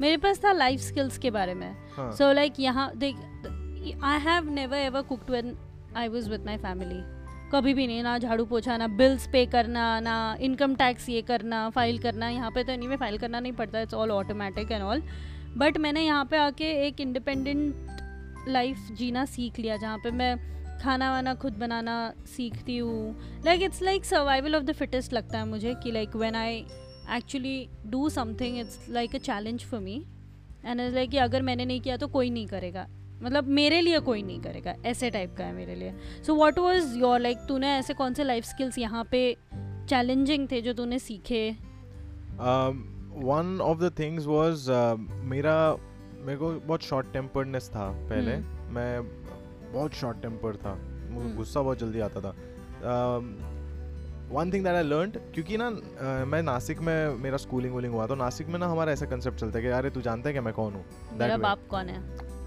मेरे 0.00 0.16
पास 0.16 0.44
था 0.44 0.52
लाइफ 0.52 0.80
स्किल्स 0.80 1.18
के 1.18 1.30
बारे 1.30 1.54
में। 1.54 1.70
हाँ। 1.96 2.10
सो 2.12 2.32
लाइक 2.32 2.60
यहाँ 2.60 2.90
देख 2.96 3.16
I 4.04 4.18
have 4.20 4.50
never 4.50 4.76
ever 4.76 5.02
cooked 5.02 5.30
when 5.30 5.56
I 5.96 6.08
was 6.08 6.28
with 6.28 6.44
my 6.46 6.56
family 6.58 7.00
कभी 7.52 7.72
भी 7.74 7.86
नहीं 7.86 8.02
ना 8.02 8.16
झाड़ू 8.18 8.44
पोछा 8.44 8.76
ना 8.76 8.86
बिल्स 8.96 9.26
पे 9.26 9.44
करना 9.46 9.88
ना 10.00 10.36
इनकम 10.40 10.74
टैक्स 10.74 11.08
ये 11.08 11.22
करना 11.22 11.68
फ़ाइल 11.70 11.98
करना 11.98 12.28
यहाँ 12.28 12.50
पे 12.50 12.64
तो 12.64 12.76
नहीं 12.76 12.88
में 12.88 12.96
फ़ाइल 12.96 13.18
करना 13.18 13.40
नहीं 13.40 13.52
पड़ता 13.52 13.80
it's 13.80 13.94
all 13.94 14.10
automatic 14.10 14.72
and 14.72 14.82
all 14.82 15.02
but 15.56 15.78
मैंने 15.78 16.02
यहाँ 16.02 16.24
पे 16.24 16.36
आके 16.36 16.70
एक 16.86 17.00
इंडिपेंडेंट 17.00 18.48
लाइफ 18.48 18.86
जीना 18.98 19.24
सीख 19.24 19.58
लिया 19.58 19.76
जहाँ 19.76 19.98
पे 19.98 20.10
मैं 20.10 20.36
खाना 20.82 21.10
वाना 21.12 21.34
खुद 21.34 21.52
बनाना 21.52 21.96
सीखती 22.26 22.76
हूँ। 22.78 23.42
Like 23.44 23.62
it's 23.62 23.82
like 23.82 24.04
survival 24.04 24.56
of 24.56 24.62
the 24.64 24.72
fittest 24.72 25.12
लगता 25.12 25.38
है 25.38 25.46
मुझे 25.48 25.74
कि 25.82 25.92
like 25.92 26.16
when 26.16 26.34
I 26.34 26.64
actually 27.16 27.68
do 27.86 28.08
something 28.08 28.58
it's 28.58 28.86
like 28.90 29.14
a 29.14 29.18
challenge 29.18 29.64
for 29.64 29.80
me 29.80 30.04
and 30.66 30.80
is 30.80 30.94
like 30.94 31.10
कि 31.10 31.16
अगर 31.16 31.42
मैंने 31.42 31.64
नहीं 31.64 31.80
किया 31.80 31.96
तो 31.96 32.08
कोई 32.08 32.30
नहीं 32.30 32.46
करेगा। 32.46 32.86
मतलब 33.22 33.44
मेरे 33.44 33.80
लिए 33.80 33.98
कोई 33.98 34.22
नहीं 34.22 34.40
करेगा। 34.40 34.74
ऐसे 34.84 35.10
टाइप 35.10 35.34
का 35.38 35.44
है 35.44 35.52
मेरे 35.52 35.74
लिए। 35.74 35.94
So 36.26 36.34
what 36.34 36.58
was 36.58 36.98
your 36.98 37.20
like 37.20 37.38
तूने 37.38 37.68
ऐसे 37.68 37.94
कौन 37.94 38.14
से 38.14 38.24
लाइफ 38.24 38.44
स्किल्स 38.44 38.78
यहाँ 38.78 39.04
पे 39.10 39.36
चैलेंजिंग 39.88 40.48
थे 40.50 40.60
जो 40.60 40.72
तूने 40.72 40.98
सीखे? 40.98 41.50
One 43.16 43.58
of 43.62 43.78
the 43.78 43.92
things 43.98 44.26
was 44.26 44.70
मेरा 45.10 45.76
मेरे 46.20 46.38
को 46.38 46.52
बहुत 46.52 46.82
शॉर्ट 46.82 47.12
टेम्पर्डनेस 47.12 47.68
था 47.68 48.08
पहले। 48.08 48.34
हम्म। 48.34 48.74
मैं 48.74 49.02
बहुत 49.72 49.92
शॉर्ट 49.92 50.22
टेम्पर 50.22 50.56
था। 50.56 50.74
मुझे 51.10 51.26
हम्म। 51.26 51.36
गुस्सा 51.36 51.62
बहुत 51.62 51.78
जल्दी 51.78 52.00
आता 52.00 52.20
था। 52.20 52.36
One 54.32 54.50
thing 54.52 54.64
that 54.64 54.74
I 54.74 54.82
learned 54.82 55.16
क्योंकि 55.34 55.56
ना 55.56 55.68
uh, 55.70 56.26
मैं 56.32 56.42
नासिक 56.42 56.80
में 56.80 57.14
मेरा 57.22 57.36
स्कूलिंग 57.36 57.72
वूलिंग 57.74 57.92
हुआ 57.94 58.06
तो 58.06 58.14
नासिक 58.14 58.48
में 58.48 58.58
ना 58.58 58.66
हमारा 58.66 58.92
ऐसा 58.92 59.06
कंसेप्ट 59.06 59.38
चलता 59.38 59.58
है 59.58 59.64
कि 59.64 59.70
अरे 59.70 59.90
तू 59.90 60.00
जानता 60.00 60.28
है 60.28 60.34
कि 60.34 60.40
मैं 60.40 60.54
कौन 60.54 60.72
हूँ? 60.72 60.84
मेरा 61.18 61.36
बाप 61.36 61.66
कौन 61.70 61.88
है? 61.88 62.02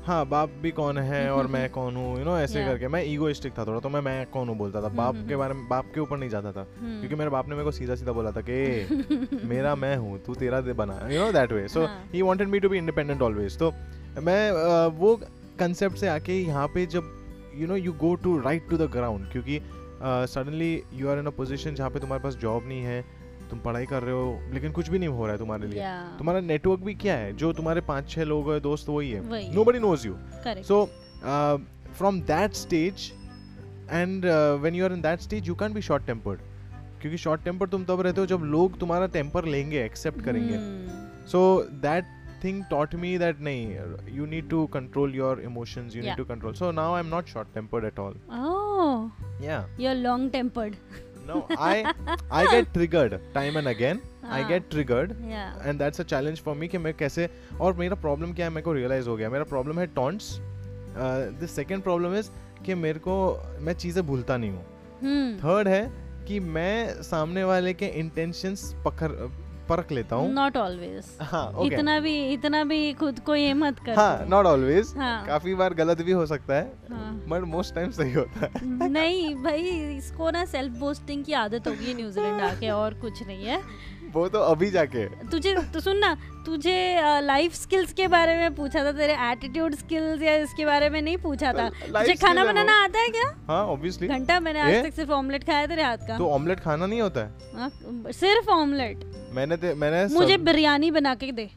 हाँ 0.05 0.25
बाप 0.25 0.49
भी 0.61 0.71
कौन 0.71 0.97
है 0.97 1.29
और 1.33 1.47
मैं 1.47 1.69
कौन 1.69 1.95
हूँ 1.95 2.17
यू 2.19 2.23
नो 2.25 2.37
ऐसे 2.37 2.59
Yeah. 2.59 2.67
करके। 2.69 2.87
मैं 2.87 3.03
ईगोइस्टिक 3.05 3.53
था 3.57 3.65
थोड़ा 3.65 3.79
तो 3.79 3.89
मैं 3.89 4.01
मैं 4.01 4.25
कौन 4.31 4.49
हूँ 4.49 4.57
बोलता 4.57 4.81
था। 4.81 4.87
बाप 4.89 5.15
हम्म, 5.15 5.27
के 5.27 5.35
बारे 5.35 5.53
में 5.53 5.67
बाप 5.69 5.91
के 5.95 5.99
ऊपर 5.99 6.17
नहीं 6.17 6.29
जाता 6.29 6.51
था। 6.51 6.65
हम्म। 6.79 6.99
क्योंकि 6.99 7.15
मेरे 7.15 7.29
बाप 7.29 7.47
ने 7.49 7.55
मेरे 7.55 7.63
को 7.63 7.71
सीधा 7.71 7.95
सीधा 7.95 8.11
बोला 8.11 8.31
था 8.31 8.41
कि 8.49 9.37
मेरा 9.47 9.75
मैं 9.75 9.95
हूँ 9.97 10.17
तू 10.25 10.33
तेरा 10.35 10.61
दे 10.61 10.73
बना 10.73 10.99
you 11.11 11.19
know 11.19 11.31
that 11.31 11.51
way 11.51 11.67
so 11.67 11.85
हाँ। 11.85 12.21
Wanted 12.23 12.47
me 12.47 12.59
to 12.59 12.69
be 12.69 12.77
independent 12.77 13.21
always 13.21 13.57
तो 13.59 13.71
मैं 14.21 14.49
अ, 14.51 14.87
वो 14.87 15.15
कंसेप्ट 15.59 15.97
से 15.97 16.07
आके 16.07 16.39
यहाँ 16.41 16.67
पे 16.67 16.85
जब 16.85 17.11
you 17.55 17.67
know 17.67 17.75
you 17.75 17.93
go 17.93 18.13
to 18.15 18.37
right 18.39 18.69
to 18.69 18.77
the 18.77 18.89
ground 18.91 19.31
क्योंकि 19.31 19.59
suddenly 20.05 20.83
you 20.93 21.09
are 21.09 21.19
in 21.19 21.25
a 21.25 21.29
position 21.29 21.75
जहाँ 21.75 21.89
पे 21.89 21.99
तुम्हारे 21.99 22.23
पास 22.23 22.35
जॉब 22.35 22.67
नहीं 22.67 22.81
है 22.81 23.23
तुम 23.49 23.59
पढ़ाई 23.59 23.85
कर 23.85 24.03
रहे 24.03 24.13
हो 24.13 24.39
लेकिन 24.53 24.71
कुछ 24.71 24.89
भी 24.89 24.99
नहीं 24.99 25.09
हो 25.09 25.23
रहा 25.23 25.31
है 25.31 25.37
तुम्हारे 25.37 25.67
लिए। 25.67 25.79
Yeah. 25.79 26.17
तुम्हारा 26.17 26.39
नेटवर्क 26.39 26.79
भी 26.79 26.93
क्या 26.93 27.15
है? 27.15 27.33
जो 27.33 27.53
तुम्हारे 27.53 27.81
पाँच 27.81 28.09
छह 28.09 28.23
लोग 28.23 28.51
है 28.53 28.59
दोस्त 28.59 28.89
वही 28.89 29.11
है। 29.11 29.55
Nobody 29.63 29.79
knows 29.79 30.07
you 30.07 30.15
so 30.47 30.85
from 31.97 32.21
that 32.21 32.53
stage 32.53 33.11
and 33.91 34.25
when 34.61 34.75
you 34.75 34.85
are 34.85 34.93
in 34.93 35.01
that 35.01 35.19
stage 35.19 35.47
you 35.47 35.55
can 35.55 35.69
stage 35.69 35.83
short 35.83 36.03
can't 36.03 36.17
be 36.17 36.23
short 36.23 36.37
tempered 36.37 37.01
क्योंकि 37.01 37.17
शॉर्ट 37.17 37.43
टेम्पर 37.43 37.67
तुम 37.67 37.85
तब 37.85 38.01
रहते 38.01 38.21
हो 38.21 38.27
जब 38.27 38.39
लोग 38.43 38.79
तुम्हारा 38.79 39.07
टेम्पर 39.07 39.45
लेंगे 39.45 39.85
एक्सेप्ट 39.85 40.21
करेंगे। 40.21 40.53
Hmm. 40.53 41.29
So 41.31 41.63
that 41.63 42.05
thing 42.43 42.63
taught 42.71 42.93
me 43.03 43.11
that 43.23 43.41
नहीं 43.47 44.15
you 44.17 44.27
need 44.33 44.49
to 44.53 44.61
control 44.75 45.15
your 45.21 45.33
emotions 45.49 45.95
you 45.97 46.03
Yeah. 46.03 46.09
need 46.09 46.21
to 46.21 46.27
control 46.31 46.55
so 46.61 46.71
now 46.81 46.87
i'm 46.99 47.09
not 47.15 47.33
short 47.33 47.53
tempered 47.57 47.87
at 47.91 47.99
all 48.05 48.19
Oh, 48.41 49.11
yeah 49.47 49.83
you're 49.83 49.97
long 50.05 50.29
tempered. 50.37 50.77
no 51.27 51.35
i 51.65 51.75
i 52.37 52.41
get 52.53 52.73
triggered 52.77 53.13
time 53.35 53.59
and 53.61 53.71
again 53.71 53.99
i 54.23 54.39
हाँ. 54.39 54.47
get 54.49 54.65
triggered 54.73 55.13
Yeah. 55.29 55.67
And 55.67 55.79
that's 55.79 56.01
a 56.01 56.03
challenge 56.13 56.41
for 56.45 56.55
me 56.55 56.67
कि 56.67 56.77
मैं 56.77 56.93
कैसे 57.03 57.29
और 57.61 57.73
मेरा 57.77 57.95
problem 58.01 58.33
क्या 58.33 58.45
है 58.45 58.51
मेरे 58.53 58.65
को 58.65 58.73
रियलाइज़ 58.73 59.07
हो 59.09 59.15
गया 59.17 59.29
मेरा 59.29 59.43
प्रॉब्लम 59.53 59.79
है 59.79 59.85
taunts 59.95 60.35
the 61.41 61.47
second 61.55 61.83
problem 61.83 62.15
is 62.15 62.29
कि 62.65 62.75
मेरे 62.75 62.99
को 63.07 63.15
मैं 63.61 63.73
चीज़ें 63.85 64.05
भूलता 64.07 64.37
नहीं 64.37 64.51
हूँ 64.51 64.65
Hmm. 65.03 65.31
थर्ड 65.39 65.67
है 65.67 65.81
कि 66.27 66.39
मैं 66.57 67.01
सामने 67.03 67.43
वाले 67.43 67.73
के 67.73 67.85
इंटेंशंस 68.01 68.61
पकड़ 68.85 69.11
परख 69.69 69.91
लेता 69.91 70.15
हूँ। 70.15 70.31
नॉट 70.33 70.57
ऑलवेज 70.57 71.17
हाँ 71.21 71.65
इतना 71.65 71.99
भी 71.99 72.13
इतना 72.33 72.63
भी 72.63 72.93
खुद 72.93 73.19
को 73.19 73.35
ये 73.35 73.53
मत 73.53 73.79
कर। 73.79 73.95
हाँ 73.95 74.25
नॉट 74.29 74.45
ऑलवेज 74.45 74.93
हाँ। 74.97 75.25
काफ़ी 75.25 75.55
बार 75.55 75.73
गलत 75.73 76.01
भी 76.01 76.11
हो 76.11 76.25
सकता 76.25 76.55
है 76.55 76.71
हाँ। 76.89 77.13
बट 77.29 77.47
मोस्ट 77.47 77.75
टाइम 77.75 77.91
सही 77.91 78.13
होता 78.13 78.45
है। 78.45 78.89
नहीं 78.89 79.33
भाई 79.35 79.61
इसको 79.97 80.29
ना 80.31 80.45
सेल्फ 80.45 80.77
बोस्टिंग 80.79 81.23
की 81.25 81.33
आदत 81.35 81.67
होगी 81.67 81.93
न्यूजीलैंड 81.93 82.41
आके 82.41 82.69
और 82.69 82.93
कुछ 82.93 83.23
नहीं 83.27 83.45
है। 83.45 83.61
वो 84.13 84.27
तो 84.29 84.39
अभी 84.41 84.69
जाके। 84.71 85.05
तुझे 85.29 85.53
तो 85.73 85.79
सुन 85.79 85.97
ना 85.97 86.13
तुझे 86.45 86.75
लाइफ 87.21 87.53
स्किल्स 87.55 87.93
के 87.93 88.07
बारे 88.07 88.35
में 88.37 88.55
पूछा 88.55 88.83
था 88.85 88.91
तेरे 88.91 89.13
एटीट्यूड 89.23 89.75
स्किल्स 89.75 90.21
या 90.21 90.35
इसके 90.37 90.65
बारे 90.65 90.89
में 90.89 91.01
नहीं 91.01 91.17
पूछा 91.17 91.53
था। 91.53 91.69
Life 91.69 91.99
तुझे 91.99 92.15
खाना 92.15 92.45
बनाना 92.45 92.73
आता 92.83 92.99
है 92.99 93.09
क्या? 93.09 93.29
हाँ 93.47 93.65
ऑब्वियसली 93.67 94.07
घंटा 94.07 94.39
मैंने 94.39 94.59
आज 94.61 94.83
तक 94.83 94.93
सिर्फ़ 94.93 95.11
ऑमलेट 95.11 95.43
खाया 95.43 95.65
तेरे 95.67 95.83
हाथ 95.83 96.07
का। 96.07 96.17
तो 96.17 96.29
ऑमलेट 96.29 96.59
खाना 96.59 96.85
नहीं 96.85 97.01
होता 97.01 97.21
है? 97.21 97.51
हाँ, 97.55 97.71
सिर्फ़ 98.13 98.49
ऑमलेट 98.51 99.05
मैंने 99.33 99.73
मैंने 99.75 100.05
मुझे 100.13 100.37
बिरयानी 100.39 100.91
बना 100.91 101.15
के 101.15 101.31
दे। 101.31 101.49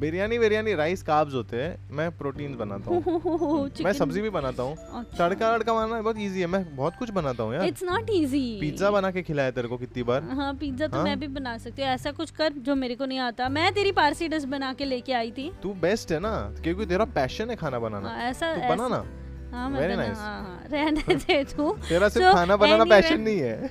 बिरयानी 0.00 0.38
बिरयानी 0.38 0.74
राइस 0.74 1.02
कार्ब्स 1.02 1.34
होते 1.34 1.56
हैं। 1.56 1.90
मैं 1.90 2.18
प्रोटीन्स 2.18 2.56
बनाता 2.56 2.90
हूँ। 2.90 3.70
मैं 3.84 3.92
सब्ज़ी 3.92 4.20
भी 4.20 4.30
बनाता 4.30 4.62
हूँ। 4.62 4.76
तड़का 5.18 5.58
तड़का 5.58 5.74
बनाना 5.74 6.02
बहुत 6.02 6.18
इजी 6.18 6.40
है। 6.40 6.46
मैं 6.46 6.76
बहुत 6.76 6.92
कुछ 6.98 7.10
बनाता 7.10 7.42
हूँ 7.42 7.54
यार। 7.54 7.64
इट्स 7.64 7.82
नॉट 7.82 8.10
इजी 8.10 8.58
पिज्जा 8.60 8.90
बना 8.90 9.10
के 9.10 9.22
खिलाया 9.22 9.50
तेरे 9.50 9.68
को 9.68 9.76
कितनी 9.76 10.02
बार। 10.02 10.22
हाँ 10.22 10.54
पिज्जा 10.54 10.86
तो 10.86 10.96
हाँ? 10.96 11.04
मैं 11.04 11.20
भी 11.20 11.28
बना 11.28 11.58
सकती 11.58 11.82
हूँ। 11.82 11.90
ऐसा 11.90 12.12
कुछ 12.12 12.30
कर 12.30 12.52
जो 12.52 12.74
मेरे 12.74 12.94
को 12.94 13.04
नहीं 13.04 13.18
आता। 13.18 13.48
मैं 13.48 13.72
तेरी 13.72 13.92
पारसी 13.92 14.28
डिश 14.28 14.44
बना 14.44 14.72
के 14.72 14.84
लेके 14.84 15.12
आई 15.12 15.30
थी। 15.30 15.52
तू 15.62 15.74
बेस्ट 15.74 16.12
है 16.12 16.20
ना 16.20 16.54
क्योंकि 16.62 16.86
तेरा 16.86 17.04
पैशन 17.04 17.50
है 17.50 17.56
खाना 17.56 17.78
बनाना। 17.78 18.08
हाँ, 18.08 18.18
ऐसा 18.18 18.54
तू 18.54 18.60
ऐसा- 18.60 18.78
बना 18.78 18.88
ना। 18.88 19.04
हाँ 19.56 19.70
मैं 19.70 19.96
nice. 19.96 20.18
हाँ 20.18 20.40
हाँ 20.40 20.64
रहने 20.72 21.14
दे 21.14 21.44
तू। 21.44 21.72
तेरा 21.88 22.08
सिर्फ़ 22.08 22.28
So, 22.28 22.34
खाना 22.34 22.56
बनाना 22.56 22.84
anyway- 22.84 23.02
पैशन 23.02 23.20
नहीं 23.20 23.38
है। 23.38 23.70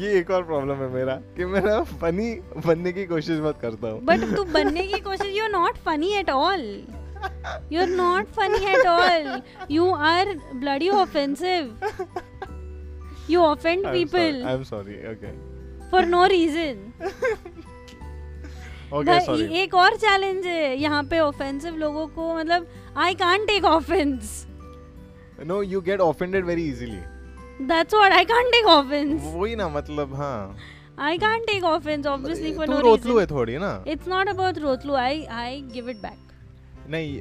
ये 0.00 0.12
एक 0.18 0.30
और 0.30 0.42
प्रॉब्लम 0.44 0.82
है 0.82 0.88
मेरा 0.92 1.14
कि 1.36 1.44
मैं 1.44 1.60
ना 1.62 1.80
फनी 2.00 2.30
बनने 2.66 2.92
की 2.92 3.04
कोशिश 3.06 3.38
मत 3.42 3.58
करता 3.62 3.88
हूँ। 3.88 4.00
बट 4.04 4.20
तू 4.36 4.44
बनने 4.52 4.86
की 4.86 5.00
कोशिश 5.00 5.36
you 5.36 5.44
are 5.44 5.50
not 5.50 5.76
funny 5.86 6.12
at 6.18 6.30
all 6.30 6.62
you 7.72 7.80
are 7.80 7.88
not 7.88 8.26
funny 8.36 8.64
at 8.72 8.86
all 8.86 9.40
you 9.70 9.90
are 10.10 10.34
bloody 10.54 10.88
offensive 11.02 11.74
you 13.30 13.40
offend 13.42 13.86
people 13.86 14.42
I 14.46 14.54
am 14.54 14.62
sorry 14.64 14.96
okay 15.12 15.32
for 15.90 16.06
no 16.06 16.24
reason 16.26 16.92
okay 18.92 19.62
एक 19.62 19.74
और 19.74 19.96
चैलेंज 19.96 20.46
है 20.46 20.76
यहाँ 20.78 21.02
पे 21.10 21.18
ऑफेंसिव 21.20 21.76
लोगों 21.76 22.06
को 22.08 22.34
मतलब 22.36 22.66
I 22.96 23.14
can't 23.14 23.46
take 23.46 23.64
offence 23.64 24.46
no 25.46 25.62
you 25.62 25.80
get 25.80 26.00
offended 26.00 26.44
very 26.44 26.68
easily 26.68 27.00
that's 27.62 27.94
what 27.94 28.12
I 28.12 28.24
can't 28.24 28.52
take 28.52 28.66
offence 28.66 29.22
वही 29.24 29.56
ना 29.56 29.68
मतलब 29.68 30.14
हाँ। 30.14 30.56
I 30.98 31.18
can't 31.18 31.42
take 31.46 31.64
offence 31.64 32.06
obviously 32.06 32.52
for 32.54 32.66
तू 32.66 32.72
नो 32.72 32.80
रोतलू 32.80 33.18
है 33.18 33.26
थोड़ी 33.26 33.56
ना? 33.58 33.82
It's 33.88 34.08
not 34.08 34.28
about 34.28 34.58
रोतलू 34.58 34.94
I 34.94 35.24
I 35.32 35.60
give 35.72 35.90
it 35.90 35.96
back 36.02 36.32
नहीं 36.90 37.20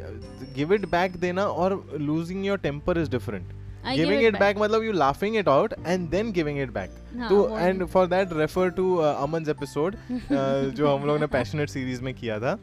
गिव 0.56 0.74
इट 0.74 0.86
बैक 0.92 1.18
देना 1.18 1.46
और 1.46 1.82
losing 2.00 2.46
your 2.46 2.58
temper 2.60 2.98
is 3.02 3.10
different 3.12 3.52
giving 3.86 4.24
it 4.24 4.38
back 4.40 4.58
मतलब 4.58 4.84
you 4.84 4.92
laughing 4.92 5.36
it 5.38 5.48
out 5.48 5.74
and 5.88 6.10
then 6.10 6.32
giving 6.32 6.60
it 6.60 6.72
back 6.74 6.92
हाँ, 7.18 7.30
तो 7.30 7.58
and 7.60 7.86
for 7.86 8.08
that 8.08 8.34
refer 8.34 8.70
to 8.78 8.96
अमन's 8.98 9.50
episode 9.50 9.96
जो 10.32 10.96
हम 10.96 11.06
लोग 11.08 11.20
ने 11.20 11.28
पैशनेट 11.28 11.70
सीरीज़ 11.70 12.02
में 12.02 12.14
किया 12.14 12.40
था. 12.40 12.54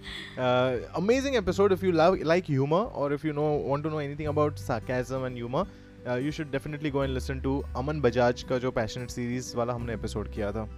Amazing 0.96 1.36
episode 1.36 1.72
if 1.72 1.84
you 1.86 1.92
love 1.92 2.16
like 2.24 2.44
humour 2.50 2.90
और 2.94 3.14
if 3.14 3.26
you 3.26 3.32
know 3.32 3.52
want 3.66 3.84
to 3.84 3.90
know 3.90 4.00
anything 4.00 4.28
about 4.28 4.58
sarcasm 4.60 5.26
and 5.26 5.34
humour 5.34 5.66
you 6.08 6.32
should 6.32 6.50
definitely 6.52 6.90
go 6.90 7.02
and 7.04 7.12
listen 7.14 7.40
to 7.40 7.58
Aman 7.76 8.00
Bajaj 8.00 8.42
का 8.42 8.58
जो 8.58 8.70
पैशनेट 8.70 9.10
सीरीज़ 9.10 9.56
वाला 9.56 9.72
हमने 9.72 9.94
episode 9.94 10.30
किया 10.32 10.50
था 10.52 10.68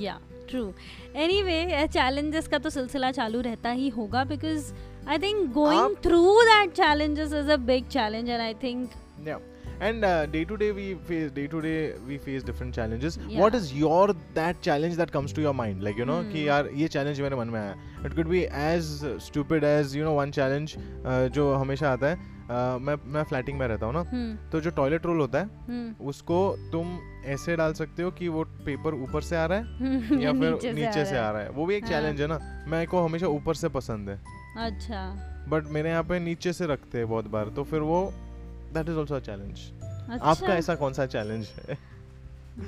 या 0.00 0.18
ट्रू 0.50 0.64
एनीवे 1.16 1.86
चैलेंजेस 1.86 2.48
का 2.48 2.58
तो 2.58 2.70
सिलसिला 2.70 3.10
चालू 3.12 3.40
रहता 3.40 3.70
ही 3.80 3.88
होगा 3.88 4.24
because 4.24 4.72
I 5.08 5.18
think 5.18 5.50
going 5.52 5.96
through 6.04 6.22
that 6.42 6.72
challenges 6.72 7.32
is 7.32 7.50
a 7.50 7.56
big 7.66 7.88
challenge 7.88 8.28
and 8.28 8.40
I 8.40 8.54
think 8.62 8.88
Yeah. 9.26 9.38
And 9.78 10.04
uh, 10.04 10.26
day 10.26 10.44
to 10.44 10.56
day 10.56 10.72
we 10.72 10.94
face 11.08 11.30
day 11.30 11.46
to 11.46 11.60
day 11.60 11.94
we 12.08 12.16
face 12.18 12.42
different 12.42 12.74
challenges. 12.74 13.18
Yeah. 13.28 13.40
What 13.40 13.54
is 13.54 13.72
your 13.74 14.14
that 14.34 14.62
challenge 14.62 14.96
that 14.96 15.12
comes 15.12 15.32
to 15.34 15.42
your 15.42 15.52
mind? 15.54 15.82
Like 15.82 15.98
you 15.98 16.06
know 16.06 16.22
कि 16.22 16.38
Hmm. 16.38 16.46
यार 16.46 16.68
ये 16.74 16.88
challenge 16.88 17.20
मेरे 17.20 17.36
मन 17.36 17.48
में 17.48 17.60
आया. 17.60 17.74
It 18.04 18.14
could 18.16 18.30
be 18.30 18.46
as 18.48 19.04
stupid 19.26 19.64
as 19.64 19.94
you 19.94 20.06
know 20.06 20.14
one 20.14 20.32
challenge 20.32 20.76
uh, 20.78 21.28
जो 21.28 21.52
हमेशा 21.54 21.92
आता 21.92 22.06
है. 22.06 22.34
Uh, 22.46 22.78
मैं 22.80 22.96
मैं 23.12 23.22
फ्लैटिंग 23.24 23.58
में 23.58 23.66
रहता 23.68 23.86
हूँ 23.86 23.94
ना 23.94 24.02
तो 24.50 24.60
जो 24.60 24.70
टॉयलेट 24.70 25.06
रोल 25.06 25.20
होता 25.20 25.38
है 25.38 25.94
उसको 26.08 26.36
तुम 26.72 26.98
ऐसे 27.34 27.56
डाल 27.56 27.72
सकते 27.74 28.02
हो 28.02 28.10
कि 28.10 28.28
वो 28.28 28.44
पेपर 28.66 28.94
ऊपर 28.94 29.22
से 29.22 29.36
आ 29.36 29.46
रहा 29.46 29.58
है 29.58 30.22
या 30.22 30.32
फिर 30.32 30.74
नीचे 30.74 31.04
से 31.04 31.16
आ 31.18 31.30
रहा 31.30 31.42
है 31.42 31.50
वो 31.50 31.66
भी 31.66 31.74
एक 31.76 31.84
हाँ। 31.84 31.90
चैलेंज 31.92 32.20
है 32.20 32.26
ना 32.26 32.38
मेरे 32.68 32.86
को 32.86 33.02
हमेशा 33.04 33.26
ऊपर 33.26 33.54
से 33.54 33.68
पसंद 33.78 34.08
है 34.10 34.20
अच्छा 34.66 35.02
बट 35.48 35.68
मेरे 35.74 35.90
यहाँ 35.90 36.02
पे 36.04 36.18
नीचे 36.18 36.52
से 36.52 36.66
रखते 36.66 36.98
हैं 36.98 37.08
बहुत 37.08 37.28
बार 37.30 37.48
तो 37.56 37.64
फिर 37.64 37.80
वो 37.90 37.98
दैट 38.76 38.88
इज़ 38.88 38.96
ऑल्सो 38.96 39.20
चैलेंज 39.20 39.58
अच्छा। 40.10 40.24
आपका 40.24 40.54
ऐसा 40.54 40.74
कौन 40.74 40.92
सा 40.92 41.06
चैलेंज 41.06 41.48
है? 41.58 41.78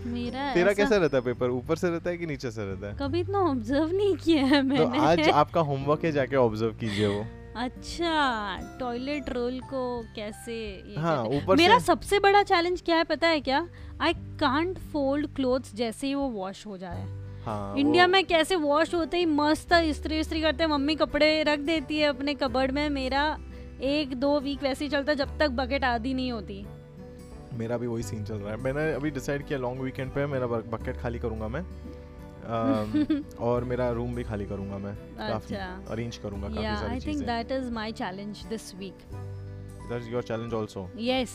मेरा 0.06 0.52
तेरा 0.54 0.72
कैसा 0.72 0.96
रहता 0.96 1.16
है 1.16 1.22
पेपर 1.22 1.50
ऊपर 1.50 1.76
से 1.76 1.90
रहता 1.90 2.10
है 2.10 2.16
कि 2.18 2.26
नीचे 2.26 2.50
से 2.50 2.64
रहता 2.64 2.86
है? 2.86 2.96
कभी 2.98 3.20
इतना 3.20 3.38
ऑब्ज़र्व 3.38 3.92
नहीं 3.92 4.16
किया 4.16 4.44
है 4.44 4.62
मैंने। 4.62 4.84
तो 4.84 5.02
आज 5.02 5.28
आपका 5.28 5.60
होमवर्क 5.60 6.04
है 6.04 6.12
जाके 6.12 6.36
ऑब्ज़र्व 6.36 6.72
कीजिए 6.72 7.06
वो। 7.06 7.24
अच्छा 7.56 8.76
टॉयलेट 8.80 9.28
रोल 9.28 9.60
को 9.60 9.80
कैसे 10.16 10.56
हाँ 10.98 11.22
ऊपर 11.26 11.56
मेरा 11.56 11.78
से 11.78 11.84
सबसे 11.84 12.18
बड़ा 12.18 12.42
चैलेंज 12.42 12.82
क्या 12.82 12.96
है 12.96 13.04
पता 13.04 13.28
है 13.28 13.40
क्या? 13.40 13.66
आई 14.00 14.12
कांट 14.40 14.78
फोल्ड 14.92 15.26
क्लोथ्स 15.34 15.74
जैसे 15.74 16.06
ही 16.06 16.14
वो 16.14 16.28
वॉश 16.28 16.66
हो 16.66 16.76
जाए। 16.78 17.02
हाँ 17.44 17.76
इंडिया 17.78 18.04
वो- 18.04 18.12
में 18.12 18.24
कैसे 18.24 18.56
वॉश 18.56 18.94
होते 18.94 19.16
ही 19.16 19.26
मस्त 19.26 19.72
इस्त्री 19.72 20.18
इस्त्री 20.20 20.40
करते 20.40 20.64
हैं 20.64 20.70
मम्मी 20.70 20.94
कपड़े 20.94 21.42
रख 21.42 21.58
देती 21.58 21.98
है 21.98 22.08
अपने 22.08 22.34
कबर्ड 22.34 22.70
में 22.70 22.88
मेरा 22.90 23.24
एक 23.80 24.14
दो 24.14 24.40
वीक 24.40 24.62
वैसे 24.62 24.84
ही 24.84 24.90
चलता 24.90 25.14
जब 25.14 25.38
तक 25.38 25.48
बकेट 25.48 25.84
आधी 25.84 26.14
नहीं 26.14 26.32
होती। 26.32 26.66
मेरा 27.54 27.76
भी 27.76 27.86
वही 27.86 28.02
सीन 28.02 28.24
चल 28.24 28.34
रहा 28.34 28.50
है। 28.50 28.56
मैंने 28.56 28.92
अभी 28.92 29.10
डिसाइड 29.10 29.46
किया 29.46 29.58
लॉन्ग 29.58 29.80
वीकेंड 29.80 30.10
पे 30.10 30.26
मेरा 30.26 30.46
बकेट 30.46 30.96
खाली 30.96 31.18
करूँगा 31.18 31.48
मैं। 31.48 31.62
uh, 32.48 33.38
और 33.38 33.64
मेरा 33.64 33.90
रूम 33.90 34.14
भी 34.14 34.24
खाली 34.24 34.46
करूँगा 34.46 34.78
मैं। 34.78 34.94
काफ़ी 34.96 35.54
अच्छा। 35.54 35.86
अरेंज 35.90 36.16
करूँगा 36.16 36.48
सारी 36.48 36.64
काफ़ी 36.64 36.90
I 36.90 37.00
think 37.00 37.26
that 37.26 37.52
is 37.52 37.70
my 37.70 37.92
challenge 37.92 38.44
this 38.46 38.74
week 38.74 38.94
that's 39.88 40.08
your 40.08 40.22
challenge 40.22 40.54
also 40.54 40.90
yes 40.98 41.30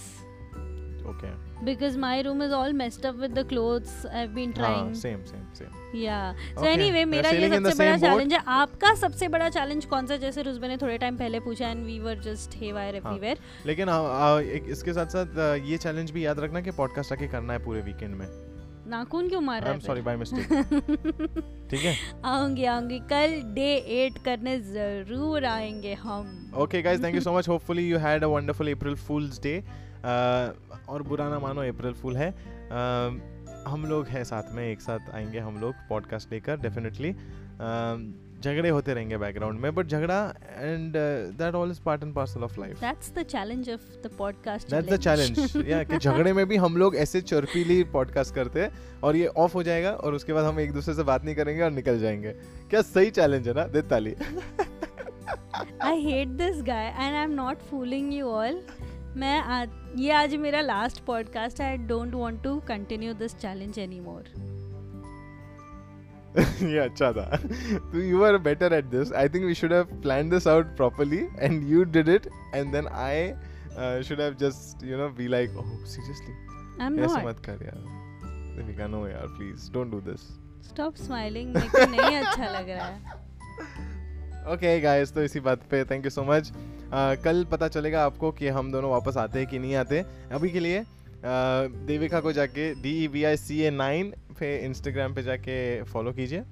okay 1.10 1.32
because 1.66 1.96
my 2.04 2.16
room 2.26 2.42
is 2.46 2.54
all 2.58 2.74
messed 2.78 3.06
up 3.10 3.20
with 3.24 3.36
the 3.36 3.44
clothes. 3.50 3.92
I've 4.20 4.34
been 4.38 4.54
हाँ 4.54 4.70
trying. 4.70 4.94
Same 5.02 5.24
same 5.26 5.44
same 5.58 5.82
yeah. 6.02 6.34
So 6.56 6.62
Okay, 6.62 6.74
anyway 6.74 6.92
we 6.92 7.04
are 7.04 7.10
मेरा 7.10 7.30
ये 7.30 7.40
sailing 7.40 7.58
in 7.58 7.64
the 7.64 7.72
सबसे 7.72 7.84
बड़ा 7.84 7.96
same 7.96 8.04
boat. 8.04 8.14
Challenge 8.14 8.34
है। 8.34 8.40
आपका 8.56 8.94
सबसे 9.02 9.28
बड़ा 9.36 9.50
challenge 9.50 9.86
कौन 9.94 10.08
सा 10.08 10.18
जैसे 10.18 10.42
रुजबे 10.42 10.68
ने 10.68 10.78
थोड़े 10.78 10.98
टाइम 10.98 11.18
पहले 11.18 11.40
पूछा 11.40 11.70
and 11.70 11.86
we 11.86 12.00
were 12.00 12.20
just 12.24 12.56
haywire 12.62 13.02
हाँ। 13.04 13.18
लेकिन 13.66 13.90
आ, 13.90 13.98
आ, 13.98 14.40
एक, 14.40 14.66
इसके 14.70 14.94
साथ 14.94 15.18
साथ 15.18 15.38
ये 15.66 15.78
चैलेंज 15.78 16.12
भी 16.12 16.26
याद 16.26 16.40
रखना 16.40 16.62
कि 16.62 16.72
पॉडकास्ट 16.80 17.14
आके 17.14 17.28
करना 17.28 17.54
है 17.54 17.64
पूरे 17.66 17.82
वीकेंड 17.82 18.16
में। 18.16 18.28
नाखून 18.90 19.30
क्यों 19.30 19.40
मार 19.42 19.62
रहा 19.64 19.74
है 19.74 19.80
सॉरी 19.80 20.02
बाय 20.02 20.16
मिस्टेक 20.18 20.48
ठीक 21.72 21.82
है? 21.82 21.96
आऊँगी 22.26 22.66
आऊँगी। 22.66 23.00
कल 23.12 23.42
डे 23.56 23.70
एट 24.00 24.18
करने 24.26 24.60
ज़रूर 24.62 25.46
आएँगे 25.46 25.94
हम। 26.02 26.52
Okay 26.64 26.82
guys 26.82 27.04
thank 27.04 27.16
you 27.16 27.22
so 27.22 27.38
much 27.38 27.48
hopefully 27.50 27.88
you 27.90 27.98
had 28.00 28.24
a 28.24 28.28
wonderful 28.28 28.72
April 28.72 28.96
fools 29.08 29.42
day 29.44 29.64
और 30.90 31.02
बुरा 31.02 31.30
ना 31.30 31.40
मानो 31.40 31.62
अप्रैल 31.62 31.94
फूल 31.94 32.18
है। 32.18 32.34
Uh, 32.34 33.34
हम 33.68 33.86
लोग 33.86 34.08
हैं 34.08 34.24
साथ 34.24 34.44
में 34.52 34.72
एक 34.72 34.82
साथ 34.82 35.00
आएँगे 35.14 35.40
हम 35.40 35.62
लोग 35.62 35.74
पॉडकास्ट 35.90 36.32
लेकर 36.32 36.58
डेफिनेटली 36.58 37.16
झगड़े 38.42 38.70
होते 38.70 38.94
रहेंगे 38.94 39.18
बैकग्राउंड 39.18 39.60
में 39.60 39.76
बट 39.76 39.88
झगड़ा 39.88 40.36
and 40.58 40.94
that 41.38 41.56
all 41.56 41.70
is 41.70 41.82
part 41.82 42.04
and 42.04 42.16
parcel 42.16 42.42
of 42.42 42.60
life 42.60 42.80
that's 42.80 43.14
the 43.16 43.24
challenge 43.24 43.70
of 43.70 44.08
the 44.08 44.12
podcast 44.18 44.70
that's 44.70 44.90
the 44.90 44.96
challenge 44.96 45.64
या 45.68 45.84
कि 45.84 45.98
झगड़े 45.98 46.34
में 46.34 46.46
भी 46.46 46.56
हम 46.56 46.78
लोग 46.78 46.96
ऐसे 46.96 47.22
चर्पीली 47.22 47.84
पॉडकास्ट 47.84 48.36
करते 48.36 48.62
हैं 48.62 48.72
और 49.04 49.16
ये 49.16 49.28
ऑफ़ 49.28 49.54
हो 49.54 49.64
जाएगा 49.64 49.92
और 49.92 50.14
उसके 50.14 50.34
बाद 50.34 50.46
हम 50.46 50.60
एक 50.60 50.74
दूसरे 50.74 50.94
से 50.94 51.04
बात 51.04 51.26
नहीं 51.26 51.36
करेंगे 51.36 51.64
और 51.64 51.72
निकल 51.72 52.00
जाएँगे। 52.00 52.32
क्या 52.70 52.82
सही 52.82 53.10
चैलेंज 53.10 53.48
है 53.48 53.54
ना 53.54 53.68
दे 53.68 53.82
ताली 53.82 54.16
I 55.82 56.02
hate 56.02 56.28
this 56.28 56.64
guy 56.64 56.86
and 56.86 57.16
I 57.16 57.24
am 57.24 57.32
not 57.32 57.58
fooling 57.58 58.14
you 58.14 58.28
all 58.28 58.62
मैं 59.18 59.40
आज 59.40 59.70
ये 59.98 60.12
आज 60.12 60.36
मेरा 60.36 60.62
last 60.62 61.04
podcast 61.06 61.62
I 61.62 61.78
don't 61.78 62.14
want 62.14 62.42
to 62.44 62.60
continue 62.60 63.14
this 63.14 63.36
challenge 63.36 63.80
any 63.80 64.00
more 64.00 64.24
ये 66.66 66.80
अच्छा 66.80 67.12
था। 67.12 67.36
तो 67.92 68.00
you 68.00 68.24
are 68.24 68.38
better 68.38 68.74
at 68.74 68.86
this 68.86 69.14
I 69.14 69.30
think 69.30 69.46
we 69.46 69.54
should 69.54 69.74
have 69.74 69.84
plan 69.84 70.30
this 70.30 70.48
out 70.48 70.76
properly 70.76 71.28
and 71.40 71.70
you 71.70 71.84
did 71.84 72.10
it 72.10 72.28
and 72.56 72.72
then 72.72 72.88
I 72.88 73.28
should 74.04 74.22
have 74.22 74.34
just 74.34 74.84
you 74.84 74.98
know 74.98 75.10
be 75.10 75.28
like 75.28 75.58
oh 75.58 75.76
seriously 75.86 76.34
I 76.82 76.88
am 76.88 77.00
ऐसे 77.00 77.16
not 77.16 77.26
मत 77.26 77.46
कर 77.46 77.66
यार। 77.66 77.84
Deepika 78.58 78.88
no 78.88 79.08
यार 79.08 79.28
please 79.28 79.72
don't 79.72 79.92
do 79.92 80.02
this 80.02 80.28
stop 80.70 80.96
smiling 80.96 81.54
मेरे 81.56 81.68
को 81.68 81.92
नहीं 81.92 82.18
अच्छा 82.18 82.60
लग 82.60 82.70
रहा 82.70 82.86
है। 82.86 83.22
ओके 84.52 84.80
गाइस 84.82 85.14
तो 85.14 85.24
इसी 85.24 85.40
बात 85.40 85.62
पे 85.72 85.84
थैंक 85.86 86.06
यू 86.06 86.10
सो 86.10 86.24
मच 86.24 86.52
कल 87.24 87.44
पता 87.52 87.68
चलेगा 87.68 88.04
आपको 88.06 88.32
कि 88.32 88.48
हम 88.48 88.72
दोनों 88.72 88.90
वापस 88.92 89.18
आते 89.18 89.40
हैं 89.40 89.48
कि 89.48 89.60
नहीं 89.60 89.76
आते 89.76 90.00
अभी 90.32 90.50
के 90.50 90.60
लिए 90.60 90.82
uh, 90.82 91.86
देविका 91.88 92.20
को 92.20 92.32
जाके 92.32 92.74
D 92.82 92.92
E 93.04 93.08
B 93.08 93.24
I 93.24 93.38
C 93.38 93.60
A 93.62 93.70
nine 93.72 94.14
पे 94.40 94.58
इंस्टाग्राम 94.66 95.14
पे 95.14 95.24
जाके 95.24 95.56
फॉलो 95.84 96.12
कीजिए। 96.14 96.44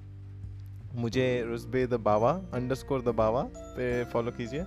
मुझे 0.94 1.26
Rusbeh 1.48 1.86
the 1.86 2.00
Bawa 2.00 2.32
underscore 2.74 3.02
the 3.02 3.14
Bawa 3.16 3.42
पे 3.76 3.92
फॉलो 4.12 4.30
कीजिए। 4.30 4.62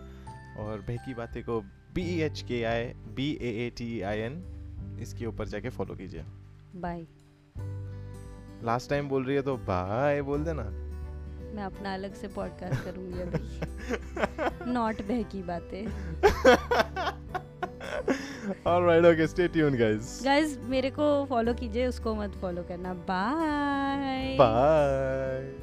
और 0.59 0.85
बहकी 0.87 1.13
बातें 1.13 1.43
को 1.43 1.59
B 1.95 2.01
E 2.15 2.21
H 2.21 2.41
K 2.47 2.63
I 2.63 2.85
B 3.15 3.31
A 3.41 3.51
A 3.65 3.69
T 3.77 4.01
I 4.01 4.19
N 4.19 4.41
इसके 5.01 5.25
ऊपर 5.25 5.47
जाके 5.47 5.69
फॉलो 5.69 5.95
कीजिए। 5.95 6.23
बाय 6.77 7.05
लास्ट 8.65 8.89
टाइम 8.89 9.09
बोल 9.09 9.25
रही 9.25 9.35
है 9.35 9.41
तो 9.41 9.57
बाय 9.67 10.21
बोल 10.21 10.43
देना। 10.43 10.63
मैं 11.55 11.63
अपना 11.63 11.93
अलग 11.93 12.13
से 12.13 12.27
पॉडकास्ट 12.27 12.83
करूँगी 12.85 13.21
अभी। 13.21 14.71
नॉट 14.71 15.01
बह 15.01 15.21
की 15.23 15.41
बातें। 15.43 15.83
Alright 18.67 19.05
okay 19.05 19.27
stay 19.27 19.47
tune 19.47 19.77
guys 19.77 20.19
guys 20.25 20.57
मेरे 20.63 20.89
को 20.89 21.25
फॉलो 21.25 21.53
कीजिए 21.53 21.87
उसको 21.87 22.15
मत 22.15 22.35
फॉलो 22.41 22.63
करना। 22.63 22.93
Bye 23.09 24.35
bye 24.39 25.53